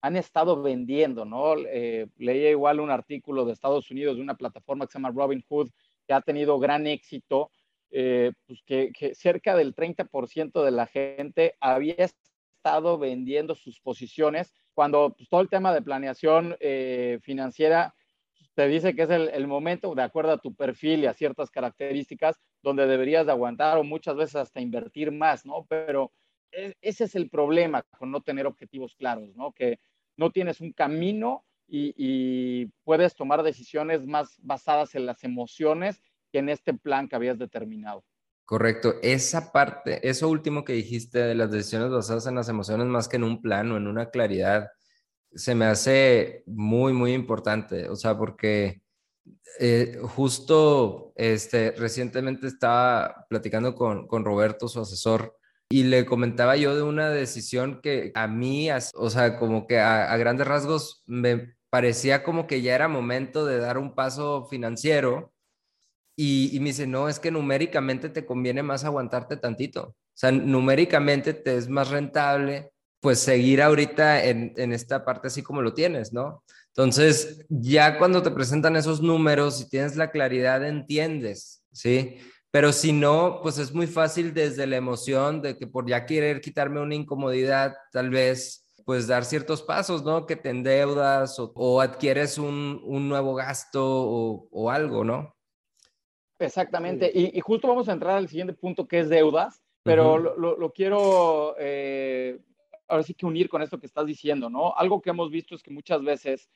han 0.03 0.17
estado 0.17 0.63
vendiendo, 0.63 1.25
¿no? 1.25 1.55
Eh, 1.57 2.07
leía 2.19 2.51
igual 2.51 2.79
un 2.79 2.91
artículo 2.91 3.45
de 3.45 3.53
Estados 3.53 3.91
Unidos 3.91 4.17
de 4.17 4.23
una 4.23 4.37
plataforma 4.37 4.87
que 4.87 4.93
se 4.93 4.99
llama 4.99 5.11
Robinhood, 5.11 5.71
que 6.07 6.13
ha 6.13 6.21
tenido 6.21 6.59
gran 6.59 6.87
éxito, 6.87 7.51
eh, 7.91 8.33
pues 8.47 8.63
que, 8.65 8.93
cerca 9.15 9.57
del 9.57 9.75
30% 9.75 10.65
de 10.65 10.71
la 10.71 10.87
gente 10.87 11.57
había 11.61 12.05
estado 12.67 12.99
vendiendo 12.99 13.55
sus 13.55 13.79
posiciones 13.79 14.53
cuando 14.75 15.15
pues, 15.17 15.29
todo 15.29 15.41
el 15.41 15.49
tema 15.49 15.73
de 15.73 15.83
planeación 15.83 16.57
eh, 16.59 17.21
financiera 17.23 17.95
te 18.55 18.67
dice 18.67 18.97
que 18.97 19.03
es 19.03 19.11
el, 19.11 19.47
momento, 19.47 19.95
de 19.95 20.03
acuerdo 20.03 20.33
a 20.33 20.39
tu 20.39 20.53
perfil 20.53 21.01
y 21.01 21.07
a 21.07 21.13
ciertas 21.13 21.51
características, 21.51 22.41
donde 22.63 22.87
deberías 22.87 23.27
de 23.27 23.33
aguantar 23.33 23.79
o 23.79 23.85
muchas 23.85 24.17
veces 24.17 24.37
hasta 24.37 24.61
invertir 24.61 25.13
más, 25.13 25.47
¿no? 25.47 25.67
Pero 25.69 26.11
e, 26.51 26.75
ese 26.81 27.05
es 27.05 27.15
el 27.15 27.29
problema 27.29 27.83
con 27.99 28.11
no 28.11 28.23
tener 28.23 28.47
objetivos 28.47 28.97
claros, 28.97 29.37
¿no? 29.37 29.53
Que 29.53 29.79
no 30.17 30.31
tienes 30.31 30.61
un 30.61 30.73
camino 30.73 31.45
y, 31.69 31.95
y, 31.97 32.67
puedes 32.83 33.15
tomar 33.15 33.43
decisiones 33.43 34.07
más 34.07 34.39
basadas 34.43 34.95
en 34.95 35.07
las 35.07 35.23
emociones 35.23 36.03
que 36.33 36.39
en 36.39 36.49
este 36.49 36.75
plan 36.75 37.09
que 37.09 37.17
habías 37.17 37.39
determinado. 37.39 38.03
Correcto. 38.47 38.95
Esa 39.03 39.53
parte, 39.53 40.09
eso 40.09 40.29
último 40.29 40.65
que 40.65 40.73
dijiste 40.73 41.19
de 41.19 41.35
las 41.35 41.51
decisiones 41.51 41.91
basadas 41.91 42.27
en 42.27 42.37
las 42.37 42.49
emociones 42.49 42.87
más 42.87 43.09
que 43.09 43.17
en 43.17 43.25
un 43.25 43.43
plan 43.43 43.71
o 43.73 43.77
en 43.77 43.87
una 43.89 44.11
claridad, 44.11 44.71
se 45.35 45.55
me 45.55 45.67
hace 45.67 46.45
muy, 46.47 46.93
muy 46.93 47.13
importante, 47.13 47.89
o 47.89 47.97
sea, 47.97 48.17
porque 48.17 48.83
eh, 49.61 49.99
justo 50.03 51.13
este, 51.17 51.73
recientemente 51.73 52.47
estaba 52.47 53.27
platicando 53.29 53.75
con, 53.75 54.07
con 54.07 54.25
Roberto, 54.25 54.69
su 54.69 54.81
asesor, 54.81 55.37
y 55.69 55.85
le 55.85 56.07
comentaba 56.07 56.57
yo 56.57 56.77
de 56.77 56.83
una 56.83 57.11
decisión 57.11 57.81
que 57.83 58.13
a 58.15 58.29
mí, 58.29 58.69
o 58.95 59.11
sea, 59.11 59.39
como 59.39 59.67
que 59.67 59.81
a, 59.81 60.17
grandes 60.17 60.47
rasgos 60.47 61.03
me 61.07 61.57
parecía 61.71 62.23
como 62.23 62.47
que 62.47 62.63
ya 62.63 62.75
era 62.75 62.89
momento 62.89 63.45
de 63.45 63.59
dar 63.59 63.79
un 63.79 63.95
paso 63.95 64.47
financiero. 64.47 65.33
Y, 66.17 66.57
y, 66.57 66.61
me 66.61 66.71
dice, 66.71 66.87
no, 66.87 67.09
es 67.09 67.21
que 67.21 67.31
numéricamente 67.31 68.09
te 68.09 68.25
conviene 68.25 68.63
más 68.63 68.85
aguantarte 68.85 69.37
tantito. 69.37 69.83
O 69.83 69.95
sea, 70.15 70.33
numéricamente 70.33 71.35
te 71.35 71.57
es 71.57 71.69
más 71.69 71.91
rentable 71.91 72.73
pues 73.07 73.21
seguir 73.21 73.63
ahorita 73.63 74.25
en, 74.25 74.73
esta 74.73 75.05
parte 75.05 75.29
así 75.29 75.41
como 75.41 75.63
lo 75.63 75.75
tienes, 75.75 76.13
¿no? 76.13 76.43
Entonces, 76.69 77.47
ya 77.49 77.99
cuando 77.99 78.21
te 78.21 78.33
presentan 78.33 78.75
esos 78.75 79.01
números 79.01 79.61
y 79.61 79.69
tienes 79.69 79.95
la 79.95 80.11
claridad, 80.11 80.67
entiendes, 80.67 81.63
¿sí? 81.71 82.17
Pero 82.51 82.73
si 82.73 82.93
no, 82.93 83.39
pues 83.45 83.59
es 83.59 83.73
muy 83.73 83.87
fácil 83.87 84.35
desde 84.35 84.67
la 84.67 84.75
emoción 84.75 85.41
de 85.41 85.57
que 85.57 85.69
por 85.69 85.87
ya 85.89 86.05
querer 86.05 86.41
quitarme 86.41 86.81
una 86.81 86.97
incomodidad, 86.97 87.77
tal 87.93 88.11
vez, 88.11 88.67
pues 88.85 89.07
dar 89.07 89.25
ciertos 89.25 89.63
pasos, 89.63 90.03
¿no? 90.03 90.27
Que 90.27 90.35
te 90.35 90.51
endeudas 90.51 91.37
o, 91.39 91.81
adquieres 91.81 92.39
un, 92.39 93.09
nuevo 93.09 93.37
gasto 93.37 93.85
o, 93.85 94.69
algo, 94.69 95.05
¿no? 95.05 95.36
Exactamente. 96.39 97.11
Y, 97.15 97.41
justo 97.41 97.69
vamos 97.69 97.89
a 97.89 97.93
entrar 97.93 98.17
al 98.17 98.29
siguiente 98.29 98.53
punto 98.53 98.87
que 98.87 99.01
es 99.01 99.09
deudas, 99.09 99.63
pero 99.83 100.19
lo, 100.19 100.73
quiero 100.73 101.55
eh, 101.59 102.39
ahora 102.89 103.03
sí 103.03 103.15
que 103.15 103.27
unir 103.27 103.49
con 103.49 103.63
esto 103.63 103.79
que 103.79 103.87
estás 103.87 104.07
diciendo, 104.07 104.51
¿no? 104.51 104.77
Algo 104.77 105.01
que 105.01 105.11
hemos 105.11 105.31
visto 105.31 105.55
es 105.55 105.63
que 105.63 105.71
muchas 105.71 106.03
veces 106.03 106.49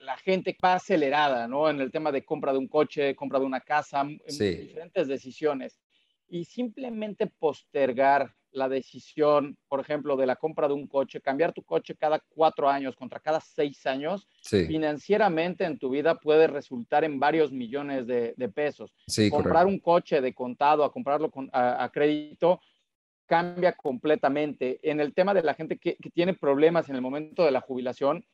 la, 0.00 0.16
gente 0.16 0.56
va 0.62 0.74
acelerada, 0.74 1.46
¿no? 1.46 1.68
En 1.68 1.80
el 1.80 1.90
tema 1.90 2.10
de 2.10 2.24
compra 2.24 2.52
de 2.52 2.58
un 2.58 2.68
coche, 2.68 3.14
compra 3.14 3.38
de 3.38 3.46
una 3.46 3.60
casa, 3.60 4.00
en 4.00 4.18
diferentes 4.26 5.08
decisiones. 5.08 5.78
Y 6.30 6.44
simplemente 6.44 7.26
postergar 7.26 8.34
la 8.52 8.68
decisión, 8.68 9.56
por 9.68 9.80
ejemplo, 9.80 10.16
de 10.16 10.26
la 10.26 10.36
compra 10.36 10.66
de 10.68 10.74
un 10.74 10.86
coche, 10.86 11.20
cambiar 11.20 11.52
tu 11.52 11.62
coche 11.62 11.94
cada 11.94 12.18
cuatro 12.18 12.68
años 12.68 12.96
contra 12.96 13.20
cada 13.20 13.40
seis 13.40 13.86
años, 13.86 14.28
financieramente 14.42 15.64
en 15.64 15.78
tu 15.78 15.90
vida 15.90 16.16
puede 16.16 16.46
resultar 16.46 17.04
en 17.04 17.20
varios 17.20 17.52
millones 17.52 18.06
de, 18.06 18.52
pesos. 18.54 18.92
Comprar 19.30 19.66
un 19.66 19.78
coche 19.78 20.20
de 20.20 20.34
contado 20.34 20.84
a 20.84 20.92
comprarlo 20.92 21.30
a, 21.52 21.88
crédito 21.92 22.60
cambia 23.26 23.72
completamente. 23.72 24.80
En 24.82 25.00
el 25.00 25.14
tema 25.14 25.32
de 25.34 25.42
la 25.42 25.54
gente 25.54 25.78
que, 25.78 25.96
tiene 26.12 26.34
problemas 26.34 26.88
en 26.88 26.96
el 26.96 27.02
momento 27.02 27.44
de 27.44 27.52
la 27.52 27.60
jubilación, 27.60 28.24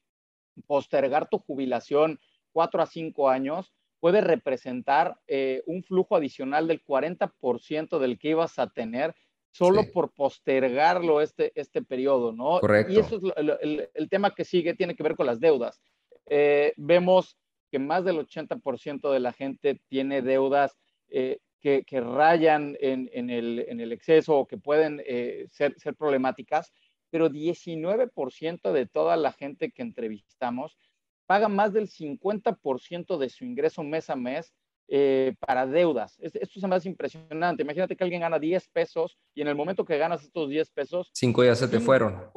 postergar 0.67 1.29
tu 1.29 1.39
jubilación 1.39 2.19
cuatro 2.53 2.83
a 2.83 2.87
cinco 2.87 3.29
años 3.29 3.75
puede 4.01 4.21
representar 4.21 5.19
eh, 5.27 5.63
un 5.67 5.83
flujo 5.83 6.17
adicional 6.17 6.69
del 6.69 6.85
40% 6.85 7.99
del 7.99 8.19
que 8.19 8.31
ibas 8.31 8.59
a 8.59 8.69
tener 8.69 9.15
solo 9.51 9.91
por 9.91 10.13
postergarlo 10.13 11.23
este, 11.23 11.53
este 11.55 11.83
periodo, 11.83 12.33
¿no? 12.33 12.61
Correcto. 12.61 12.93
Y 12.93 12.99
eso 12.99 13.17
es 13.17 13.89
el, 13.95 14.09
tema 14.11 14.35
que 14.35 14.45
sigue, 14.45 14.75
tiene 14.75 14.95
que 14.95 15.03
ver 15.03 15.17
con 15.17 15.27
las 15.27 15.41
deudas. 15.41 15.81
Eh, 16.27 16.75
vemos 16.77 17.39
que 17.71 17.79
más 17.79 18.05
del 18.05 18.19
80% 18.19 19.11
de 19.11 19.21
la 19.21 19.33
gente 19.33 19.81
tiene 19.89 20.21
deudas 20.23 20.77
eh, 21.09 21.39
que, 21.61 22.01
rayan 22.01 22.77
en, 22.81 23.31
el, 23.31 23.93
exceso 23.93 24.37
o 24.37 24.47
que 24.47 24.57
pueden 24.57 25.03
eh, 25.05 25.49
ser, 25.51 25.75
problemáticas, 25.99 26.73
pero 27.11 27.29
19% 27.29 28.73
de 28.73 28.87
toda 28.87 29.17
la 29.17 29.33
gente 29.33 29.73
que 29.73 29.83
entrevistamos 29.83 30.79
paga 31.27 31.49
más 31.49 31.73
del 31.73 31.89
50% 31.89 33.19
de 33.19 33.29
su 33.29 33.45
ingreso 33.45 33.83
mes 33.83 34.09
a 34.11 34.17
mes 34.17 34.55
eh, 34.89 35.35
para 35.41 35.67
deudas. 35.67 36.17
Esto 36.21 36.59
es 36.59 36.63
más 36.65 36.87
impresionante. 36.87 37.63
Imagínate 37.63 37.97
que 37.97 38.05
alguien 38.05 38.21
gana 38.21 38.39
10 38.39 38.69
pesos 38.69 39.19
y 39.35 39.43
en 39.43 39.49
el 39.49 39.57
momento 39.57 39.85
que 39.85 39.99
ganas 39.99 40.23
estos 40.23 40.49
10 40.49 40.71
pesos... 40.71 41.11
5 41.13 41.45
ya 41.45 41.55
se 41.55 41.69
te 41.69 41.81
fueron. 41.81 42.31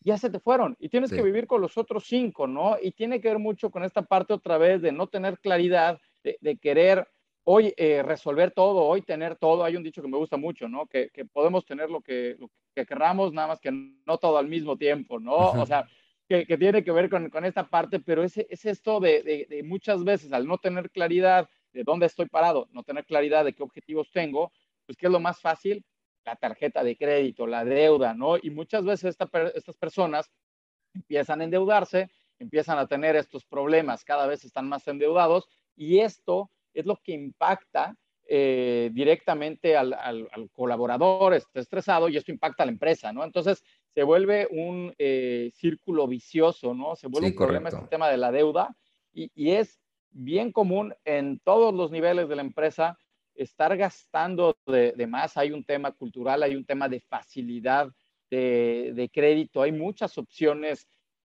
Ya 0.00 0.16
se 0.16 0.30
te 0.30 0.38
fueron 0.38 0.76
y 0.78 0.88
tienes 0.88 1.10
que 1.10 1.22
vivir 1.22 1.46
con 1.46 1.60
los 1.60 1.76
otros 1.76 2.04
5, 2.06 2.46
¿no? 2.46 2.76
Y 2.80 2.92
tiene 2.92 3.20
que 3.20 3.28
ver 3.28 3.38
mucho 3.38 3.70
con 3.70 3.82
esta 3.82 4.02
parte 4.02 4.32
otra 4.32 4.56
vez 4.56 4.80
de 4.80 4.92
no 4.92 5.08
tener 5.08 5.38
claridad, 5.40 6.00
de 6.22 6.56
querer 6.58 7.06
hoy 7.50 7.72
eh, 7.78 8.02
resolver 8.02 8.50
todo, 8.50 8.84
hoy 8.84 9.00
tener 9.00 9.36
todo. 9.36 9.64
Hay 9.64 9.74
un 9.74 9.82
dicho 9.82 10.02
que 10.02 10.08
me 10.08 10.18
gusta 10.18 10.36
mucho, 10.36 10.68
¿no? 10.68 10.86
Que, 10.86 11.10
podemos 11.32 11.64
tener 11.64 11.88
lo 11.88 12.02
que, 12.02 12.36
lo 12.38 12.50
que 12.74 12.84
querramos, 12.84 13.32
nada 13.32 13.48
más 13.48 13.58
que 13.58 13.70
no 13.72 14.18
todo 14.18 14.36
al 14.36 14.48
mismo 14.48 14.76
tiempo, 14.76 15.18
¿no? 15.18 15.34
O 15.52 15.64
sea, 15.64 15.88
que, 16.28 16.58
tiene 16.58 16.84
que 16.84 16.92
ver 16.92 17.08
con, 17.08 17.44
esta 17.44 17.68
parte, 17.68 18.00
pero 18.00 18.22
es, 18.22 18.36
es 18.36 18.64
esto 18.66 19.00
de, 19.00 19.46
de, 19.48 19.62
muchas 19.62 20.04
veces 20.04 20.32
al 20.32 20.46
no 20.46 20.58
tener 20.58 20.90
claridad 20.90 21.48
de 21.72 21.84
dónde 21.84 22.06
estoy 22.06 22.26
parado, 22.26 22.68
no 22.72 22.82
tener 22.82 23.06
claridad 23.06 23.44
de 23.44 23.54
qué 23.54 23.62
objetivos 23.62 24.10
tengo, 24.12 24.52
pues 24.84 24.98
¿qué 24.98 25.06
es 25.06 25.12
lo 25.12 25.20
más 25.20 25.40
fácil? 25.40 25.84
La 26.24 26.36
tarjeta 26.36 26.84
de 26.84 26.96
crédito, 26.96 27.46
la 27.46 27.64
deuda, 27.64 28.12
¿no? 28.12 28.36
Y 28.36 28.50
muchas 28.50 28.84
veces 28.84 29.16
estas 29.54 29.76
personas 29.76 30.30
empiezan 30.94 31.40
a 31.40 31.44
endeudarse, 31.44 32.10
empiezan 32.38 32.78
a 32.78 32.86
tener 32.86 33.16
estos 33.16 33.46
problemas, 33.46 34.04
cada 34.04 34.26
vez 34.26 34.44
están 34.44 34.68
más 34.68 34.86
endeudados 34.86 35.48
y 35.76 36.00
esto 36.00 36.50
es 36.74 36.84
lo 36.84 36.96
que 37.02 37.12
impacta 37.12 37.96
eh, 38.30 38.90
directamente 38.92 39.74
al, 39.74 39.96
colaborador, 40.52 41.32
está 41.32 41.60
estresado 41.60 42.10
y 42.10 42.18
esto 42.18 42.30
impacta 42.30 42.62
a 42.62 42.66
la 42.66 42.72
empresa, 42.72 43.10
¿no? 43.10 43.24
Entonces 43.24 43.64
se 43.94 44.02
vuelve 44.02 44.46
un 44.50 44.94
eh, 44.98 45.50
círculo 45.54 46.06
vicioso, 46.06 46.74
¿no? 46.74 46.96
Se 46.96 47.08
vuelve 47.08 47.28
un 47.28 47.36
problema 47.36 47.68
este 47.68 47.86
tema 47.88 48.08
de 48.08 48.16
la 48.16 48.30
deuda 48.30 48.76
y, 49.12 49.50
es 49.50 49.80
bien 50.10 50.52
común 50.52 50.94
en 51.04 51.40
todos 51.40 51.74
los 51.74 51.90
niveles 51.90 52.28
de 52.28 52.36
la 52.36 52.42
empresa 52.42 52.98
estar 53.34 53.76
gastando 53.76 54.56
de, 54.66 55.06
más. 55.06 55.36
Hay 55.36 55.52
un 55.52 55.64
tema 55.64 55.92
cultural, 55.92 56.42
hay 56.42 56.54
un 56.54 56.64
tema 56.64 56.88
de 56.88 57.00
facilidad 57.00 57.88
de, 58.30 59.10
crédito, 59.12 59.62
hay 59.62 59.72
muchas 59.72 60.18
opciones 60.18 60.88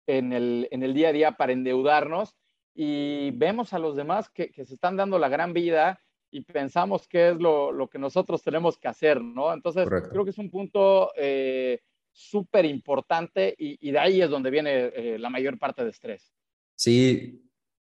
en 0.08 0.34
el, 0.34 0.68
en 0.72 0.84
el 0.84 0.93
día 0.93 1.10
a 1.10 1.14
día 1.14 1.32
para 1.34 1.53
endeudarnos 1.53 2.36
y 2.74 3.32
vemos 3.32 3.74
a 3.74 3.80
los 3.80 3.95
demás 3.95 4.30
que, 4.30 4.51
se 4.53 4.74
están 4.74 4.95
dando 4.95 5.18
la 5.18 5.30
gran 5.30 5.53
vida 5.53 5.99
y 6.30 6.41
pensamos 6.41 7.08
que 7.08 7.30
es 7.30 7.38
lo, 7.38 7.89
que 7.91 7.97
nosotros 7.97 8.43
tenemos 8.43 8.78
que 8.78 8.88
hacer, 8.88 9.22
¿no? 9.22 9.53
Entonces, 9.53 9.88
creo 10.12 10.24
que 10.24 10.30
es 10.32 10.38
un 10.38 10.49
punto 10.49 11.12
eh, 11.16 11.82
súper 12.18 12.65
importante 12.65 13.53
y, 13.57 13.91
de 13.91 13.99
ahí 13.99 14.22
es 14.22 14.30
donde 14.30 14.49
viene 14.49 14.91
eh, 14.95 15.18
la 15.20 15.30
mayor 15.30 15.59
parte 15.59 15.84
de 15.84 15.91
estrés. 15.91 16.34
Sí. 16.76 17.43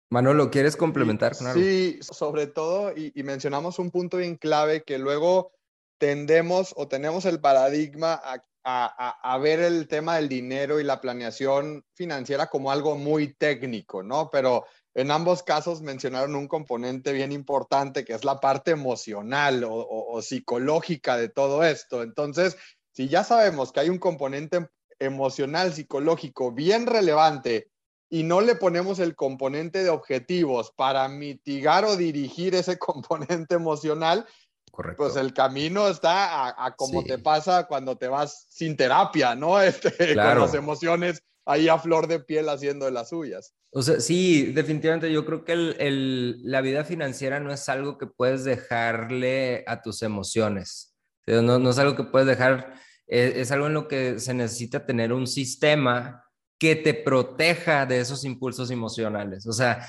Manolo, 0.10 0.50
¿quieres 0.50 0.76
complementar 0.76 1.36
con 1.38 1.48
algo? 1.48 1.62
Sí, 1.62 2.00
sobre 2.02 2.48
todo, 2.48 2.92
y, 2.96 3.12
y 3.16 3.24
mencionamos 3.24 3.80
un 3.80 3.92
punto 3.92 4.18
bien 4.18 4.36
clave 4.36 4.84
que 4.84 4.98
luego 4.98 5.52
tendemos 5.98 6.74
o 6.76 6.88
tenemos 6.88 7.26
el 7.26 7.40
paradigma 7.40 8.20
a, 8.24 8.44
a, 8.68 9.38
ver 9.38 9.60
el 9.60 9.88
tema 9.88 10.16
del 10.16 10.28
dinero 10.28 10.80
y 10.80 10.84
la 10.84 11.00
planeación 11.00 11.86
financiera 11.94 12.48
como 12.48 12.72
algo 12.72 12.98
muy 12.98 13.34
técnico, 13.36 14.02
¿no? 14.02 14.30
Pero 14.32 14.66
en 14.96 15.12
ambos 15.12 15.44
casos 15.44 15.82
mencionaron 15.82 16.36
un 16.36 16.48
componente 16.48 17.14
bien 17.14 17.32
importante 17.32 18.04
que 18.04 18.14
es 18.14 18.24
la 18.24 18.40
parte 18.40 18.72
emocional 18.72 19.64
o, 19.66 19.72
o 19.76 20.22
psicológica 20.24 21.16
de 21.16 21.30
todo 21.30 21.64
esto. 21.64 22.02
Entonces, 22.02 22.58
si 22.96 23.10
ya 23.10 23.24
sabemos 23.24 23.72
que 23.72 23.82
hay 23.82 23.90
un 23.90 24.00
componente 24.00 24.70
emocional, 25.00 25.74
psicológico 25.74 26.54
bien 26.54 26.88
relevante 26.88 27.70
y 28.10 28.24
no 28.24 28.40
le 28.40 28.56
ponemos 28.56 29.00
el 29.00 29.16
componente 29.16 29.84
de 29.84 29.90
objetivos 29.90 30.72
para 30.76 31.08
mitigar 31.10 31.84
o 31.84 31.98
dirigir 31.98 32.56
ese 32.56 32.78
componente 32.80 33.56
emocional, 33.56 34.26
Correcto. 34.72 35.04
pues 35.04 35.16
el 35.18 35.34
camino 35.34 35.88
está 35.90 36.48
a, 36.66 36.76
como 36.76 37.04
te 37.04 37.18
pasa 37.18 37.66
cuando 37.68 37.98
te 37.98 38.08
vas 38.08 38.48
sin 38.50 38.78
terapia, 38.78 39.36
¿no? 39.36 39.62
Este, 39.62 40.16
Con 40.16 40.40
las 40.40 40.54
emociones 40.54 41.22
ahí 41.46 41.68
a 41.68 41.78
flor 41.78 42.08
de 42.08 42.22
piel 42.22 42.48
haciendo 42.48 42.86
de 42.86 42.92
las 42.92 43.10
suyas. 43.10 43.54
O 43.72 43.82
sea, 43.82 44.00
sí, 44.00 44.54
definitivamente 44.54 45.12
yo 45.12 45.26
creo 45.26 45.44
que 45.44 45.52
el, 45.52 46.40
la 46.44 46.62
vida 46.62 46.86
financiera 46.86 47.42
no 47.42 47.52
es 47.52 47.68
algo 47.68 47.98
que 47.98 48.08
puedes 48.08 48.46
dejarle 48.46 49.66
a 49.68 49.82
tus 49.82 50.02
emociones. 50.02 50.96
No, 51.28 51.60
no 51.60 51.70
es 51.70 51.78
algo 51.78 51.96
que 51.96 52.04
puedes 52.04 52.28
dejar, 52.28 52.76
es, 53.08 53.52
algo 53.52 53.68
en 53.68 53.74
lo 53.74 53.88
que 53.88 54.20
se 54.20 54.34
necesita 54.34 54.86
tener 54.86 55.14
un 55.14 55.28
sistema 55.28 56.24
que 56.58 56.76
te 56.76 56.94
proteja 56.94 57.86
de 57.86 58.00
esos 58.00 58.24
impulsos 58.24 58.72
emocionales. 58.72 59.46
O 59.46 59.54
sea, 59.54 59.86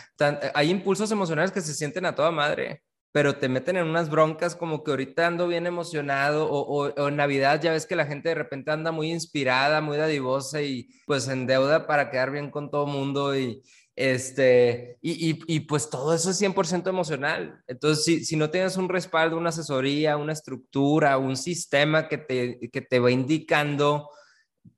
hay 0.55 0.71
impulsos 0.71 1.11
emocionales 1.11 1.53
que 1.53 1.61
se 1.61 1.75
sienten 1.75 2.07
a 2.07 2.15
toda 2.15 2.31
madre, 2.31 2.83
pero 3.17 3.39
te 3.39 3.49
meten 3.49 3.79
en 3.79 3.87
unas 3.87 4.11
broncas 4.11 4.55
como 4.55 4.85
que 4.85 4.91
ahorita 4.91 5.27
ando 5.27 5.49
bien 5.49 5.67
emocionado 5.67 6.51
o, 6.51 7.09
en 7.09 7.17
Navidad 7.17 7.63
ya 7.63 7.73
ves 7.73 7.87
que 7.87 7.97
la 7.97 8.05
gente 8.05 8.29
de 8.29 8.35
repente 8.35 8.73
anda 8.73 8.93
muy 8.93 9.11
inspirada, 9.11 9.81
muy 9.81 9.97
dadivosa 9.97 10.61
y 10.61 10.91
pues 11.07 11.27
en 11.29 11.47
deuda 11.47 11.87
para 11.87 12.11
quedar 12.11 12.31
bien 12.31 12.51
con 12.51 12.71
todo 12.71 12.85
mundo 12.85 13.35
y 13.35 13.63
este, 13.95 14.99
y, 15.01 15.39
y, 15.47 15.61
pues 15.61 15.89
todo 15.89 16.13
eso 16.13 16.29
es 16.29 16.43
100% 16.43 16.91
emocional. 16.91 17.63
Entonces, 17.67 18.05
si, 18.05 18.23
si, 18.23 18.37
no 18.37 18.51
tienes 18.51 18.77
un 18.77 18.91
respaldo, 18.91 19.39
una 19.39 19.49
asesoría, 19.49 20.19
una 20.19 20.35
estructura, 20.35 21.17
un 21.17 21.39
sistema 21.39 22.09
que 22.09 22.19
te, 22.19 22.69
que 22.71 22.83
te 22.83 22.99
va 22.99 23.11
indicando 23.11 24.11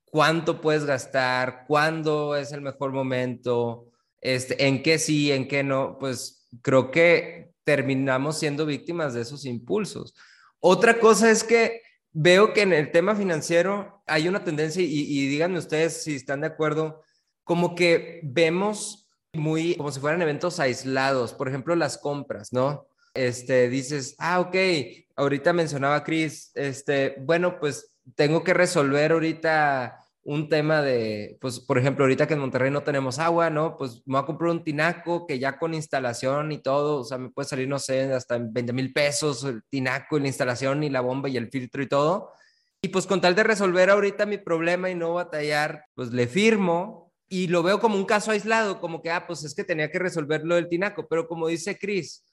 cuánto 0.05 0.61
puedes 0.61 0.84
gastar, 0.84 1.64
cuándo 1.66 2.36
es 2.36 2.53
el 2.53 2.61
mejor 2.61 2.93
momento, 2.93 3.86
este, 4.20 4.68
en 4.68 4.84
qué 4.84 5.01
sí, 5.01 5.32
en 5.32 5.49
qué 5.49 5.64
no, 5.64 5.99
pues 5.99 6.47
creo 6.62 6.93
que 6.93 7.49
terminamos 7.68 8.38
siendo 8.38 8.64
víctimas 8.64 9.12
de 9.12 9.20
esos 9.20 9.44
impulsos. 9.44 10.14
Otra 10.58 10.98
cosa 11.00 11.30
es 11.30 11.44
que 11.44 11.82
veo 12.12 12.54
que 12.54 12.62
en 12.62 12.72
el 12.72 12.90
tema 12.90 13.14
financiero 13.14 14.02
hay 14.06 14.26
una 14.26 14.42
tendencia, 14.42 14.82
y, 14.82 14.86
y 14.86 15.28
díganme 15.28 15.58
ustedes 15.58 16.02
si 16.02 16.14
están 16.14 16.40
de 16.40 16.46
acuerdo, 16.46 17.02
como 17.44 17.74
que 17.74 18.20
vemos 18.22 19.06
muy 19.34 19.74
como 19.74 19.92
si 19.92 20.00
fueran 20.00 20.22
eventos 20.22 20.60
aislados, 20.60 21.34
por 21.34 21.46
ejemplo, 21.46 21.76
las 21.76 21.98
compras, 21.98 22.54
¿no? 22.54 22.86
Este, 23.12 23.68
dices, 23.68 24.16
ah, 24.18 24.40
ok, 24.40 24.56
ahorita 25.16 25.52
mencionaba 25.52 26.04
Chris, 26.04 26.50
este, 26.54 27.16
bueno, 27.20 27.60
pues 27.60 27.98
tengo 28.14 28.42
que 28.42 28.54
resolver 28.54 29.12
ahorita 29.12 30.07
un 30.28 30.50
tema 30.50 30.82
de, 30.82 31.38
pues, 31.40 31.58
por 31.58 31.78
ejemplo, 31.78 32.04
ahorita 32.04 32.26
que 32.26 32.34
en 32.34 32.40
Monterrey 32.40 32.70
no 32.70 32.82
tenemos 32.82 33.18
agua, 33.18 33.48
¿no? 33.48 33.78
Pues 33.78 34.02
me 34.04 34.12
voy 34.12 34.22
a 34.22 34.26
comprar 34.26 34.50
un 34.50 34.62
tinaco 34.62 35.26
que 35.26 35.38
ya 35.38 35.58
con 35.58 35.72
instalación 35.72 36.52
y 36.52 36.58
todo, 36.58 37.00
o 37.00 37.04
sea, 37.04 37.16
me 37.16 37.30
puede 37.30 37.48
salir, 37.48 37.66
no 37.66 37.78
sé, 37.78 38.12
hasta 38.12 38.36
20 38.38 38.74
mil 38.74 38.92
pesos 38.92 39.42
el 39.44 39.62
tinaco 39.70 40.18
y 40.18 40.20
la 40.20 40.26
instalación 40.26 40.82
y 40.82 40.90
la 40.90 41.00
bomba 41.00 41.30
y 41.30 41.38
el 41.38 41.48
filtro 41.48 41.82
y 41.82 41.88
todo. 41.88 42.32
Y 42.82 42.88
pues 42.88 43.06
con 43.06 43.22
tal 43.22 43.34
de 43.34 43.42
resolver 43.42 43.88
ahorita 43.88 44.26
mi 44.26 44.36
problema 44.36 44.90
y 44.90 44.94
no 44.94 45.14
batallar, 45.14 45.86
pues 45.94 46.12
le 46.12 46.26
firmo 46.26 47.10
y 47.30 47.46
lo 47.46 47.62
veo 47.62 47.80
como 47.80 47.96
un 47.96 48.04
caso 48.04 48.30
aislado, 48.30 48.80
como 48.80 49.00
que, 49.00 49.10
ah, 49.10 49.26
pues 49.26 49.44
es 49.44 49.54
que 49.54 49.64
tenía 49.64 49.90
que 49.90 49.98
resolverlo 49.98 50.56
del 50.56 50.68
tinaco, 50.68 51.08
pero 51.08 51.26
como 51.26 51.48
dice 51.48 51.78
Chris, 51.78 52.26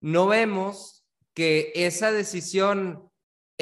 no 0.00 0.26
vemos 0.26 1.04
que 1.34 1.70
esa 1.74 2.12
decisión 2.12 3.11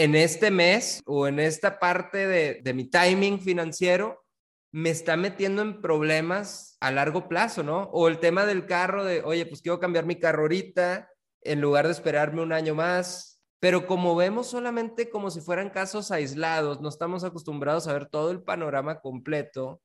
en 0.01 0.15
este 0.15 0.51
mes 0.51 1.03
o 1.05 1.27
en 1.27 1.39
esta 1.39 1.79
parte 1.79 2.27
de, 2.27 2.73
mi 2.73 2.89
timing 2.89 3.39
financiero 3.39 4.25
me 4.73 4.89
está 4.89 5.19
metiendo 5.19 5.61
en 5.61 5.83
problemas 5.83 6.79
a 6.81 6.91
largo 6.91 7.29
plazo, 7.29 7.63
¿no? 7.63 7.83
O 7.93 8.09
el 8.09 8.19
tema 8.19 8.47
del 8.47 8.65
carro 8.65 9.05
de, 9.05 9.21
oye, 9.23 9.45
pues 9.45 9.61
quiero 9.61 9.79
cambiar 9.79 10.07
mi 10.07 10.19
carro 10.19 10.43
ahorita 10.43 11.11
en 11.43 11.61
lugar 11.61 11.85
de 11.85 11.93
esperarme 11.93 12.41
un 12.41 12.55
año 12.55 12.75
más. 12.75 13.43
Pero 13.59 13.87
como 13.87 14.17
vemos 14.17 14.47
solamente 14.47 15.11
como 15.11 15.31
si 15.31 15.43
fueran 15.43 15.69
casos 15.69 16.11
aislados, 16.11 16.81
no 16.81 16.89
estamos 16.89 17.23
acostumbrados 17.23 17.87
a 17.87 17.93
ver 17.93 18.07
todo 18.07 18.31
el 18.31 18.43
panorama 18.43 19.01
completo, 19.01 19.83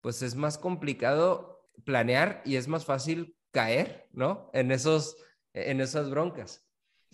pues 0.00 0.22
es 0.22 0.36
más 0.36 0.58
complicado 0.58 1.68
planear 1.84 2.40
y 2.44 2.54
es 2.54 2.68
más 2.68 2.84
fácil 2.84 3.36
caer, 3.50 4.06
¿no? 4.12 4.48
En, 4.52 4.70
esos, 4.70 5.16
en 5.54 5.80
esas 5.80 6.08
broncas. 6.08 6.65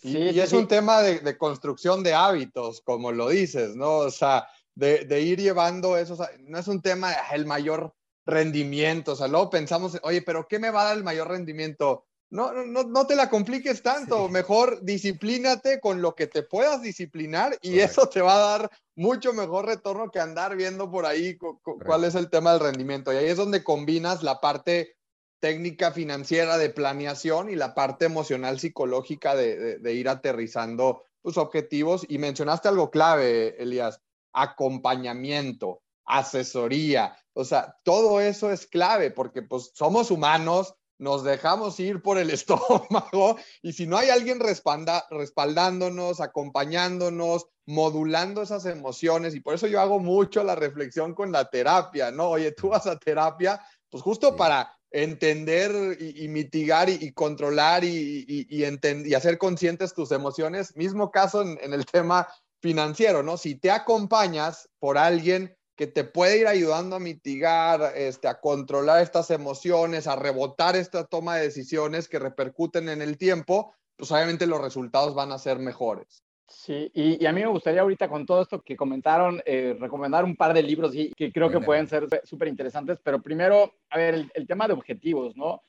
Y, 0.03 0.41
es 0.41 0.53
un 0.53 0.67
tema 0.67 1.01
de, 1.01 1.39
construcción 1.39 2.03
de 2.03 2.15
hábitos, 2.15 2.81
como 2.81 3.13
lo 3.13 3.29
dices, 3.29 3.77
¿no? 3.77 3.99
O 3.99 4.11
sea, 4.11 4.49
de, 4.75 5.21
ir 5.21 5.41
llevando 5.41 5.97
esos, 5.97 6.21
no 6.41 6.59
es 6.59 6.67
un 6.69 6.83
tema 6.83 7.13
el 7.33 7.47
mayor 7.47 7.95
rendimiento, 8.27 9.13
o 9.13 9.17
sea, 9.17 9.29
luego 9.29 9.51
pensamos, 9.51 9.99
oye, 10.03 10.23
pero 10.23 10.47
¿qué 10.49 10.59
me 10.59 10.71
va 10.71 10.83
a 10.83 10.85
dar 10.87 10.97
el 10.97 11.05
mayor 11.05 11.29
rendimiento? 11.29 12.07
No, 12.31 12.53
no, 12.53 12.83
no 12.85 13.07
te 13.07 13.15
la 13.15 13.29
compliques 13.29 13.83
tanto, 13.83 14.29
mejor 14.29 14.83
disciplínate 14.83 15.81
con 15.81 16.01
lo 16.01 16.15
que 16.15 16.27
te 16.27 16.43
puedas 16.43 16.81
disciplinar 16.81 17.59
y 17.61 17.81
eso 17.81 18.09
te 18.09 18.23
va 18.23 18.37
a 18.37 18.59
dar 18.59 18.71
mucho 18.97 19.33
mejor 19.33 19.67
retorno 19.67 20.11
que 20.11 20.19
andar 20.19 20.57
viendo 20.57 20.91
por 20.91 21.05
ahí 21.07 21.37
cuál 21.37 22.05
es 22.05 22.15
el 22.15 22.31
tema 22.31 22.53
del 22.53 22.61
rendimiento. 22.61 23.13
Y 23.13 23.17
ahí 23.17 23.27
es 23.27 23.37
donde 23.37 23.63
combinas 23.63 24.23
la 24.23 24.41
parte 24.41 24.97
técnica 25.43 25.91
financiera 25.91 26.57
de 26.57 26.71
planeación 26.71 27.51
y 27.51 27.57
la 27.57 27.75
parte 27.75 28.05
emocional 28.05 28.61
psicológica 28.61 29.35
de, 29.35 29.93
ir 29.93 30.09
aterrizando 30.09 31.03
tus 31.21 31.37
objetivos. 31.37 32.07
Y 32.09 32.19
mencionaste 32.19 32.69
algo 32.69 32.93
clave, 32.93 33.61
Elías, 33.61 34.01
acompañamiento, 34.33 35.83
asesoría. 36.05 37.17
O 37.33 37.45
sea, 37.45 37.77
todo 37.83 38.21
eso 38.21 38.53
es 38.53 38.69
clave 38.69 39.11
porque 39.11 39.43
pues 39.43 39.73
somos 39.75 40.13
humanos, 40.13 40.77
nos 40.99 41.25
dejamos 41.25 41.81
ir 41.81 42.03
por 42.03 42.19
el 42.19 42.31
estómago 42.39 43.37
y 43.63 43.73
si 43.73 43.89
no 43.89 43.99
hay 43.99 44.11
alguien 44.11 44.39
respaldándonos, 44.39 46.21
acompañándonos, 46.21 47.49
modulando 47.67 48.43
esas 48.43 48.67
emociones, 48.67 49.35
y 49.35 49.41
por 49.41 49.55
eso 49.55 49.67
yo 49.67 49.81
hago 49.81 49.99
mucho 49.99 50.45
la 50.45 50.55
reflexión 50.55 51.15
con 51.15 51.33
la 51.33 51.49
terapia, 51.51 52.13
¿no? 52.13 52.31
Oye, 52.31 52.53
tú 52.53 52.69
vas 52.69 52.87
a 52.87 52.99
terapia, 52.99 53.61
pues 53.91 54.03
justo 54.03 54.37
para 54.37 54.73
entender 54.93 55.97
y, 56.01 56.29
mitigar 56.29 56.89
y, 56.89 57.13
controlar 57.13 57.85
y, 57.85 58.25
y, 58.29 59.15
hacer 59.15 59.39
conscientes 59.39 59.95
tus 59.95 60.13
emociones. 60.13 60.77
Mismo 60.77 61.11
caso 61.11 61.43
en, 61.43 61.73
el 61.73 61.87
tema 61.93 62.29
financiero, 62.61 63.23
¿no? 63.23 63.37
Si 63.37 63.55
te 63.55 63.71
acompañas 63.71 64.69
por 64.79 64.99
alguien 64.99 65.57
que 65.77 65.87
te 65.87 66.05
puede 66.05 66.39
ir 66.39 66.47
ayudando 66.47 66.97
a 66.97 67.01
mitigar, 67.01 67.93
este, 67.97 68.29
a 68.29 68.41
controlar 68.41 69.03
estas 69.03 69.31
emociones, 69.31 70.07
a 70.07 70.17
rebotar 70.17 70.77
esta 70.77 71.05
toma 71.05 71.37
de 71.37 71.45
decisiones 71.45 72.09
que 72.09 72.19
repercuten 72.19 72.89
en 72.89 73.01
el 73.01 73.17
tiempo, 73.17 73.75
pues 73.97 74.13
obviamente 74.13 74.47
los 74.47 74.61
resultados 74.61 75.15
van 75.15 75.33
a 75.33 75.39
ser 75.39 75.59
mejores. 75.59 76.23
Sí, 76.53 76.91
y, 76.95 77.25
a 77.25 77.33
mí 77.33 77.41
me 77.41 77.47
gustaría 77.47 77.81
ahorita 77.81 78.09
con 78.09 78.27
todo 78.27 78.43
esto 78.43 78.61
que 78.63 78.77
comentaron, 78.77 79.41
eh, 79.47 79.75
recomendar 79.81 80.25
un 80.25 80.37
par 80.37 80.53
de 80.53 80.63
libros 80.63 80.93
que 81.17 81.33
creo 81.33 81.51
que 81.51 81.61
pueden 81.61 81.87
ser 81.87 82.07
súper 82.25 82.49
interesantes, 82.49 82.99
pero 83.03 83.23
primero, 83.23 83.75
a 83.89 83.97
ver, 83.97 84.27
el, 84.35 84.47
tema 84.47 84.69
de 84.69 84.75
objetivos, 84.75 85.35
¿no? 85.35 85.63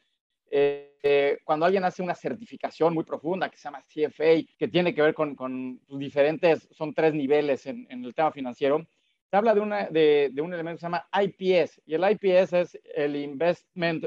Eh, 0.52 0.98
eh, 1.02 1.40
cuando 1.46 1.66
alguien 1.66 1.86
hace 1.86 2.04
una 2.04 2.14
certificación 2.14 2.94
muy 2.94 3.06
profunda 3.06 3.50
que 3.50 3.58
se 3.58 3.64
llama 3.64 3.84
CFA, 3.84 4.46
que 4.58 4.68
tiene 4.68 4.94
que 4.94 5.02
ver 5.02 5.14
con, 5.14 5.36
con 5.36 5.80
diferentes, 5.88 6.68
son 6.72 6.94
tres 6.94 7.14
niveles 7.14 7.66
en, 7.66 7.88
en, 7.90 8.04
el 8.04 8.14
tema 8.14 8.32
financiero, 8.32 8.86
se 9.30 9.38
habla 9.38 9.56
de, 9.56 9.62
una, 9.62 9.88
de, 9.88 10.32
de, 10.34 10.42
un 10.42 10.54
elemento 10.54 10.78
que 10.78 10.82
se 10.82 10.86
llama 10.86 11.08
IPS, 11.14 11.82
y 11.86 11.96
el 11.96 12.04
IPS 12.12 12.54
es 12.54 12.80
el 12.94 13.16
Investment 13.16 14.06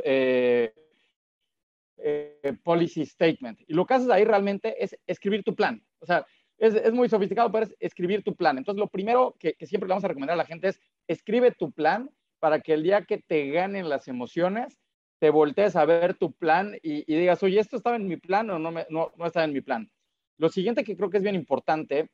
Policy 2.63 3.07
Statement. 3.07 3.61
Y 3.67 3.73
lo 3.75 3.87
que 3.87 3.95
haces 3.95 4.11
ahí 4.11 4.25
realmente 4.25 4.77
es 4.83 4.97
escribir 5.07 5.43
tu 5.43 5.55
plan. 5.55 5.83
O 5.99 6.07
sea, 6.07 6.25
es, 6.59 6.93
muy 6.93 7.09
sofisticado, 7.09 7.51
pero 7.53 7.67
es 7.67 7.77
escribir 7.81 8.23
tu 8.23 8.35
plan. 8.35 8.59
Entonces, 8.59 8.81
lo 8.81 8.89
primero 8.89 9.35
que, 9.39 9.57
siempre 9.67 9.89
le 9.89 9.93
vamos 9.93 10.05
a 10.05 10.09
recomendar 10.09 10.35
a 10.35 10.39
la 10.39 10.47
gente 10.47 10.69
es 10.69 10.81
escribe 11.07 11.53
tu 11.53 11.73
plan 11.73 12.11
para 12.39 12.61
que 12.61 12.75
el 12.75 12.83
día 12.83 13.03
que 13.03 13.19
te 13.19 13.51
ganen 13.51 13.89
las 13.89 14.09
emociones, 14.09 14.79
te 15.19 15.31
voltees 15.31 15.77
a 15.77 15.85
ver 15.85 16.15
tu 16.15 16.33
plan 16.33 16.77
y, 16.83 17.05
digas, 17.05 17.43
oye, 17.43 17.59
¿esto 17.59 17.77
estaba 17.77 17.97
en 17.97 18.07
mi 18.07 18.17
plan 18.17 18.51
o 18.51 18.59
no, 18.59 18.71
no, 18.71 19.13
no, 19.17 19.27
estaba 19.27 19.45
en 19.45 19.53
mi 19.53 19.61
plan? 19.61 19.91
Lo 20.39 20.51
siguiente 20.51 20.85
que 20.85 20.97
creo 20.97 21.09
que 21.09 21.17
es 21.17 21.23
bien 21.23 21.35
importante 21.35 22.11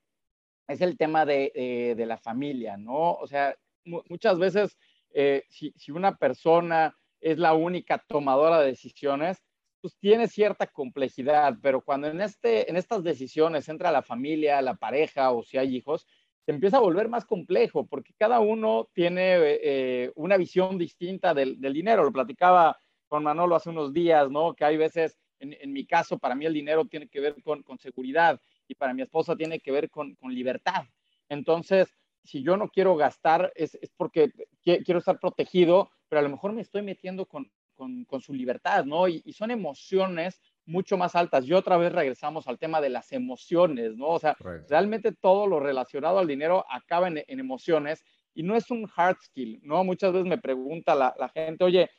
es 0.68 0.80
el 0.80 0.96
tema 0.96 1.26
de, 1.26 1.94
de, 1.96 2.06
la 2.06 2.16
familia, 2.16 2.76
¿no? 2.76 3.14
O 3.14 3.26
sea, 3.26 3.56
muchas 3.84 4.38
veces, 4.38 4.78
eh, 5.12 5.42
si, 5.48 5.72
si 5.76 5.90
una 5.90 6.16
persona 6.16 6.96
es 7.20 7.38
la 7.38 7.54
única 7.54 7.98
tomadora 8.06 8.60
de 8.60 8.68
decisiones, 8.68 9.42
pues 9.82 9.96
tiene 9.98 10.28
cierta 10.28 10.68
complejidad, 10.68 11.58
pero 11.60 11.80
cuando 11.82 12.06
en, 12.06 12.20
este, 12.20 12.70
en 12.70 12.76
estas 12.76 13.02
decisiones 13.02 13.68
entra 13.68 13.90
la 13.90 14.02
familia, 14.02 14.62
la 14.62 14.76
pareja 14.76 15.32
o 15.32 15.42
si 15.42 15.58
hay 15.58 15.76
hijos, 15.76 16.06
se 16.46 16.52
empieza 16.52 16.76
a 16.76 16.80
volver 16.80 17.08
más 17.08 17.24
complejo 17.24 17.86
porque 17.86 18.14
cada 18.16 18.38
uno 18.38 18.88
tiene 18.94 19.36
eh, 19.38 20.12
una 20.14 20.36
visión 20.36 20.78
distinta 20.78 21.34
del, 21.34 21.60
dinero. 21.60 22.04
Lo 22.04 22.12
platicaba 22.12 22.78
con 23.08 23.24
Manolo 23.24 23.56
hace 23.56 23.70
unos 23.70 23.92
días, 23.92 24.30
¿no? 24.30 24.54
Que 24.54 24.64
hay 24.64 24.76
veces, 24.76 25.18
en, 25.40 25.72
mi 25.72 25.84
caso, 25.84 26.16
para 26.16 26.36
mí 26.36 26.46
el 26.46 26.54
dinero 26.54 26.84
tiene 26.86 27.08
que 27.08 27.20
ver 27.20 27.36
con, 27.42 27.78
seguridad 27.78 28.40
y 28.68 28.76
para 28.76 28.94
mi 28.94 29.02
esposa 29.02 29.36
tiene 29.36 29.58
que 29.58 29.72
ver 29.72 29.90
con, 29.90 30.16
libertad. 30.28 30.84
Entonces, 31.28 31.92
si 32.22 32.44
yo 32.44 32.56
no 32.56 32.68
quiero 32.68 32.94
gastar, 32.94 33.52
es, 33.56 33.76
porque 33.96 34.30
quiero 34.62 35.00
estar 35.00 35.18
protegido, 35.18 35.90
pero 36.08 36.20
a 36.20 36.22
lo 36.22 36.28
mejor 36.28 36.52
me 36.52 36.62
estoy 36.62 36.82
metiendo 36.82 37.26
con, 37.26 37.50
con, 37.74 38.06
su 38.20 38.32
libertad, 38.32 38.84
¿no? 38.84 39.08
Y, 39.08 39.20
son 39.32 39.50
emociones 39.50 40.40
mucho 40.64 40.96
más 40.96 41.14
altas. 41.14 41.46
Y 41.46 41.52
otra 41.52 41.76
vez 41.76 41.92
regresamos 41.92 42.46
al 42.48 42.58
tema 42.58 42.80
de 42.80 42.90
las 42.90 43.12
emociones, 43.12 43.96
¿no? 43.96 44.08
O 44.08 44.18
sea, 44.18 44.36
realmente 44.68 45.12
todo 45.12 45.46
lo 45.46 45.60
relacionado 45.60 46.18
al 46.18 46.26
dinero 46.26 46.64
acaba 46.70 47.08
en, 47.08 47.24
emociones 47.26 48.04
y 48.34 48.42
no 48.42 48.56
es 48.56 48.70
un 48.70 48.88
hard 48.94 49.18
skill, 49.20 49.60
¿no? 49.62 49.84
Muchas 49.84 50.12
veces 50.12 50.28
me 50.28 50.38
pregunta 50.38 50.94
la, 50.94 51.28
gente, 51.34 51.64
oye, 51.64 51.90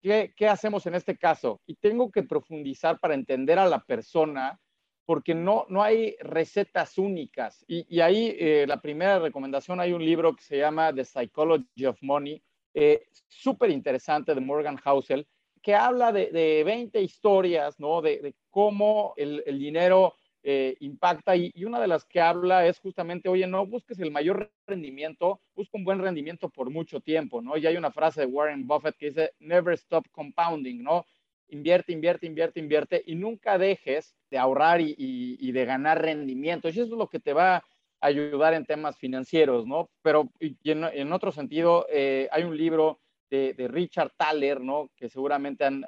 ¿qué, 0.00 0.32
¿qué, 0.36 0.48
hacemos 0.48 0.86
en 0.86 0.94
este 0.94 1.16
caso? 1.16 1.60
Y 1.66 1.74
tengo 1.76 2.10
que 2.10 2.22
profundizar 2.22 2.98
para 2.98 3.14
entender 3.14 3.58
a 3.58 3.68
la 3.68 3.80
persona 3.80 4.60
porque 5.04 5.34
no, 5.34 5.66
no 5.68 5.82
hay 5.82 6.16
recetas 6.20 6.98
únicas. 6.98 7.64
Y, 7.68 7.86
y 7.94 8.00
ahí 8.00 8.34
eh, 8.38 8.64
la 8.66 8.80
primera 8.80 9.18
recomendación, 9.18 9.80
hay 9.80 9.92
un 9.92 10.04
libro 10.04 10.34
que 10.34 10.42
se 10.42 10.58
llama 10.58 10.92
The 10.92 11.04
Psychology 11.04 11.86
of 11.86 11.98
Money, 12.00 12.42
eh, 12.74 13.06
súper 13.28 13.70
interesante 13.70 14.34
de 14.34 14.40
Morgan 14.40 14.76
Housel, 14.76 15.26
que 15.62 15.74
habla 15.74 16.12
de, 16.12 16.62
20 16.64 17.00
historias, 17.00 17.80
¿no? 17.80 18.02
De, 18.02 18.34
cómo 18.50 19.14
el, 19.16 19.42
dinero 19.58 20.14
eh, 20.42 20.76
impacta 20.80 21.34
y, 21.36 21.52
una 21.64 21.80
de 21.80 21.86
las 21.86 22.04
que 22.04 22.20
habla 22.20 22.66
es 22.66 22.78
justamente, 22.80 23.28
oye, 23.28 23.46
no 23.46 23.64
busques 23.64 23.98
el 24.00 24.10
mayor 24.10 24.52
rendimiento, 24.66 25.40
busca 25.54 25.78
un 25.78 25.84
buen 25.84 26.00
rendimiento 26.00 26.50
por 26.50 26.68
mucho 26.68 27.00
tiempo, 27.00 27.40
¿no? 27.40 27.56
Y 27.56 27.66
hay 27.66 27.76
una 27.76 27.92
frase 27.92 28.20
de 28.22 28.26
Warren 28.26 28.66
Buffett 28.66 28.96
que 28.96 29.06
dice, 29.06 29.32
never 29.38 29.72
stop 29.74 30.06
compounding, 30.10 30.82
¿no? 30.82 31.06
Invierte, 31.48 31.92
invierte, 31.92 32.26
invierte, 32.26 32.60
invierte 32.60 33.02
y 33.06 33.14
nunca 33.14 33.56
dejes 33.56 34.14
de 34.30 34.38
ahorrar 34.38 34.80
y, 34.80 34.94
y 34.98 35.52
de 35.52 35.64
ganar 35.64 36.02
rendimiento. 36.02 36.68
Y 36.68 36.72
eso 36.72 36.82
es 36.82 36.88
lo 36.90 37.08
que 37.08 37.20
te 37.20 37.32
va 37.32 37.62
ayudar 38.04 38.52
en 38.52 38.66
temas 38.66 38.98
financieros, 38.98 39.66
¿no? 39.66 39.88
Pero 40.02 40.30
en, 40.38 41.12
otro 41.12 41.32
sentido, 41.32 41.86
eh, 41.90 42.28
hay 42.30 42.44
un 42.44 42.56
libro 42.56 43.00
de, 43.30 43.54
Richard 43.68 44.12
Thaler, 44.16 44.60
¿no? 44.60 44.90
Que 44.94 45.08
seguramente 45.08 45.64
han, 45.64 45.86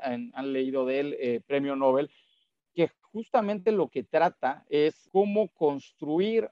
leído 0.53 0.87
de 0.87 1.01
él, 1.01 1.17
eh, 1.21 1.41
premio 1.47 1.77
Nobel, 1.77 2.11
que 2.75 2.91
justamente 3.13 3.71
lo 3.71 3.89
que 3.89 4.03
trata 4.03 4.65
es 4.71 5.09
cómo 5.13 5.49
construir 5.49 6.51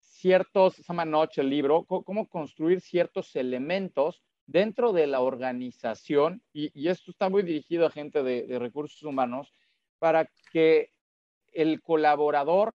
ciertos, 0.00 0.74
se 0.74 0.82
llama 0.82 1.04
Noche 1.04 1.40
el 1.40 1.50
libro, 1.50 1.84
cómo 1.84 2.28
construir 2.28 2.80
ciertos 2.80 3.36
elementos 3.36 4.22
dentro 4.44 4.92
de 4.92 5.06
la 5.06 5.20
organización, 5.20 6.42
y, 6.52 6.88
esto 6.88 7.12
está 7.12 7.28
muy 7.28 7.42
dirigido 7.42 7.86
a 7.86 7.90
gente 7.90 8.24
de 8.24 8.58
recursos 8.58 9.02
humanos, 9.04 9.52
para 10.00 10.28
que 10.52 10.90
el 11.52 11.80
colaborador 11.80 12.74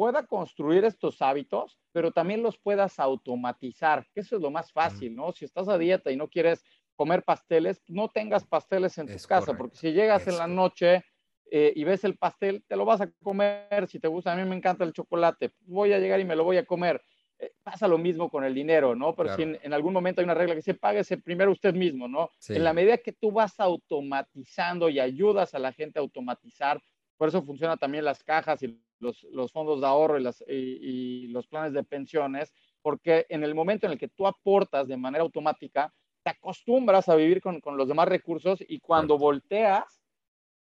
pueda 0.00 0.24
construir 0.24 0.86
estos 0.86 1.20
hábitos, 1.20 1.78
pero 1.92 2.10
también 2.10 2.42
los 2.42 2.56
puedas 2.56 2.98
automatizar, 2.98 4.06
que 4.14 4.20
eso 4.20 4.36
es 4.36 4.40
lo 4.40 4.50
más 4.50 4.72
fácil, 4.72 5.14
¿no? 5.14 5.30
Si 5.32 5.44
estás 5.44 5.68
a 5.68 5.76
dieta 5.76 6.10
y 6.10 6.16
no 6.16 6.26
quieres 6.26 6.64
comer 6.96 7.22
pasteles, 7.22 7.82
no 7.86 8.08
tengas 8.08 8.46
pasteles 8.46 8.96
en 8.96 9.08
tu 9.08 9.22
casa, 9.28 9.54
porque 9.54 9.76
si 9.76 9.92
llegas 9.92 10.26
en 10.26 10.38
la 10.38 10.46
noche 10.46 11.04
eh, 11.50 11.74
y 11.76 11.84
ves 11.84 12.04
el 12.04 12.16
pastel, 12.16 12.64
te 12.66 12.76
lo 12.76 12.86
vas 12.86 13.02
a 13.02 13.10
comer. 13.22 13.86
Si 13.88 14.00
te 14.00 14.08
gusta, 14.08 14.32
a 14.32 14.36
mí 14.36 14.48
me 14.48 14.56
encanta 14.56 14.84
el 14.84 14.94
chocolate, 14.94 15.52
voy 15.66 15.92
a 15.92 15.98
llegar 15.98 16.18
y 16.18 16.24
me 16.24 16.34
lo 16.34 16.44
voy 16.44 16.56
a 16.56 16.64
comer. 16.64 17.02
Eh, 17.38 17.52
pasa 17.62 17.86
lo 17.86 17.98
mismo 17.98 18.30
con 18.30 18.42
el 18.42 18.54
dinero, 18.54 18.94
¿no? 18.94 19.14
Pero 19.14 19.36
si 19.36 19.42
en, 19.42 19.72
algún 19.74 19.92
momento 19.92 20.22
hay 20.22 20.24
una 20.24 20.32
regla 20.32 20.54
que 20.54 20.60
dice, 20.60 20.72
páguese 20.72 21.18
primero 21.18 21.52
usted 21.52 21.74
mismo, 21.74 22.08
¿no? 22.08 22.30
En 22.48 22.64
la 22.64 22.72
medida 22.72 22.96
que 22.96 23.12
tú 23.12 23.32
vas 23.32 23.60
automatizando 23.60 24.88
y 24.88 24.98
ayudas 24.98 25.54
a 25.54 25.58
la 25.58 25.74
gente 25.74 25.98
a 25.98 26.02
automatizar, 26.02 26.80
por 27.20 27.28
eso 27.28 27.42
funcionan 27.42 27.76
también 27.76 28.02
las 28.02 28.24
cajas 28.24 28.62
y 28.62 28.80
los, 28.98 29.24
los 29.24 29.52
fondos 29.52 29.82
de 29.82 29.86
ahorro 29.86 30.18
y, 30.18 30.22
las, 30.22 30.42
y, 30.48 31.26
los 31.26 31.46
planes 31.46 31.74
de 31.74 31.84
pensiones, 31.84 32.54
porque 32.80 33.26
en 33.28 33.44
el 33.44 33.54
momento 33.54 33.84
en 33.84 33.92
el 33.92 33.98
que 33.98 34.08
tú 34.08 34.26
aportas 34.26 34.88
de 34.88 34.96
manera 34.96 35.22
automática, 35.22 35.92
te 36.22 36.30
acostumbras 36.30 37.10
a 37.10 37.16
vivir 37.16 37.42
con, 37.42 37.60
con 37.60 37.76
los 37.76 37.86
demás 37.86 38.08
recursos 38.08 38.64
y 38.66 38.80
cuando 38.80 39.18
volteas, 39.18 40.00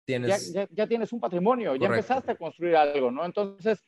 tienes... 0.05 0.53
Ya, 0.53 0.69
ya, 0.71 0.87
tienes 0.87 1.11
un 1.15 1.21
patrimonio, 1.21 1.75
ya 1.75 1.87
empezaste 1.87 2.33
a 2.33 2.37
construir 2.37 2.77
algo, 2.77 3.11
¿no? 3.11 3.25
Entonces, 3.25 3.83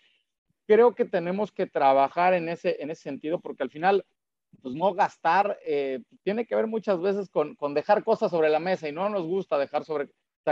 creo 0.66 0.94
que 0.94 1.04
tenemos 1.04 1.52
que 1.52 1.66
trabajar 1.66 2.32
en 2.32 2.48
ese, 2.48 2.82
en 2.82 2.90
ese 2.90 3.02
sentido, 3.02 3.40
porque 3.40 3.62
al 3.62 3.70
final, 3.70 4.06
pues 4.62 4.74
no 4.74 4.94
gastar 4.94 5.58
eh, 5.66 6.00
tiene 6.22 6.46
que 6.46 6.56
ver 6.56 6.66
muchas 6.66 6.98
veces 6.98 7.28
con, 7.28 7.56
con, 7.56 7.74
dejar 7.74 8.02
cosas 8.04 8.30
sobre 8.30 8.48
la 8.48 8.58
mesa 8.58 8.88
y 8.88 8.92
no 8.92 9.10
nos 9.10 9.26
gusta 9.26 9.58
dejar 9.58 9.84
sobre, 9.84 10.08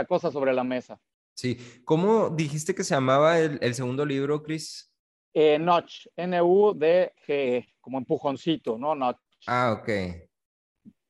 cosas 0.07 0.31
sobre 0.31 0.53
la 0.53 0.63
mesa. 0.63 1.01
Sí. 1.35 1.57
¿Cómo 1.85 2.29
dijiste 2.29 2.75
que 2.75 2.83
se 2.83 2.95
llamaba 2.95 3.39
el, 3.39 3.73
segundo 3.73 4.05
libro, 4.05 4.43
Chris? 4.43 4.93
Eh, 5.33 5.57
Notch, 5.57 6.07
N-U-D-G, 6.15 7.73
como 7.81 7.97
empujoncito, 7.97 8.77
¿no? 8.77 8.93
Notch. 8.95 9.17
Ah, 9.47 9.77
ok. 9.79 9.89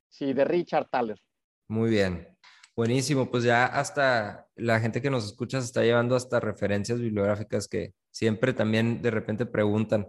Sí, 0.07 0.33
de 0.33 0.45
Richard 0.45 0.89
Thaler. 0.89 1.19
Muy 1.67 1.89
bien. 1.89 2.27
Buenísimo, 2.75 3.29
pues 3.29 3.43
ya 3.43 3.65
hasta 3.65 4.47
la 4.55 4.79
gente 4.79 5.01
que 5.01 5.11
nos 5.11 5.25
escucha 5.25 5.59
se 5.59 5.67
está 5.67 5.83
llevando 5.83 6.15
hasta 6.15 6.39
referencias 6.39 6.99
bibliográficas 6.99 7.67
que 7.67 7.93
siempre 8.09 8.53
también 8.53 9.01
de 9.01 9.11
repente 9.11 9.45
preguntan. 9.45 10.07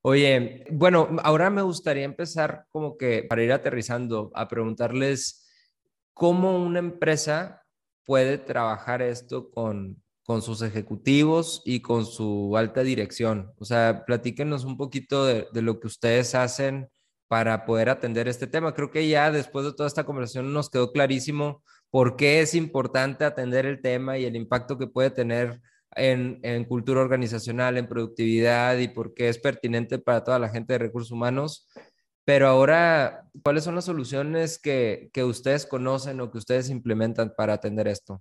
Oye, 0.00 0.64
bueno, 0.70 1.08
ahora 1.22 1.50
me 1.50 1.60
gustaría 1.60 2.04
empezar 2.04 2.66
como 2.70 2.96
que 2.96 3.24
para 3.28 3.42
ir 3.42 3.52
aterrizando 3.52 4.30
a 4.34 4.48
preguntarles 4.48 5.46
cómo 6.14 6.56
una 6.56 6.78
empresa 6.78 7.65
puede 8.06 8.38
trabajar 8.38 9.02
esto 9.02 9.50
con, 9.50 10.02
con 10.26 10.42
sus 10.42 10.60
ejecutivos 10.62 11.62
y 11.64 11.80
con 11.80 12.04
su 12.04 12.56
alta 12.56 12.82
dirección. 12.82 13.52
O 13.58 13.64
sea, 13.64 14.04
platíquenos 14.06 14.64
un 14.64 14.76
poquito 14.76 15.24
de, 15.24 15.46
lo 15.62 15.78
que 15.78 15.86
ustedes 15.86 16.34
hacen 16.34 16.88
para 17.28 17.64
poder 17.64 17.88
atender 17.88 18.28
este 18.28 18.46
tema. 18.46 18.74
Creo 18.74 18.90
que 18.90 19.08
ya 19.08 19.30
después 19.30 19.64
de 19.64 19.72
toda 19.72 19.88
esta 19.88 20.04
conversación 20.04 20.52
nos 20.52 20.70
quedó 20.70 20.92
clarísimo 20.92 21.62
por 21.90 22.16
qué 22.16 22.40
es 22.40 22.54
importante 22.54 23.24
atender 23.24 23.66
el 23.66 23.80
tema 23.80 24.18
y 24.18 24.24
el 24.24 24.36
impacto 24.36 24.78
que 24.78 24.88
puede 24.88 25.10
tener 25.10 25.60
en, 25.92 26.40
en, 26.42 26.64
cultura 26.64 27.00
organizacional, 27.00 27.78
en 27.78 27.88
productividad 27.88 28.78
y 28.78 28.88
por 28.88 29.14
qué 29.14 29.28
es 29.28 29.38
pertinente 29.38 29.98
para 29.98 30.24
toda 30.24 30.38
la 30.38 30.48
gente 30.48 30.74
de 30.74 30.78
recursos 30.78 31.12
humanos. 31.12 31.68
Pero 32.26 32.48
ahora, 32.48 33.30
¿cuáles 33.44 33.62
son 33.62 33.76
las 33.76 33.84
soluciones 33.84 34.58
que, 34.58 35.10
ustedes 35.24 35.64
conocen 35.64 36.20
o 36.20 36.32
que 36.32 36.38
ustedes 36.38 36.70
implementan 36.70 37.32
para 37.36 37.52
atender 37.52 37.86
esto? 37.86 38.20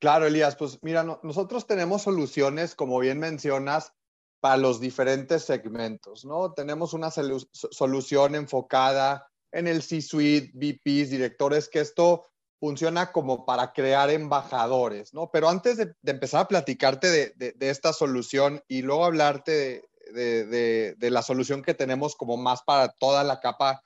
Claro, 0.00 0.26
Elías, 0.26 0.56
pues 0.56 0.78
mira, 0.82 1.04
nosotros 1.22 1.66
tenemos 1.66 2.00
soluciones, 2.00 2.74
como 2.74 2.98
bien 2.98 3.18
mencionas, 3.18 3.92
para 4.40 4.56
los 4.56 4.80
diferentes 4.80 5.44
segmentos, 5.44 6.24
¿no? 6.24 6.54
Tenemos 6.54 6.94
una 6.94 7.10
solución 7.10 8.34
enfocada 8.34 9.28
en 9.52 9.68
el 9.68 9.82
C-suite, 9.82 10.50
VPs, 10.54 11.10
directores, 11.10 11.68
que 11.68 11.80
esto 11.80 12.24
funciona 12.58 13.12
como 13.12 13.44
para 13.44 13.74
crear 13.74 14.08
embajadores, 14.08 15.12
¿no? 15.12 15.30
Pero 15.30 15.50
antes 15.50 15.76
de, 15.76 15.94
empezar 16.06 16.40
a 16.40 16.48
platicarte 16.48 17.34
de, 17.36 17.52
de, 17.52 17.70
esta 17.70 17.92
solución 17.92 18.64
y 18.66 18.80
luego 18.80 19.04
hablarte 19.04 19.84
de, 20.12 20.94
de, 20.94 21.10
la 21.10 21.22
solución 21.22 21.62
que 21.62 21.74
tenemos 21.74 22.16
como 22.16 22.36
más 22.36 22.62
para 22.62 22.88
toda 22.88 23.24
la 23.24 23.40
capa 23.40 23.82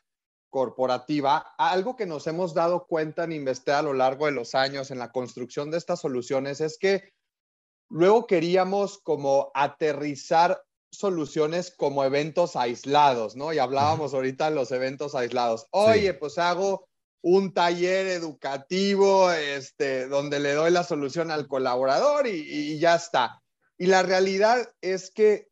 corporativa. 0.50 1.54
Algo 1.58 1.96
que 1.96 2.06
nos 2.06 2.26
hemos 2.26 2.54
dado 2.54 2.86
cuenta 2.86 3.24
en 3.24 3.32
Invested 3.32 3.72
a 3.72 3.82
lo 3.82 3.92
largo 3.92 4.26
de 4.26 4.32
los 4.32 4.54
años 4.54 4.90
en 4.90 4.98
la 4.98 5.12
construcción 5.12 5.70
de 5.70 5.78
estas 5.78 6.00
soluciones 6.00 6.60
es 6.60 6.78
que 6.78 7.12
luego 7.88 8.26
queríamos 8.26 8.98
como 8.98 9.50
aterrizar 9.54 10.62
soluciones 10.90 11.74
como 11.76 12.04
eventos 12.04 12.56
aislados, 12.56 13.36
¿no? 13.36 13.52
Y 13.52 13.58
hablábamos 13.58 14.14
ahorita 14.14 14.48
de 14.48 14.56
los 14.56 14.72
eventos 14.72 15.14
aislados. 15.14 15.66
Oye, 15.70 16.14
pues 16.14 16.38
hago 16.38 16.88
un 17.22 17.52
taller 17.52 18.06
educativo 18.06 19.30
este, 19.32 20.06
donde 20.06 20.40
le 20.40 20.52
doy 20.52 20.70
la 20.70 20.84
solución 20.84 21.30
al 21.30 21.48
colaborador 21.48 22.26
y, 22.26 22.30
y 22.30 22.78
ya 22.78 22.94
está. 22.94 23.42
Y 23.78 23.86
la 23.86 24.02
realidad 24.02 24.72
es 24.80 25.10
que 25.10 25.48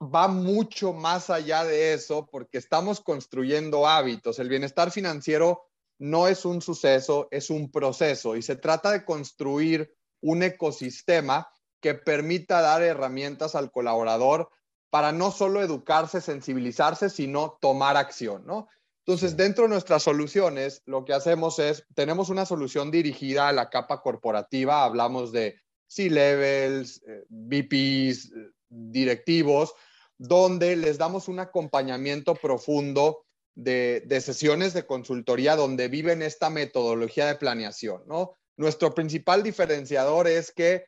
va 0.00 0.28
mucho 0.28 0.92
más 0.92 1.30
allá 1.30 1.64
de 1.64 1.94
eso 1.94 2.28
porque 2.30 2.58
estamos 2.58 3.00
construyendo 3.00 3.86
hábitos. 3.86 4.38
El 4.38 4.48
bienestar 4.48 4.90
financiero 4.90 5.64
no 5.98 6.28
es 6.28 6.44
un 6.44 6.60
suceso, 6.60 7.28
es 7.30 7.50
un 7.50 7.70
proceso 7.70 8.36
y 8.36 8.42
se 8.42 8.56
trata 8.56 8.90
de 8.90 9.04
construir 9.04 9.94
un 10.20 10.42
ecosistema 10.42 11.48
que 11.80 11.94
permita 11.94 12.60
dar 12.60 12.82
herramientas 12.82 13.54
al 13.54 13.70
colaborador 13.70 14.50
para 14.90 15.12
no 15.12 15.30
solo 15.30 15.62
educarse, 15.62 16.20
sensibilizarse, 16.20 17.10
sino 17.10 17.58
tomar 17.60 17.96
acción, 17.96 18.46
¿no? 18.46 18.68
Entonces, 19.06 19.36
dentro 19.36 19.64
de 19.64 19.70
nuestras 19.70 20.02
soluciones, 20.02 20.82
lo 20.84 21.04
que 21.04 21.12
hacemos 21.12 21.60
es, 21.60 21.86
tenemos 21.94 22.28
una 22.28 22.44
solución 22.44 22.90
dirigida 22.90 23.48
a 23.48 23.52
la 23.52 23.70
capa 23.70 24.02
corporativa, 24.02 24.82
hablamos 24.82 25.30
de 25.30 25.60
C-levels, 25.86 27.02
eh, 27.06 27.24
VPs, 27.28 28.32
eh, 28.32 28.50
directivos, 28.68 29.74
donde 30.18 30.76
les 30.76 30.98
damos 30.98 31.28
un 31.28 31.40
acompañamiento 31.40 32.34
profundo 32.34 33.24
de, 33.54 34.02
de, 34.06 34.20
sesiones 34.20 34.74
de 34.74 34.86
consultoría 34.86 35.56
donde 35.56 35.88
viven 35.88 36.22
esta 36.22 36.50
metodología 36.50 37.26
de 37.26 37.36
planeación, 37.36 38.02
¿no? 38.06 38.36
Nuestro 38.56 38.94
principal 38.94 39.42
diferenciador 39.42 40.26
es 40.26 40.52
que 40.52 40.86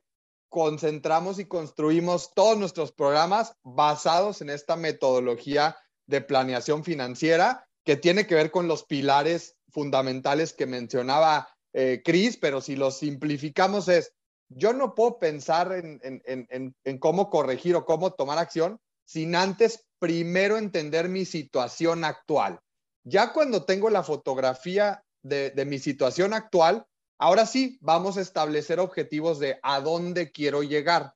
concentramos 0.48 1.38
y 1.38 1.44
construimos 1.44 2.32
todos 2.34 2.58
nuestros 2.58 2.92
programas 2.92 3.52
basados 3.62 4.40
en 4.40 4.50
esta 4.50 4.76
metodología 4.76 5.76
de 6.06 6.22
planeación 6.22 6.84
financiera 6.84 7.66
que 7.84 7.96
tiene 7.96 8.26
que 8.26 8.34
ver 8.34 8.50
con 8.50 8.68
los 8.68 8.84
pilares 8.84 9.56
fundamentales 9.70 10.52
que 10.54 10.66
mencionaba 10.66 11.48
eh, 11.74 12.02
Chris, 12.04 12.38
pero 12.38 12.60
si 12.60 12.76
lo 12.76 12.90
simplificamos 12.90 13.88
es, 13.88 14.14
yo 14.48 14.72
no 14.72 14.94
puedo 14.94 15.18
pensar 15.18 15.72
en, 15.72 16.98
cómo 16.98 17.28
corregir 17.28 17.76
o 17.76 17.84
cómo 17.84 18.12
tomar 18.12 18.38
acción 18.38 18.80
sin 19.08 19.34
antes 19.34 19.86
primero 19.98 20.58
entender 20.58 21.08
mi 21.08 21.24
situación 21.24 22.04
actual. 22.04 22.60
Ya 23.04 23.32
cuando 23.32 23.64
tengo 23.64 23.88
la 23.88 24.02
fotografía 24.02 25.02
de, 25.22 25.64
mi 25.66 25.78
situación 25.78 26.34
actual, 26.34 26.86
ahora 27.18 27.46
sí 27.46 27.78
vamos 27.80 28.18
a 28.18 28.20
establecer 28.20 28.78
objetivos 28.80 29.38
de 29.38 29.58
a 29.62 29.80
dónde 29.80 30.30
quiero 30.30 30.62
llegar. 30.62 31.14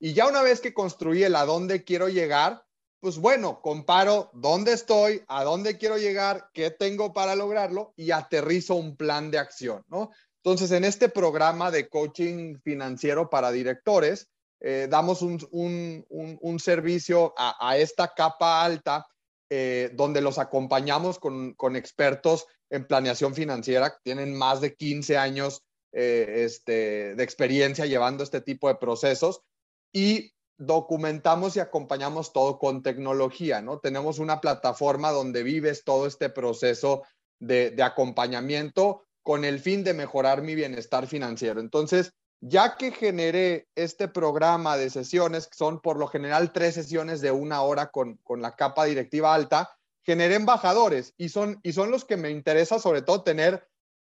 Y 0.00 0.14
ya 0.14 0.26
una 0.26 0.42
vez 0.42 0.60
que 0.60 0.74
construí 0.74 1.22
el 1.22 1.36
a 1.36 1.44
dónde 1.44 1.84
quiero 1.84 2.08
llegar, 2.08 2.64
pues 2.98 3.18
bueno, 3.18 3.60
comparo 3.62 4.30
dónde 4.34 4.72
estoy, 4.72 5.22
a 5.28 5.44
dónde 5.44 5.78
quiero 5.78 5.96
llegar, 5.96 6.50
qué 6.52 6.72
tengo 6.72 7.12
para 7.12 7.36
lograrlo 7.36 7.92
y 7.94 8.10
aterrizo 8.10 8.74
un 8.74 8.96
plan 8.96 9.30
de 9.30 9.38
acción, 9.38 9.84
¿no? 9.86 10.10
Entonces, 10.42 10.72
en 10.72 10.84
este 10.84 11.08
programa 11.08 11.70
de 11.70 11.88
coaching 11.88 12.56
financiero 12.64 13.30
para 13.30 13.52
directores, 13.52 14.28
eh, 14.60 14.88
damos 14.90 15.22
un, 15.22 16.58
servicio 16.58 17.34
a, 17.36 17.76
esta 17.76 18.12
capa 18.14 18.64
alta 18.64 19.06
eh, 19.50 19.90
donde 19.94 20.20
los 20.20 20.38
acompañamos 20.38 21.18
con, 21.18 21.76
expertos 21.76 22.46
en 22.70 22.86
planeación 22.86 23.34
financiera, 23.34 23.90
que 23.90 23.98
tienen 24.02 24.36
más 24.36 24.60
de 24.60 24.74
15 24.74 25.16
años 25.16 25.62
eh, 25.92 26.44
este, 26.44 27.14
de 27.14 27.24
experiencia 27.24 27.86
llevando 27.86 28.22
este 28.22 28.40
tipo 28.40 28.68
de 28.68 28.74
procesos 28.74 29.40
y 29.92 30.32
documentamos 30.58 31.56
y 31.56 31.60
acompañamos 31.60 32.32
todo 32.32 32.58
con 32.58 32.82
tecnología, 32.82 33.62
¿no? 33.62 33.78
Tenemos 33.78 34.18
una 34.18 34.40
plataforma 34.40 35.12
donde 35.12 35.44
vives 35.44 35.84
todo 35.84 36.06
este 36.06 36.28
proceso 36.28 37.04
de, 37.38 37.74
acompañamiento 37.82 39.04
con 39.22 39.44
el 39.44 39.60
fin 39.60 39.84
de 39.84 39.94
mejorar 39.94 40.42
mi 40.42 40.54
bienestar 40.54 41.06
financiero. 41.06 41.60
Entonces, 41.60 42.12
ya 42.40 42.76
que 42.76 42.92
generé 42.92 43.68
este 43.74 44.08
programa 44.08 44.76
de 44.76 44.90
sesiones, 44.90 45.46
que 45.46 45.56
son 45.56 45.80
por 45.80 45.98
lo 45.98 46.06
general 46.06 46.52
tres 46.52 46.74
sesiones 46.74 47.20
de 47.20 47.32
una 47.32 47.62
hora 47.62 47.90
con, 47.90 48.20
la 48.38 48.54
capa 48.54 48.84
directiva 48.84 49.34
alta, 49.34 49.76
generé 50.02 50.36
embajadores 50.36 51.14
y 51.16 51.30
son, 51.30 51.60
y 51.62 51.72
son 51.72 51.90
los 51.90 52.04
que 52.04 52.16
me 52.16 52.30
interesa 52.30 52.78
sobre 52.78 53.02
todo 53.02 53.22
tener 53.22 53.68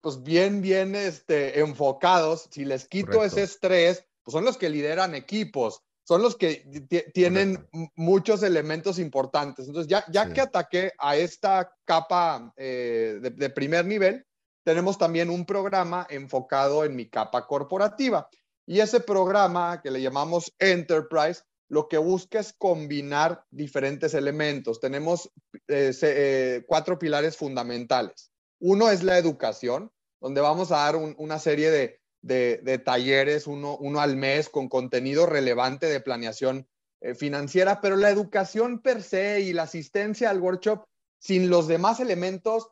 pues 0.01 0.23
bien, 0.23 0.61
bien 0.61 0.95
este, 0.95 1.59
enfocados. 1.59 2.47
Si 2.51 2.65
les 2.65 2.87
quito 2.87 3.23
ese 3.23 3.43
estrés, 3.43 4.05
pues 4.23 4.33
son 4.33 4.45
los 4.45 4.57
que 4.57 4.69
lideran 4.69 5.13
equipos, 5.15 5.83
son 6.03 6.21
los 6.21 6.35
que 6.35 6.65
tienen 7.13 7.67
muchos 7.95 8.43
elementos 8.43 8.99
importantes. 8.99 9.67
Entonces, 9.67 9.89
ya, 9.89 10.03
ya 10.11 10.33
que 10.33 10.41
ataqué 10.41 10.93
a 10.97 11.15
esta 11.15 11.73
capa 11.85 12.53
eh, 12.57 13.19
de, 13.21 13.49
primer 13.49 13.85
nivel, 13.85 14.25
tenemos 14.63 14.97
también 14.97 15.29
un 15.29 15.45
programa 15.45 16.05
enfocado 16.09 16.83
en 16.83 16.95
mi 16.95 17.09
capa 17.09 17.47
corporativa. 17.47 18.29
Y 18.65 18.79
ese 18.79 18.99
programa 18.99 19.81
que 19.81 19.91
le 19.91 20.01
llamamos 20.01 20.53
Enterprise, 20.59 21.43
lo 21.67 21.87
que 21.87 21.97
busca 21.97 22.39
es 22.39 22.53
combinar 22.53 23.45
diferentes 23.49 24.13
elementos. 24.13 24.79
Tenemos 24.79 25.31
eh, 25.67 25.91
eh, 26.01 26.63
cuatro 26.67 26.99
pilares 26.99 27.37
fundamentales. 27.37 28.31
Uno 28.59 28.89
es 28.89 29.03
la 29.03 29.17
educación, 29.17 29.91
donde 30.19 30.41
vamos 30.41 30.71
a 30.71 30.77
dar 30.77 30.95
una 30.95 31.39
serie 31.39 31.71
de, 31.71 32.01
de, 32.21 32.77
talleres, 32.77 33.47
uno, 33.47 33.77
uno, 33.77 33.99
al 34.01 34.15
mes, 34.15 34.49
con 34.49 34.69
contenido 34.69 35.25
relevante 35.25 35.87
de 35.87 35.99
planeación 35.99 36.67
eh, 36.99 37.15
financiera, 37.15 37.81
pero 37.81 37.95
la 37.95 38.09
educación 38.09 38.81
per 38.81 39.01
se 39.01 39.39
y 39.41 39.53
la 39.53 39.63
asistencia 39.63 40.29
al 40.29 40.39
workshop 40.39 40.85
sin 41.19 41.49
los 41.49 41.67
demás 41.67 41.99
elementos 41.99 42.67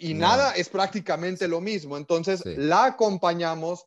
y 0.00 0.14
nada 0.14 0.52
es 0.52 0.68
prácticamente 0.68 1.46
lo 1.46 1.60
mismo. 1.60 1.96
Entonces, 1.96 2.42
la 2.44 2.86
acompañamos 2.86 3.86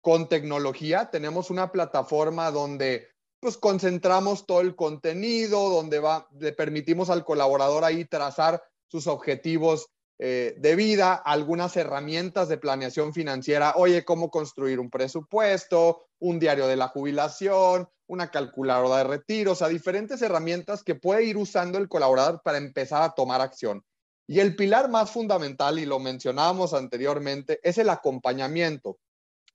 con 0.00 0.28
tecnología. 0.28 1.10
Tenemos 1.10 1.50
una 1.50 1.70
plataforma 1.70 2.50
donde 2.50 3.08
pues 3.40 3.56
concentramos 3.56 4.46
todo 4.46 4.60
el 4.60 4.76
contenido, 4.76 5.70
donde 5.70 5.98
va, 5.98 6.28
le 6.38 6.52
permitimos 6.52 7.10
al 7.10 7.24
colaborador 7.24 7.84
ahí 7.84 8.04
trazar 8.04 8.62
sus 8.86 9.06
objetivos 9.06 9.88
eh, 10.18 10.54
de 10.58 10.76
vida, 10.76 11.14
algunas 11.14 11.76
herramientas 11.76 12.48
de 12.48 12.58
planeación 12.58 13.12
financiera, 13.12 13.72
oye, 13.76 14.04
cómo 14.04 14.30
construir 14.30 14.78
un 14.78 14.90
presupuesto, 14.90 16.06
un 16.20 16.38
diario 16.38 16.68
de 16.68 16.76
la 16.76 16.88
jubilación, 16.88 17.88
una 18.06 18.30
calculadora 18.30 18.98
de 18.98 19.04
retiro, 19.04 19.52
o 19.52 19.54
sea, 19.56 19.68
diferentes 19.68 20.22
herramientas 20.22 20.84
que 20.84 20.94
puede 20.94 21.24
ir 21.24 21.36
usando 21.36 21.78
el 21.78 21.88
colaborador 21.88 22.42
para 22.44 22.58
empezar 22.58 23.02
a 23.02 23.14
tomar 23.14 23.40
acción. 23.40 23.84
Y 24.32 24.40
el 24.40 24.56
pilar 24.56 24.88
más 24.88 25.10
fundamental, 25.10 25.78
y 25.78 25.84
lo 25.84 25.98
mencionábamos 25.98 26.72
anteriormente, 26.72 27.60
es 27.62 27.76
el 27.76 27.90
acompañamiento. 27.90 28.98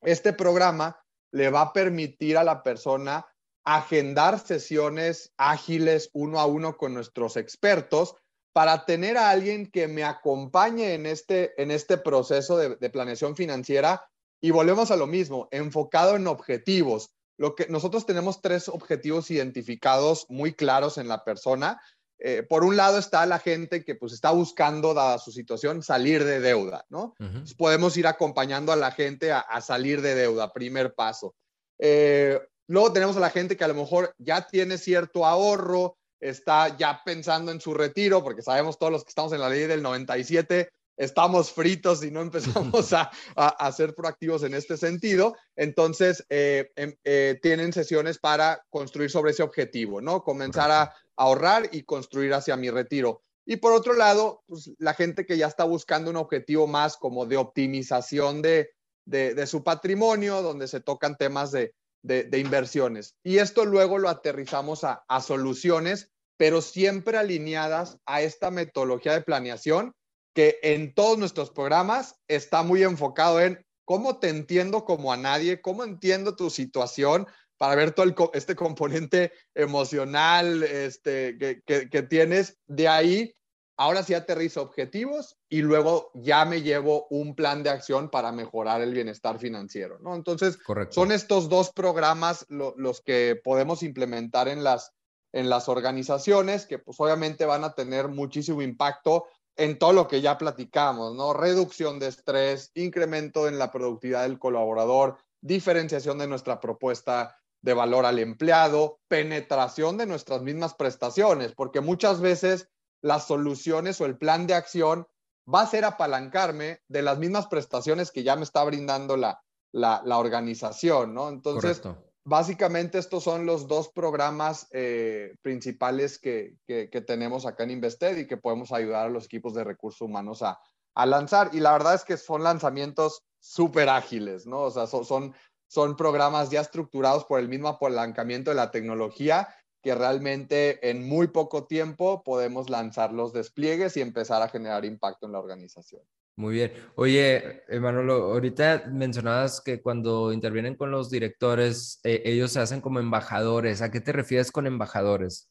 Este 0.04 0.34
programa 0.34 1.04
le 1.32 1.50
va 1.50 1.62
a 1.62 1.74
permitir 1.74 2.38
a 2.38 2.44
la 2.44 2.62
persona 2.62 3.26
agendar 3.64 4.38
sesiones 4.38 5.34
ágiles 5.36 6.12
uno 6.14 6.40
a 6.40 6.46
uno 6.46 6.78
con 6.78 6.94
nuestros 6.94 7.38
expertos 7.38 8.14
para 8.54 8.86
tener 8.86 9.18
a 9.18 9.32
alguien 9.32 9.66
que 9.66 9.88
me 9.88 10.04
acompañe 10.04 10.94
en 10.94 11.08
este, 11.08 11.60
en 11.60 11.72
este 11.72 11.98
proceso 11.98 12.56
de, 12.56 12.90
planeación 12.92 13.36
financiera. 13.36 14.08
Y 14.40 14.52
volvemos 14.52 14.92
a 14.92 14.96
lo 14.96 15.08
mismo, 15.08 15.48
enfocado 15.50 16.16
en 16.16 16.28
objetivos. 16.28 17.10
Lo 17.36 17.56
que 17.56 17.66
nosotros 17.66 18.06
tenemos 18.06 18.44
tres 18.44 18.70
objetivos 18.70 19.32
identificados 19.32 20.28
muy 20.30 20.54
claros 20.54 21.00
en 21.00 21.08
la 21.08 21.24
persona. 21.24 21.82
Eh, 22.20 22.44
por 22.44 22.64
un 22.64 22.76
lado 22.76 22.98
está 22.98 23.26
la 23.26 23.40
gente 23.40 23.84
que 23.84 23.96
pues 23.96 24.12
está 24.14 24.32
buscando, 24.32 24.94
dada 24.94 25.20
su 25.20 25.32
situación, 25.32 25.84
salir 25.84 26.24
de 26.24 26.40
deuda, 26.40 26.86
¿no? 26.90 27.14
podemos 27.58 27.96
ir 27.96 28.08
acompañando 28.08 28.72
a 28.72 28.76
la 28.76 28.92
gente 28.92 29.32
a, 29.32 29.62
salir 29.62 30.02
de 30.02 30.16
deuda, 30.16 30.52
primer 30.52 30.96
paso. 30.96 31.36
Eh, 31.78 32.40
luego 32.68 32.92
tenemos 32.92 33.18
a 33.18 33.22
la 33.22 33.30
gente 33.30 33.56
que 33.56 33.64
a 33.64 33.68
lo 33.68 33.76
mejor 33.76 34.16
ya 34.18 34.48
tiene 34.48 34.80
cierto 34.80 35.26
ahorro, 35.26 35.98
está 36.20 36.76
ya 36.76 37.02
pensando 37.06 37.52
en 37.52 37.62
su 37.62 37.76
retiro, 37.76 38.24
porque 38.24 38.42
sabemos 38.42 38.80
todos 38.80 38.92
los 38.92 39.04
que 39.04 39.10
estamos 39.10 39.32
en 39.34 39.40
la 39.40 39.50
ley 39.50 39.68
del 39.68 39.84
97, 39.84 40.70
estamos 40.98 41.52
fritos 41.52 42.04
y 42.04 42.12
no 42.12 42.22
empezamos 42.22 42.92
a, 42.94 43.12
a, 43.36 43.72
ser 43.72 43.94
proactivos 43.94 44.44
en 44.44 44.56
este 44.56 44.76
sentido. 44.78 45.36
Entonces, 45.56 46.26
eh, 46.30 46.72
em, 46.76 46.96
eh, 47.04 47.40
tienen 47.42 47.72
sesiones 47.72 48.18
para 48.18 48.66
construir 48.70 49.12
sobre 49.12 49.32
ese 49.32 49.44
objetivo, 49.44 50.02
¿no? 50.02 50.24
Comenzar 50.24 50.72
a 50.72 50.94
ahorrar 51.18 51.70
y 51.72 51.84
construir 51.84 52.34
hacia 52.34 52.56
mi 52.56 52.70
retiro. 52.70 53.24
Y 53.46 53.58
por 53.58 53.74
otro 53.74 53.94
lado, 53.94 54.44
pues, 54.48 54.72
la 54.78 54.94
gente 54.94 55.26
que 55.26 55.38
ya 55.38 55.48
está 55.48 55.64
buscando 55.64 56.10
un 56.10 56.18
objetivo 56.18 56.68
más 56.68 56.98
como 56.98 57.26
de 57.26 57.38
optimización 57.38 58.42
de, 58.42 58.72
de, 59.06 59.48
su 59.48 59.64
patrimonio, 59.64 60.42
donde 60.42 60.68
se 60.68 60.82
tocan 60.82 61.18
temas 61.18 61.52
de, 61.52 61.74
de, 62.04 62.40
inversiones. 62.40 63.16
Y 63.24 63.38
esto 63.38 63.66
luego 63.66 63.98
lo 63.98 64.10
aterrizamos 64.10 64.84
a, 64.84 65.04
soluciones, 65.22 66.12
pero 66.38 66.62
siempre 66.62 67.18
alineadas 67.18 67.98
a 68.06 68.22
esta 68.22 68.52
metodología 68.52 69.14
de 69.14 69.22
planeación 69.22 69.94
que 70.34 70.60
en 70.62 70.94
todos 70.94 71.18
nuestros 71.18 71.50
programas 71.50 72.16
está 72.28 72.62
muy 72.62 72.84
enfocado 72.84 73.40
en 73.42 73.66
cómo 73.86 74.20
te 74.20 74.30
entiendo 74.30 74.86
como 74.86 75.12
a 75.12 75.18
nadie, 75.18 75.62
cómo 75.62 75.84
entiendo 75.84 76.36
tu 76.36 76.50
situación 76.50 77.28
para 77.58 77.76
ver 77.76 77.92
todo 77.92 78.32
este 78.34 78.56
componente 78.56 79.32
emocional 79.54 80.64
este, 80.64 81.38
que, 81.38 81.90
que, 81.90 82.04
tienes. 82.04 82.58
De 82.68 82.88
ahí 82.88 83.36
ahora 83.78 84.04
sí 84.04 84.14
aterrizo 84.14 84.62
objetivos 84.62 85.38
y 85.50 85.62
luego 85.62 86.12
ya 86.14 86.46
me 86.46 86.62
llevo 86.62 87.08
un 87.10 87.36
plan 87.36 87.64
de 87.64 87.70
acción 87.70 88.10
para 88.10 88.32
mejorar 88.32 88.82
el 88.82 88.94
bienestar 88.94 89.40
financiero, 89.40 90.00
¿no? 90.00 90.16
Entonces, 90.16 90.58
son 90.90 91.12
estos 91.12 91.48
dos 91.48 91.72
programas 91.72 92.46
los 92.50 93.02
que 93.02 93.40
podemos 93.44 93.84
implementar 93.84 94.48
en 94.48 94.64
las, 94.64 94.94
en 95.32 95.50
las 95.50 95.70
organizaciones 95.70 96.66
que 96.66 96.80
pues 96.80 97.00
obviamente 97.00 97.46
van 97.46 97.64
a 97.64 97.74
tener 97.74 98.08
muchísimo 98.08 98.62
impacto 98.62 99.26
en 99.56 99.80
todo 99.80 99.94
lo 99.94 100.08
que 100.08 100.22
ya 100.22 100.38
platicamos, 100.38 101.16
¿no? 101.16 101.34
Reducción 101.34 102.00
de 102.00 102.08
estrés, 102.08 102.72
incremento 102.76 103.48
en 103.48 103.58
la 103.58 103.72
productividad 103.72 104.24
del 104.24 104.38
colaborador, 104.38 105.18
diferenciación 105.42 106.20
de 106.20 106.28
nuestra 106.28 106.60
propuesta 106.60 107.36
de 107.62 107.74
valor 107.74 108.06
al 108.06 108.20
empleado, 108.20 109.00
penetración 109.08 109.98
de 109.98 110.06
nuestras 110.06 110.42
mismas 110.42 110.76
prestaciones, 110.76 111.54
porque 111.54 111.82
muchas 111.82 112.22
veces 112.22 112.70
las 113.02 113.28
soluciones 113.28 114.00
o 114.02 114.06
el 114.06 114.18
plan 114.18 114.48
de 114.48 114.54
acción 114.54 115.08
va 115.54 115.62
a 115.62 115.68
ser 115.68 115.86
apalancarme 115.86 116.82
de 116.88 117.02
las 117.02 117.18
mismas 117.18 117.48
prestaciones 117.48 118.12
que 118.12 118.24
ya 118.24 118.36
me 118.36 118.44
está 118.44 118.64
brindando 118.64 119.18
la, 119.18 119.42
la, 119.72 120.18
organización, 120.18 121.14
¿no? 121.14 121.30
Entonces, 121.30 121.82
básicamente 122.24 122.98
estos 122.98 123.24
son 123.24 123.46
los 123.46 123.68
dos 123.68 123.90
programas 123.90 124.68
eh, 124.72 125.36
principales 125.42 126.20
que, 126.20 126.56
que, 126.66 127.02
tenemos 127.02 127.46
acá 127.46 127.64
en 127.64 127.72
Invested 127.72 128.18
y 128.18 128.28
que 128.28 128.38
podemos 128.38 128.72
ayudar 128.72 129.06
a 129.06 129.10
los 129.10 129.26
equipos 129.26 129.54
de 129.54 129.64
recursos 129.64 130.02
humanos 130.02 130.42
a, 130.42 130.60
a 130.96 131.06
lanzar. 131.06 131.52
Y 131.54 131.60
la 131.60 131.72
verdad 131.72 131.96
es 131.96 132.04
que 132.04 132.18
son 132.18 132.44
lanzamientos 132.44 133.24
súper 133.40 133.88
ágiles, 133.88 134.46
¿no? 134.46 134.64
O 134.64 134.72
sea, 134.72 134.88
son, 134.88 135.06
son, 135.06 135.34
son 135.68 135.96
programas 135.96 136.50
ya 136.50 136.62
estructurados 136.62 137.26
por 137.26 137.40
el 137.40 137.50
mismo 137.50 137.68
apalancamiento 137.68 138.52
de 138.52 138.56
la 138.56 138.72
tecnología 138.72 139.50
que 139.82 139.96
realmente 139.96 140.90
en 140.90 141.08
muy 141.08 141.28
poco 141.28 141.66
tiempo 141.66 142.24
podemos 142.24 142.70
lanzar 142.70 143.14
los 143.14 143.32
despliegues 143.34 143.96
y 143.96 144.02
empezar 144.02 144.42
a 144.42 144.50
generar 144.50 144.86
impacto 144.86 145.28
en 145.28 145.34
la 145.34 145.40
organización. 145.40 146.02
Muy 146.36 146.54
bien. 146.54 146.72
Oye, 146.96 147.64
Emanuel, 147.68 148.10
ahorita 148.12 148.86
mencionabas 148.92 149.60
que 149.60 149.82
cuando 149.82 150.32
intervienen 150.32 150.76
con 150.76 150.92
los 150.92 151.10
directores, 151.10 152.00
eh, 152.04 152.22
ellos 152.26 152.52
se 152.52 152.60
hacen 152.60 152.80
como 152.80 153.00
embajadores. 153.00 153.82
¿A 153.82 153.90
qué 153.90 154.02
te 154.02 154.12
refieres 154.12 154.52
con 154.52 154.68
embajadores? 154.68 155.50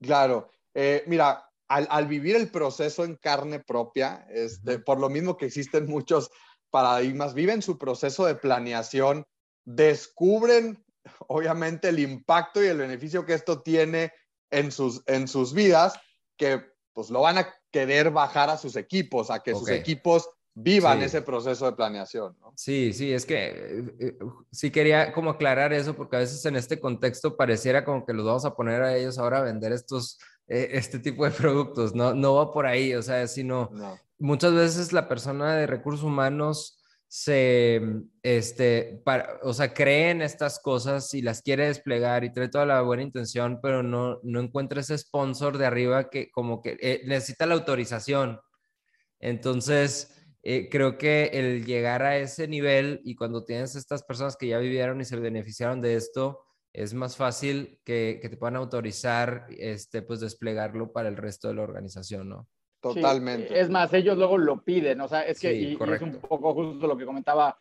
Claro. 0.00 0.50
Eh, 0.72 1.04
mira, 1.06 1.44
al, 1.68 2.06
vivir 2.06 2.36
el 2.36 2.50
proceso 2.50 3.04
en 3.04 3.16
carne 3.16 3.60
propia, 3.60 4.26
este, 4.30 4.78
por 4.78 4.98
lo 4.98 5.10
mismo 5.10 5.36
que 5.36 5.46
existen 5.46 5.86
muchos 5.86 6.30
paradigmas, 6.72 7.34
viven 7.34 7.62
su 7.62 7.78
proceso 7.78 8.26
de 8.26 8.34
planeación, 8.34 9.24
descubren 9.64 10.84
obviamente 11.28 11.90
el 11.90 12.00
impacto 12.00 12.62
y 12.62 12.66
el 12.66 12.78
beneficio 12.78 13.24
que 13.24 13.34
esto 13.34 13.62
tiene 13.62 14.12
en 14.50 14.72
sus, 14.72 15.02
en 15.06 15.28
sus 15.28 15.54
vidas, 15.54 15.94
que 16.36 16.60
pues 16.92 17.10
lo 17.10 17.20
van 17.20 17.38
a 17.38 17.54
querer 17.70 18.10
bajar 18.10 18.50
a 18.50 18.58
sus 18.58 18.74
equipos, 18.76 19.30
a 19.30 19.42
que 19.42 19.54
sus 19.54 19.68
equipos 19.70 20.28
vivan 20.54 21.02
ese 21.02 21.22
proceso 21.22 21.66
de 21.66 21.72
planeación. 21.72 22.36
¿no? 22.40 22.52
Sí, 22.56 22.92
sí, 22.92 23.12
es 23.12 23.24
que 23.24 23.46
eh, 23.46 23.94
eh, 23.98 24.18
sí 24.50 24.70
quería 24.70 25.12
como 25.12 25.30
aclarar 25.30 25.72
eso, 25.72 25.94
porque 25.94 26.16
a 26.16 26.20
veces 26.20 26.44
en 26.44 26.56
este 26.56 26.78
contexto 26.78 27.36
pareciera 27.36 27.84
como 27.84 28.04
que 28.04 28.12
los 28.12 28.26
vamos 28.26 28.44
a 28.44 28.54
poner 28.54 28.82
a 28.82 28.96
ellos 28.96 29.18
ahora 29.18 29.38
a 29.38 29.42
vender 29.42 29.72
estos, 29.72 30.18
eh, 30.48 30.70
este 30.72 30.98
tipo 30.98 31.24
de 31.24 31.30
productos, 31.30 31.94
no, 31.94 32.14
no 32.14 32.34
va 32.34 32.52
por 32.52 32.66
ahí, 32.66 32.94
o 32.94 33.02
sea, 33.02 33.26
sino 33.26 33.70
muchas 34.18 34.54
veces 34.54 34.92
la 34.92 35.08
persona 35.08 35.56
de 35.56 35.66
recursos 35.66 36.04
humanos 36.04 36.78
se, 37.08 37.82
este, 38.22 39.02
para, 39.04 39.38
o 39.42 39.52
sea, 39.52 39.74
cree 39.74 40.10
en 40.10 40.22
estas 40.22 40.58
cosas 40.60 41.12
y 41.12 41.20
las 41.20 41.42
quiere 41.42 41.66
desplegar 41.66 42.24
y 42.24 42.32
trae 42.32 42.48
toda 42.48 42.64
la 42.64 42.80
buena 42.80 43.02
intención, 43.02 43.60
pero 43.62 43.82
no, 43.82 44.18
no 44.22 44.40
encuentra 44.40 44.80
ese 44.80 44.96
sponsor 44.96 45.58
de 45.58 45.66
arriba 45.66 46.08
que 46.08 46.30
como 46.30 46.62
que 46.62 46.78
eh, 46.80 47.02
necesita 47.04 47.44
la 47.44 47.52
autorización. 47.52 48.40
Entonces, 49.20 50.22
eh, 50.42 50.68
creo 50.70 50.96
que 50.96 51.30
el 51.34 51.66
llegar 51.66 52.02
a 52.02 52.16
ese 52.16 52.48
nivel 52.48 53.02
y 53.04 53.14
cuando 53.14 53.44
tienes 53.44 53.76
estas 53.76 54.02
personas 54.02 54.36
que 54.36 54.48
ya 54.48 54.58
vivieron 54.58 55.00
y 55.00 55.04
se 55.04 55.16
beneficiaron 55.16 55.82
de 55.82 55.96
esto, 55.96 56.40
es 56.72 56.94
más 56.94 57.16
fácil 57.16 57.78
que, 57.84 58.18
que 58.20 58.28
te 58.28 58.36
puedan 58.36 58.56
autorizar, 58.56 59.46
este, 59.50 60.02
pues 60.02 60.20
desplegarlo 60.20 60.92
para 60.92 61.08
el 61.08 61.16
resto 61.16 61.48
de 61.48 61.54
la 61.54 61.62
organización, 61.62 62.28
¿no? 62.28 62.48
Totalmente. 62.80 63.60
es 63.60 63.70
más, 63.70 63.92
ellos 63.92 64.18
luego 64.18 64.38
lo 64.38 64.64
piden, 64.64 65.00
o 65.00 65.08
sea, 65.08 65.22
es 65.22 65.38
que 65.38 65.54
y, 65.54 65.78
es 65.80 66.02
un 66.02 66.18
poco 66.20 66.52
justo 66.52 66.84
lo 66.88 66.96
que 66.96 67.04
comentaba 67.04 67.56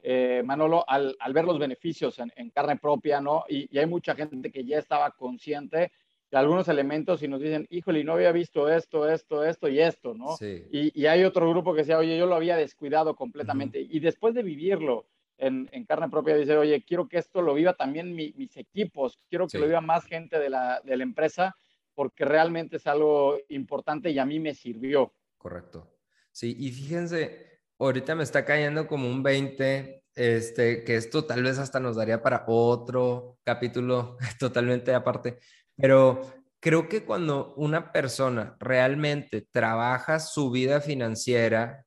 eh, 0.00 0.42
Manolo, 0.44 0.84
al, 0.88 1.16
al, 1.18 1.32
ver 1.32 1.44
los 1.44 1.58
beneficios 1.58 2.18
en, 2.20 2.32
en 2.36 2.50
carne 2.50 2.76
propia, 2.76 3.20
¿no? 3.20 3.44
Y, 3.48 3.68
y, 3.74 3.78
hay 3.78 3.86
mucha 3.86 4.14
gente 4.14 4.52
que 4.52 4.64
ya 4.64 4.78
estaba 4.78 5.10
consciente 5.10 5.90
de 6.30 6.38
algunos 6.38 6.68
elementos 6.68 7.22
y 7.22 7.28
nos 7.28 7.40
dicen, 7.40 7.66
híjole, 7.70 8.04
no 8.04 8.12
había 8.12 8.30
visto 8.30 8.68
esto, 8.68 9.08
esto, 9.08 9.44
esto 9.44 9.68
y 9.68 9.80
esto, 9.80 10.14
¿no? 10.14 10.36
Sí. 10.36 10.64
Y, 10.70 11.00
y, 11.00 11.06
hay 11.06 11.24
otro 11.24 11.48
grupo 11.50 11.72
que 11.72 11.80
decía, 11.80 11.98
oye, 11.98 12.16
yo 12.16 12.26
lo 12.26 12.36
había 12.36 12.56
descuidado 12.56 13.16
completamente. 13.16 13.80
Y 13.80 13.98
después 14.00 14.34
de 14.34 14.42
vivirlo 14.42 15.06
en, 15.38 15.68
en, 15.72 15.84
carne 15.84 16.08
propia, 16.08 16.36
dice, 16.36 16.56
oye, 16.56 16.84
quiero 16.84 17.08
que 17.08 17.18
esto 17.18 17.42
lo 17.42 17.54
viva 17.54 17.74
también 17.74 18.14
mis 18.14 18.56
equipos, 18.56 19.18
quiero 19.28 19.48
que 19.48 19.58
lo 19.58 19.66
viva 19.66 19.80
más 19.80 20.04
gente 20.04 20.38
de 20.38 20.50
la, 20.50 20.80
de 20.84 20.96
la 20.96 21.02
empresa 21.02 21.56
porque 21.94 22.24
realmente 22.24 22.76
es 22.76 22.86
algo 22.86 23.38
importante 23.48 24.10
y 24.10 24.18
a 24.18 24.24
mí 24.24 24.40
me 24.40 24.54
sirvió. 24.54 25.12
Correcto. 25.36 25.98
Sí, 26.30 26.56
y 26.58 26.70
fíjense, 26.70 27.60
ahorita 27.78 28.14
me 28.14 28.22
está 28.22 28.44
cayendo 28.44 28.86
como 28.86 29.10
un 29.10 29.22
20, 29.22 30.04
este, 30.14 30.84
que 30.84 30.96
esto 30.96 31.24
tal 31.24 31.42
vez 31.42 31.58
hasta 31.58 31.80
nos 31.80 31.96
daría 31.96 32.22
para 32.22 32.44
otro 32.46 33.38
capítulo 33.44 34.16
totalmente 34.38 34.94
aparte, 34.94 35.38
pero 35.76 36.22
creo 36.60 36.88
que 36.88 37.04
cuando 37.04 37.54
una 37.56 37.92
persona 37.92 38.56
realmente 38.60 39.42
trabaja 39.42 40.20
su 40.20 40.50
vida 40.50 40.80
financiera, 40.80 41.84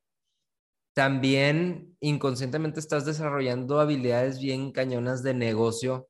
también 0.96 1.94
inconscientemente 2.00 2.80
estás 2.80 3.04
desarrollando 3.04 3.80
habilidades 3.80 4.40
bien 4.40 4.72
cañonas 4.72 5.22
de 5.22 5.34
negocio 5.34 6.08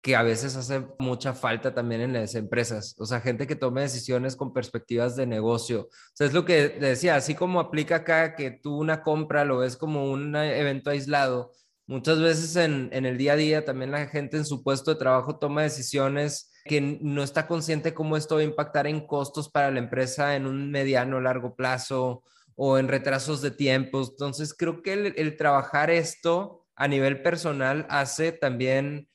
que 0.00 0.16
a 0.16 0.22
veces 0.22 0.56
hace 0.56 0.86
mucha 0.98 1.34
falta 1.34 1.74
también 1.74 2.00
en 2.00 2.14
las 2.14 2.34
empresas. 2.34 2.94
O 2.98 3.04
sea, 3.04 3.20
gente 3.20 3.46
que 3.46 3.56
tome 3.56 3.82
decisiones 3.82 4.34
con 4.34 4.54
perspectivas 4.54 5.16
de 5.16 5.26
negocio. 5.26 5.82
O 5.82 5.90
sea, 6.14 6.26
es 6.26 6.32
lo 6.32 6.46
que 6.46 6.70
decía, 6.70 7.16
así 7.16 7.34
como 7.34 7.60
aplica 7.60 7.96
acá 7.96 8.34
que 8.36 8.50
tú 8.52 8.78
una 8.78 9.02
compra 9.02 9.44
lo 9.44 9.58
ves 9.58 9.76
como 9.76 10.10
un 10.10 10.34
evento 10.34 10.88
aislado, 10.88 11.52
muchas 11.86 12.18
veces 12.18 12.56
en, 12.56 12.88
el 12.92 13.18
día 13.18 13.34
a 13.34 13.36
día 13.36 13.64
también 13.66 13.90
la 13.90 14.06
gente 14.06 14.38
en 14.38 14.46
su 14.46 14.62
puesto 14.62 14.92
de 14.92 14.98
trabajo 14.98 15.38
toma 15.38 15.60
decisiones 15.60 16.50
que 16.64 16.80
no 16.80 17.22
está 17.22 17.46
consciente 17.46 17.92
cómo 17.92 18.16
esto 18.16 18.36
va 18.36 18.40
a 18.40 18.44
impactar 18.44 18.86
en 18.86 19.06
costos 19.06 19.50
para 19.50 19.70
la 19.70 19.78
empresa 19.78 20.36
en 20.36 20.46
un 20.46 20.70
mediano 20.70 21.18
o 21.18 21.20
largo 21.20 21.54
plazo 21.54 22.22
o 22.56 22.78
en 22.78 22.88
retrasos 22.88 23.40
de 23.42 23.52
tiempos. 23.52 24.10
Entonces, 24.10 24.52
creo 24.54 24.82
que 24.82 24.94
el, 24.94 25.14
el 25.16 25.36
trabajar 25.36 25.90
esto 25.90 26.66
a 26.74 26.88
nivel 26.88 27.22
personal 27.22 27.86
hace 27.88 28.32
también 28.32 29.08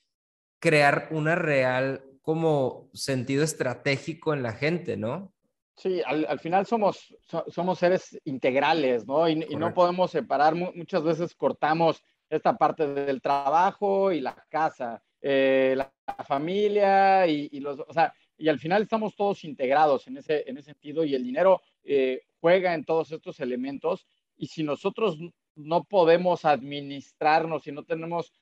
crear 0.60 1.10
una 1.12 1.36
real 1.36 2.04
como 2.22 2.90
sentido 2.94 3.44
estratégico 3.44 4.34
en 4.34 4.44
la 4.44 4.54
gente, 4.54 4.96
¿no? 4.96 5.34
Sí, 5.76 6.02
al, 6.06 6.40
final 6.40 6.68
somos, 6.68 7.16
somos 7.48 7.80
seres 7.80 8.20
integrales, 8.26 9.08
¿no? 9.08 9.28
Y, 9.28 9.36
no 9.36 9.74
podemos 9.74 10.12
separar, 10.12 10.54
muchas 10.54 11.02
veces 11.02 11.34
cortamos 11.34 12.04
esta 12.30 12.56
parte 12.56 12.86
del 12.86 13.20
trabajo 13.20 14.12
y 14.12 14.22
la 14.22 14.36
casa, 14.48 15.02
eh, 15.20 15.74
la, 15.76 15.92
familia 16.28 17.26
y, 17.26 17.60
los, 17.60 17.80
o 17.80 17.94
sea, 17.94 18.14
y 18.38 18.48
al 18.48 18.60
final 18.60 18.84
estamos 18.84 19.16
todos 19.16 19.44
integrados 19.44 20.06
en 20.08 20.18
ese, 20.18 20.44
en 20.48 20.58
ese 20.58 20.72
sentido 20.72 21.04
y 21.04 21.16
el 21.16 21.24
dinero 21.24 21.62
eh, 21.84 22.22
juega 22.42 22.74
en 22.74 22.84
todos 22.84 23.12
estos 23.12 23.40
elementos 23.40 24.08
y 24.36 24.48
si 24.48 24.64
nosotros 24.64 25.18
no 25.56 25.84
podemos 25.84 26.44
administrarnos, 26.44 27.64
si 27.64 27.72
no 27.72 27.84
tenemos 27.84 28.34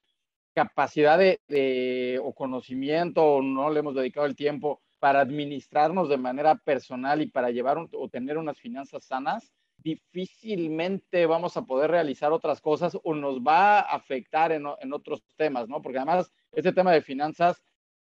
capacidad 0.54 1.18
de, 1.18 2.20
o 2.24 2.34
conocimiento 2.34 3.24
o 3.24 3.42
no 3.42 3.70
le 3.70 3.80
hemos 3.80 3.96
dedicado 3.96 4.26
el 4.26 4.36
tiempo 4.36 4.82
para 5.00 5.22
administrarnos 5.22 6.10
de 6.10 6.18
manera 6.18 6.56
personal 6.56 7.22
y 7.22 7.28
para 7.28 7.52
llevar 7.52 7.78
o 7.78 8.10
tener 8.10 8.38
unas 8.38 8.60
finanzas 8.60 9.06
sanas, 9.06 9.54
difícilmente 9.78 11.26
vamos 11.26 11.56
a 11.56 11.64
poder 11.64 11.92
realizar 11.92 12.34
otras 12.34 12.60
cosas 12.60 12.98
o 13.04 13.14
nos 13.14 13.40
va 13.40 13.80
a 13.80 13.96
afectar 13.96 14.52
en, 14.52 14.66
en, 14.82 14.94
otros 14.94 15.24
temas, 15.38 15.70
¿no? 15.70 15.82
Porque 15.82 16.00
además 16.00 16.32
este 16.52 16.74
tema 16.74 16.92
de 16.92 17.02
finanzas 17.02 17.62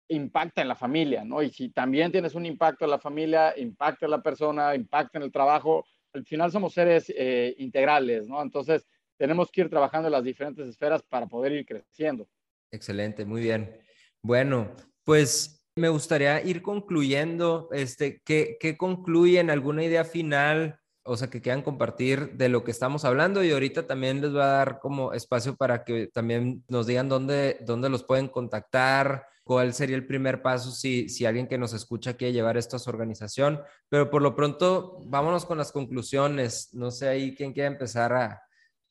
impacta 0.09 0.63
en 0.63 0.69
la 0.69 0.77
familia, 0.77 1.25
¿no? 1.25 1.43
Y 1.43 1.51
si 1.51 1.71
también 1.71 2.13
tienes 2.13 2.35
un 2.35 2.47
impacto 2.47 2.85
en 2.85 2.91
la 2.91 2.99
familia, 2.99 3.55
impacta 3.57 4.07
en 4.07 4.11
la 4.11 4.23
persona, 4.23 4.75
impacta 4.75 5.19
en 5.19 5.25
el 5.25 5.33
trabajo, 5.33 5.85
al 6.13 6.25
final 6.25 6.51
somos 6.51 6.73
seres 6.73 7.13
eh, 7.15 7.55
integrales, 7.59 8.27
¿no? 8.27 8.41
Entonces 8.43 8.87
tenemos 9.17 9.51
que 9.51 9.63
ir 9.63 9.71
trabajando 9.71 10.09
en 10.09 10.13
las 10.13 10.25
diferentes 10.25 10.67
esferas 10.67 11.03
para 11.03 11.27
poder 11.27 11.53
ir 11.53 11.67
creciendo. 11.67 12.29
Excelente, 12.71 13.25
muy 13.25 13.41
bien. 13.41 13.79
Bueno, 14.23 14.75
pues 15.05 15.65
me 15.77 15.89
gustaría 15.89 16.43
ir 16.43 16.63
concluyendo, 16.63 17.69
este, 17.73 18.21
¿qué, 18.25 18.57
qué 18.59 18.77
concluyen? 18.77 19.51
¿Alguna 19.51 19.85
idea 19.85 20.05
final? 20.05 20.81
O 21.05 21.17
sea, 21.17 21.31
que 21.31 21.41
quieran 21.41 21.63
compartir 21.63 22.33
de 22.33 22.49
lo 22.49 22.65
que 22.65 22.73
estamos 22.73 23.05
hablando 23.05 23.45
y 23.45 23.53
ahorita 23.53 23.87
también 23.87 24.21
les 24.21 24.33
voy 24.33 24.41
a 24.41 24.47
dar 24.47 24.81
como 24.81 25.13
espacio 25.13 25.55
para 25.55 25.85
que 25.85 26.09
también 26.09 26.65
nos 26.69 26.87
digan 26.87 27.09
dónde, 27.09 27.59
dónde 27.61 27.89
los 27.89 28.03
pueden 28.03 28.29
contactar, 28.29 29.27
cuál 29.47 29.73
sería 29.75 29.95
el 29.95 30.09
primer 30.09 30.43
paso 30.43 30.73
si, 30.73 31.09
si 31.09 31.25
alguien 31.25 31.47
que 31.47 31.57
nos 31.57 31.73
escucha 31.73 32.17
quiere 32.17 32.33
llevar 32.33 32.57
esto 32.57 32.75
a 32.75 32.81
su 32.81 32.91
organización. 32.91 33.61
Pero 33.89 34.11
por 34.11 34.21
lo 34.21 34.35
pronto, 34.35 34.99
vámonos 35.05 35.47
con 35.47 35.57
las 35.57 35.71
conclusiones. 35.71 36.75
No 36.75 36.91
sé 36.91 37.07
ahí 37.07 37.33
quién 37.33 37.53
quiere 37.53 37.69
empezar 37.69 38.13
a, 38.13 38.43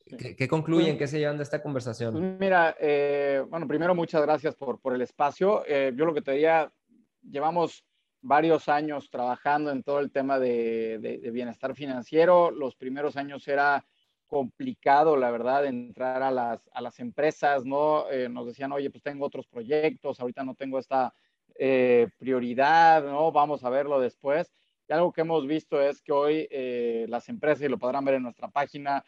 ¿Qué, 0.05 0.47
concluyen? 0.47 0.97
¿Qué 0.97 1.07
se 1.07 1.19
llevan 1.19 1.35
de 1.35 1.43
esta 1.43 1.61
conversación? 1.61 2.13
Pues 2.13 2.39
mira, 2.39 2.73
eh, 2.79 3.43
bueno, 3.49 3.67
primero 3.67 3.93
muchas 3.93 4.21
gracias 4.21 4.55
por, 4.55 4.79
por 4.79 4.95
el 4.95 5.01
espacio. 5.01 5.65
Eh, 5.67 5.91
yo 5.93 6.05
lo 6.05 6.13
que 6.13 6.21
te 6.21 6.31
diría, 6.31 6.71
llevamos 7.21 7.83
varios 8.21 8.69
años 8.69 9.09
trabajando 9.09 9.71
en 9.71 9.83
todo 9.83 9.99
el 9.99 10.09
tema 10.09 10.39
de, 10.39 10.99
de, 10.99 11.31
bienestar 11.31 11.75
financiero. 11.75 12.49
Los 12.49 12.77
primeros 12.77 13.17
años 13.17 13.45
era 13.45 13.85
complicado, 14.35 15.15
la 15.15 15.31
verdad, 15.31 15.65
entrar 15.65 16.21
a 16.21 16.29
las, 16.29 16.69
a 16.73 16.81
las 16.81 16.99
empresas, 16.99 17.63
¿no? 17.63 18.11
Eh, 18.11 18.27
nos 18.27 18.47
decían, 18.47 18.73
oye, 18.73 18.89
pues 18.89 19.01
tengo 19.01 19.25
otros 19.25 19.47
proyectos, 19.47 20.19
ahorita 20.19 20.43
no 20.43 20.55
tengo 20.55 20.77
esta 20.77 21.13
prioridad, 22.19 23.01
¿no? 23.05 23.31
Vamos 23.31 23.63
a 23.63 23.69
verlo 23.69 24.01
después. 24.01 24.51
Y 24.89 24.93
algo 24.93 25.13
que 25.13 25.21
hemos 25.21 25.47
visto 25.47 25.81
es 25.81 26.01
que 26.01 26.11
hoy 26.11 26.47
eh, 26.51 27.05
las 27.07 27.29
empresas, 27.29 27.63
y 27.63 27.69
lo 27.69 27.79
podrán 27.79 28.03
ver 28.03 28.15
en 28.15 28.23
nuestra 28.23 28.49
página, 28.49 29.05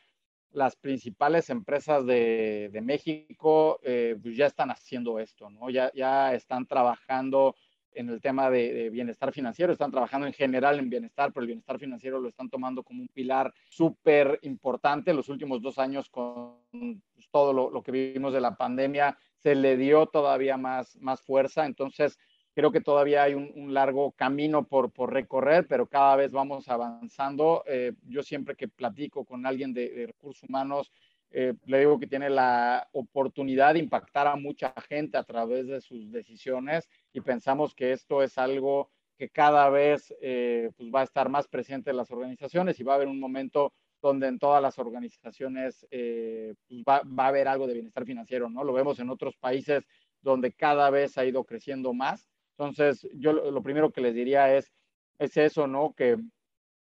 las 0.52 0.78
principales 0.78 1.50
empresas 1.50 2.06
de, 2.06 2.70
de 2.72 2.82
México 2.82 3.80
eh, 3.84 4.16
pues 4.22 4.38
ya 4.38 4.46
están 4.46 4.72
haciendo 4.72 5.20
esto, 5.20 5.50
¿no? 5.50 5.70
Ya, 5.70 5.92
ya 5.94 6.34
están 6.34 6.66
trabajando 6.66 7.54
en 7.94 8.10
el 8.10 8.22
tema 8.22 8.50
de, 8.50 8.90
bienestar 8.90 9.32
financiero, 9.32 9.74
están 9.74 9.92
trabajando 9.92 10.28
en 10.28 10.34
general 10.34 10.80
en 10.80 10.90
bienestar, 10.90 11.32
pero 11.32 11.42
el 11.42 11.48
bienestar 11.48 11.80
financiero 11.80 12.20
lo 12.20 12.30
están 12.30 12.50
tomando 12.50 12.84
como 12.84 13.02
un 13.02 13.08
pilar 13.08 13.54
súper 13.70 14.40
importante. 14.44 15.14
Los 15.14 15.30
últimos 15.30 15.62
dos 15.62 15.80
años 15.80 16.10
con 16.10 16.58
pues, 16.72 17.30
todo 17.32 17.54
lo, 17.54 17.70
lo, 17.70 17.82
que 17.82 17.92
vivimos 17.92 18.34
de 18.34 18.42
la 18.42 18.56
pandemia, 18.56 19.18
se 19.38 19.56
le 19.56 19.78
dio 19.78 20.06
todavía 20.08 20.58
más, 20.58 20.96
más 20.98 21.22
fuerza. 21.22 21.66
Entonces, 21.66 22.18
creo 22.58 22.72
que 22.72 22.82
todavía 22.82 23.22
hay 23.22 23.36
un, 23.36 23.72
largo 23.72 24.14
camino 24.14 24.64
por, 24.64 24.92
por, 24.92 25.14
recorrer, 25.14 25.68
pero 25.68 25.86
cada 25.86 26.16
vez 26.16 26.32
vamos 26.32 26.68
avanzando. 26.70 27.64
Eh, 27.68 27.94
yo 28.08 28.24
siempre 28.24 28.56
que 28.56 28.68
platico 28.68 29.26
con 29.26 29.46
alguien 29.46 29.74
de, 29.74 29.90
de 29.90 30.08
recursos 30.08 30.50
humanos, 30.50 30.92
eh, 31.32 31.54
le 31.66 31.80
digo 31.80 32.00
que 32.00 32.08
tiene 32.08 32.30
la 32.30 32.88
oportunidad 32.94 33.74
de 33.74 33.80
impactar 33.80 34.28
a 34.28 34.36
mucha 34.36 34.74
gente 34.88 35.18
a 35.18 35.24
través 35.24 35.68
de 35.68 35.82
sus 35.82 36.12
decisiones 36.12 36.90
y 37.14 37.22
pensamos 37.22 37.76
que 37.76 37.92
esto 37.92 38.24
es 38.24 38.38
algo 38.38 38.90
que 39.18 39.30
cada 39.30 39.70
vez 39.70 40.14
eh, 40.22 40.70
pues 40.78 40.90
va 40.94 41.02
a 41.02 41.04
estar 41.04 41.30
más 41.30 41.48
presente 41.48 41.90
en 41.90 41.98
las 41.98 42.12
organizaciones 42.12 42.80
y 42.80 42.84
va 42.84 42.94
a 42.94 42.96
haber 42.96 43.08
un 43.08 43.20
momento 43.20 43.74
donde 44.02 44.28
en 44.28 44.40
todas 44.40 44.62
las 44.62 44.78
organizaciones 44.80 45.86
eh, 45.90 46.54
pues 46.68 46.82
va, 46.82 47.02
va, 47.02 47.26
a 47.26 47.28
haber 47.30 47.48
algo 47.48 47.68
de 47.68 47.74
bienestar 47.74 48.06
financiero, 48.06 48.50
¿no? 48.50 48.64
Lo 48.64 48.74
vemos 48.74 49.00
en 49.00 49.10
otros 49.10 49.36
países 49.38 49.84
donde 50.22 50.54
cada 50.54 50.90
vez 50.90 51.18
ha 51.18 51.26
ido 51.26 51.44
creciendo 51.44 51.94
más. 51.94 52.30
Entonces, 52.58 53.08
yo 53.16 53.34
lo 53.34 53.62
primero 53.62 53.92
que 53.92 54.02
les 54.02 54.14
diría 54.14 54.56
es, 54.56 54.72
es 55.20 55.36
eso, 55.38 55.68
¿no? 55.68 55.94
Que 55.94 56.18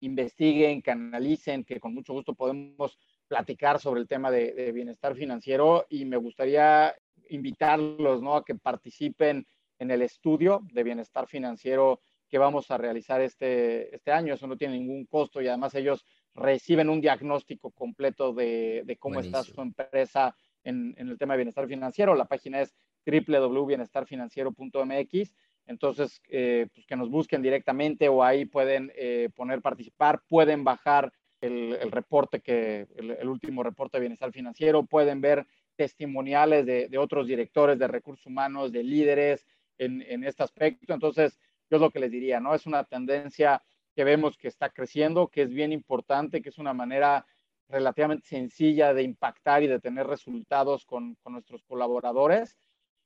investiguen, 0.01 0.83
que 0.83 0.91
analicen, 0.91 1.65
que 1.65 1.81
con 1.81 1.95
mucho 1.95 2.13
gusto 2.13 2.35
podemos 2.35 2.99
platicar 3.29 3.81
sobre 3.81 4.01
el 4.01 4.09
tema 4.09 4.31
de, 4.31 4.73
bienestar 4.73 5.15
financiero 5.15 5.87
y 5.89 6.05
me 6.05 6.17
gustaría 6.17 6.95
invitarlos 7.31 8.23
¿no? 8.23 8.37
a 8.37 8.45
que 8.45 8.55
participen 8.55 9.47
en 9.79 9.91
el 9.91 10.03
estudio 10.03 10.61
de 10.73 10.83
bienestar 10.83 11.27
financiero 11.27 12.01
que 12.29 12.39
vamos 12.39 12.71
a 12.71 12.79
realizar 12.79 13.21
este, 13.21 13.95
este 13.95 14.13
año. 14.13 14.35
Eso 14.35 14.47
no 14.47 14.57
tiene 14.57 14.75
ningún 14.75 15.07
costo 15.07 15.41
y 15.41 15.49
además 15.49 15.75
ellos 15.75 16.05
reciben 16.35 16.89
un 16.89 17.01
diagnóstico 17.01 17.71
completo 17.71 18.33
de, 18.33 18.83
de 18.85 18.97
cómo 18.97 19.21
está 19.21 19.43
su 19.43 19.61
empresa 19.61 20.37
en, 20.65 20.95
en, 20.97 21.09
el 21.09 21.19
tema 21.19 21.35
de 21.35 21.39
bienestar 21.39 21.69
financiero. 21.69 22.15
La 22.15 22.25
página 22.25 22.61
es 22.61 22.75
www.bienestarfinanciero.mx. 23.07 25.33
Entonces, 25.67 26.21
eh, 26.29 26.67
pues 26.75 26.87
que 26.87 26.97
nos 26.97 27.11
busquen 27.11 27.43
directamente 27.43 28.09
o 28.09 28.23
ahí 28.23 28.45
pueden 28.45 28.93
eh, 28.97 29.31
poner 29.35 29.63
participar, 29.63 30.23
pueden 30.29 30.63
bajar 30.65 31.13
el, 31.45 31.91
reporte 31.91 32.41
que, 32.41 32.87
el, 32.97 33.29
último 33.29 33.63
reporte 33.63 33.97
de 33.97 34.03
bienestar 34.03 34.33
financiero, 34.33 34.85
pueden 34.85 35.21
ver 35.21 35.47
testimoniales 35.77 36.65
de, 36.67 36.89
de 36.89 36.99
otros 36.99 37.27
directores 37.27 37.79
de 37.79 37.89
recursos 37.89 38.27
humanos, 38.27 38.73
de 38.73 38.83
líderes 38.83 39.47
en, 39.79 40.03
en, 40.03 40.25
este 40.25 40.43
aspecto. 40.43 40.95
Entonces, 40.95 41.39
yo 41.71 41.77
es 41.77 41.81
lo 41.81 41.91
que 41.91 41.99
les 41.99 42.11
diría, 42.11 42.41
¿no? 42.41 42.55
Es 42.55 42.67
una 42.67 42.85
tendencia 42.85 43.63
que 43.95 44.05
vemos 44.05 44.37
que 44.37 44.49
está 44.49 44.71
creciendo, 44.71 45.29
que 45.29 45.43
es 45.43 45.51
bien 45.51 45.73
importante, 45.73 46.43
que 46.43 46.49
es 46.49 46.59
una 46.59 46.73
manera 46.73 47.27
relativamente 47.69 48.27
sencilla 48.27 48.93
de 48.95 49.03
impactar 49.03 49.63
y 49.63 49.67
de 49.67 49.81
tener 49.81 50.07
resultados 50.07 50.85
con, 50.85 51.15
con 51.23 51.33
nuestros 51.33 51.63
colaboradores 51.65 52.57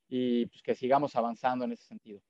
y 0.07 0.47
pues 0.47 0.61
que 0.61 0.75
sigamos 0.75 1.15
avanzando 1.15 1.65
en 1.65 1.73
ese 1.73 1.83
sentido. 1.83 2.21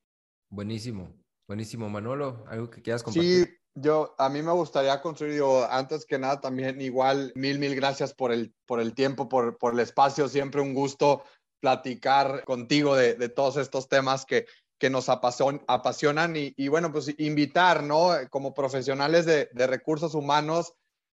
Buenísimo, 0.49 1.13
buenísimo. 1.47 1.89
Manolo, 1.89 2.43
¿algo 2.47 2.69
que 2.69 2.81
quieras 2.81 3.03
compartir? 3.03 3.45
Sí, 3.45 3.58
yo, 3.75 4.15
a 4.17 4.29
mí 4.29 4.41
me 4.41 4.51
gustaría 4.51 5.01
construir, 5.01 5.41
antes 5.69 6.05
que 6.05 6.19
nada, 6.19 6.41
también 6.41 6.81
igual, 6.81 7.31
mil, 7.35 7.59
mil 7.59 7.75
gracias 7.75 8.13
por 8.13 8.31
el, 8.31 8.53
por 8.65 8.79
el 8.79 8.93
tiempo, 8.93 9.29
por, 9.29 9.57
por 9.57 9.73
el 9.73 9.79
espacio. 9.79 10.27
Siempre 10.27 10.61
un 10.61 10.73
gusto 10.73 11.23
platicar 11.61 12.43
contigo 12.45 12.95
de, 12.95 13.15
de 13.15 13.29
todos 13.29 13.57
estos 13.57 13.87
temas 13.87 14.25
que, 14.25 14.45
que 14.79 14.89
nos 14.89 15.09
apasionan 15.09 16.35
y, 16.35 16.53
y, 16.55 16.67
bueno, 16.69 16.91
pues 16.91 17.13
invitar, 17.17 17.83
¿no? 17.83 18.11
Como 18.29 18.53
profesionales 18.53 19.25
de, 19.25 19.49
de 19.51 19.67
recursos 19.67 20.15
humanos, 20.15 20.73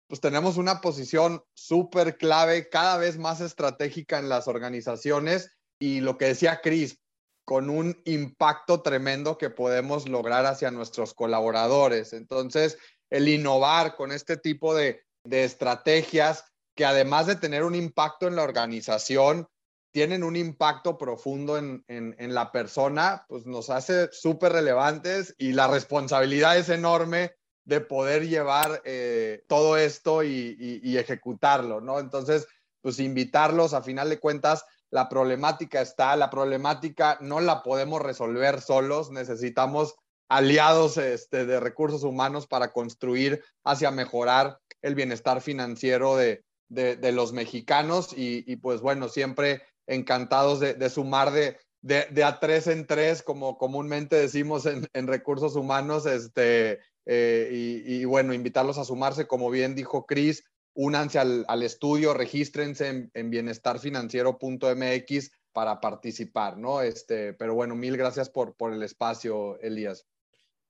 pues 0.07 0.19
tenemos 0.19 0.57
una 0.57 0.81
posición 0.81 1.43
súper 1.55 2.17
clave, 2.17 2.69
cada 2.69 2.97
vez 2.97 3.17
más 3.17 3.41
estratégica 3.41 4.19
en 4.19 4.29
las 4.29 4.47
organizaciones 4.47 5.49
y 5.79 6.01
lo 6.01 6.17
que 6.17 6.25
decía 6.25 6.61
Cris, 6.61 6.99
con 7.45 7.69
un 7.69 8.01
impacto 8.05 8.81
tremendo 8.81 9.37
que 9.37 9.49
podemos 9.49 10.07
lograr 10.07 10.45
hacia 10.45 10.71
nuestros 10.71 11.13
colaboradores. 11.13 12.13
Entonces, 12.13 12.77
el 13.09 13.27
innovar 13.27 13.95
con 13.95 14.11
este 14.11 14.37
tipo 14.37 14.73
de, 14.75 15.03
estrategias 15.29 16.45
que 16.75 16.85
además 16.85 17.27
de 17.27 17.35
tener 17.35 17.63
un 17.63 17.75
impacto 17.75 18.27
en 18.27 18.35
la 18.35 18.43
organización, 18.43 19.47
tienen 19.91 20.23
un 20.23 20.35
impacto 20.35 20.97
profundo 20.97 21.57
en, 21.57 21.83
la 22.17 22.51
persona, 22.51 23.25
pues 23.29 23.45
nos 23.45 23.69
hace 23.69 24.09
súper 24.11 24.53
relevantes 24.53 25.35
y 25.37 25.53
la 25.53 25.67
responsabilidad 25.67 26.57
es 26.57 26.69
enorme 26.69 27.35
de 27.63 27.79
poder 27.79 28.27
llevar 28.27 28.81
eh, 28.85 29.45
todo 29.47 29.77
esto 29.77 30.23
y, 30.23 30.57
y, 30.83 30.97
ejecutarlo, 30.97 31.79
¿no? 31.79 31.99
Entonces, 31.99 32.47
pues 32.81 32.99
invitarlos, 32.99 33.73
a 33.73 33.83
final 33.83 34.09
de 34.09 34.19
cuentas, 34.19 34.65
la 34.93 35.09
problemática 35.09 35.81
está, 35.81 36.15
la 36.15 36.29
problemática 36.29 37.17
no 37.19 37.39
la 37.39 37.63
podemos 37.63 37.99
resolver 37.99 38.61
solos, 38.61 39.09
necesitamos 39.09 39.95
aliados 40.29 40.97
este, 40.97 41.47
de 41.47 41.59
recursos 41.59 42.03
humanos 42.03 42.45
para 42.45 42.71
construir 42.71 43.43
hacia 43.63 43.89
mejorar 43.89 44.59
el 44.83 44.93
bienestar 44.93 45.41
financiero 45.41 46.15
de, 46.15 46.43
de, 46.69 47.11
los 47.11 47.33
mexicanos 47.33 48.13
y, 48.15 48.55
pues 48.57 48.81
bueno, 48.81 49.09
siempre 49.09 49.63
encantados 49.87 50.59
de, 50.59 50.89
sumar 50.91 51.31
de, 51.31 52.23
a 52.23 52.39
tres 52.39 52.67
en 52.67 52.85
tres, 52.85 53.23
como 53.23 53.57
comúnmente 53.57 54.15
decimos 54.15 54.67
en, 54.67 54.87
en 54.93 55.07
recursos 55.07 55.55
humanos, 55.55 56.05
este, 56.05 56.81
eh, 57.07 57.49
y, 57.51 57.95
y, 57.95 58.05
bueno, 58.05 58.35
invitarlos 58.35 58.77
a 58.77 58.85
sumarse, 58.85 59.25
como 59.25 59.49
bien 59.49 59.73
dijo 59.73 60.05
Cris, 60.05 60.43
únanse 60.73 61.19
al, 61.19 61.45
al 61.47 61.63
estudio, 61.63 62.13
regístrense 62.13 62.87
en, 62.87 63.11
en, 63.13 63.29
bienestarfinanciero.mx 63.29 65.31
para 65.51 65.79
participar, 65.79 66.57
¿no? 66.57 66.81
Este, 66.81 67.33
pero 67.33 67.53
bueno, 67.53 67.75
mil 67.75 67.97
gracias 67.97 68.29
por, 68.29 68.55
por 68.55 68.73
el 68.73 68.83
espacio, 68.83 69.59
Elías. 69.59 70.07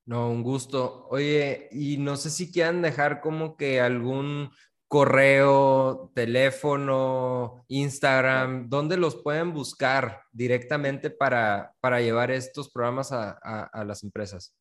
No, 0.06 0.30
un 0.30 0.44
gusto. 0.44 1.08
Oye, 1.10 1.70
y 1.72 1.98
no 1.98 2.18
sé 2.18 2.30
si 2.30 2.52
quieran 2.52 2.82
dejar 2.82 3.22
como 3.22 3.56
que 3.56 3.80
algún 3.80 4.52
correo, 4.90 6.12
teléfono, 6.14 7.64
Instagram, 7.68 8.70
¿dónde 8.70 8.98
los 8.98 9.16
pueden 9.16 9.54
buscar 9.54 10.22
directamente 10.32 11.10
para, 11.10 11.74
para 11.80 12.02
llevar 12.02 12.30
estos 12.30 12.70
programas 12.70 13.12
a, 13.12 13.40
a, 13.42 13.64
a 13.64 13.86
las 13.86 14.04
empresas? 14.04 14.54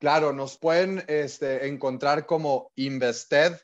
Claro, 0.00 0.32
nos 0.32 0.58
pueden 0.58 1.04
este, 1.06 1.68
encontrar 1.68 2.26
como 2.26 2.72
Invested 2.74 3.56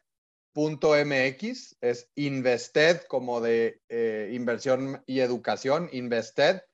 .mx, 0.54 1.76
es 1.80 2.10
invested 2.14 3.00
como 3.08 3.40
de 3.40 3.80
eh, 3.88 4.30
inversión 4.32 5.02
y 5.06 5.20
educación, 5.20 5.88
invested.mx. 5.92 6.66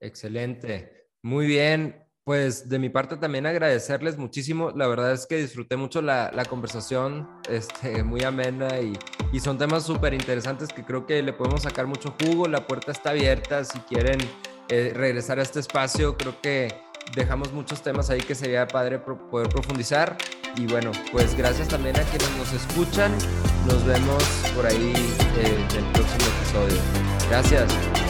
Excelente. 0.00 1.08
Muy 1.22 1.46
bien. 1.46 2.04
pues 2.22 2.68
de 2.68 2.78
mi 2.78 2.90
parte 2.90 3.16
también 3.16 3.46
agradecerles 3.46 4.16
muchísimo. 4.16 4.70
La 4.70 4.86
verdad 4.86 5.12
es 5.12 5.26
que 5.26 5.36
disfruté 5.36 5.76
mucho 5.76 6.00
la, 6.00 6.30
la 6.32 6.44
conversación, 6.44 7.28
este, 7.48 8.04
muy 8.04 8.22
amena 8.22 8.80
y, 8.80 8.92
y 9.32 9.40
son 9.40 9.58
temas 9.58 9.84
súper 9.84 10.14
interesantes 10.14 10.68
que 10.68 10.84
creo 10.84 11.06
que 11.06 11.22
le 11.22 11.32
podemos 11.32 11.62
sacar 11.62 11.86
mucho 11.86 12.14
jugo. 12.22 12.46
La 12.46 12.66
puerta 12.66 12.92
está 12.92 13.10
abierta 13.10 13.64
si 13.64 13.78
quieren 13.80 14.18
eh, 14.68 14.92
regresar 14.94 15.40
a 15.40 15.42
este 15.42 15.58
espacio. 15.60 16.16
Creo 16.16 16.40
que 16.40 16.72
dejamos 17.16 17.52
muchos 17.52 17.82
temas 17.82 18.10
ahí 18.10 18.20
que 18.20 18.34
sería 18.34 18.68
padre 18.68 18.98
poder 18.98 19.48
profundizar. 19.48 20.16
Y 20.56 20.66
bueno, 20.66 20.92
pues 21.12 21.34
gracias 21.36 21.68
también 21.68 21.96
a 21.98 22.02
quienes 22.02 22.30
nos 22.36 22.52
escuchan. 22.52 23.12
Nos 23.66 23.84
vemos 23.84 24.22
por 24.54 24.66
ahí 24.66 24.92
eh, 25.38 25.66
en 25.70 25.84
el 25.84 25.92
próximo 25.92 26.24
episodio. 26.38 26.80
Gracias. 27.28 28.09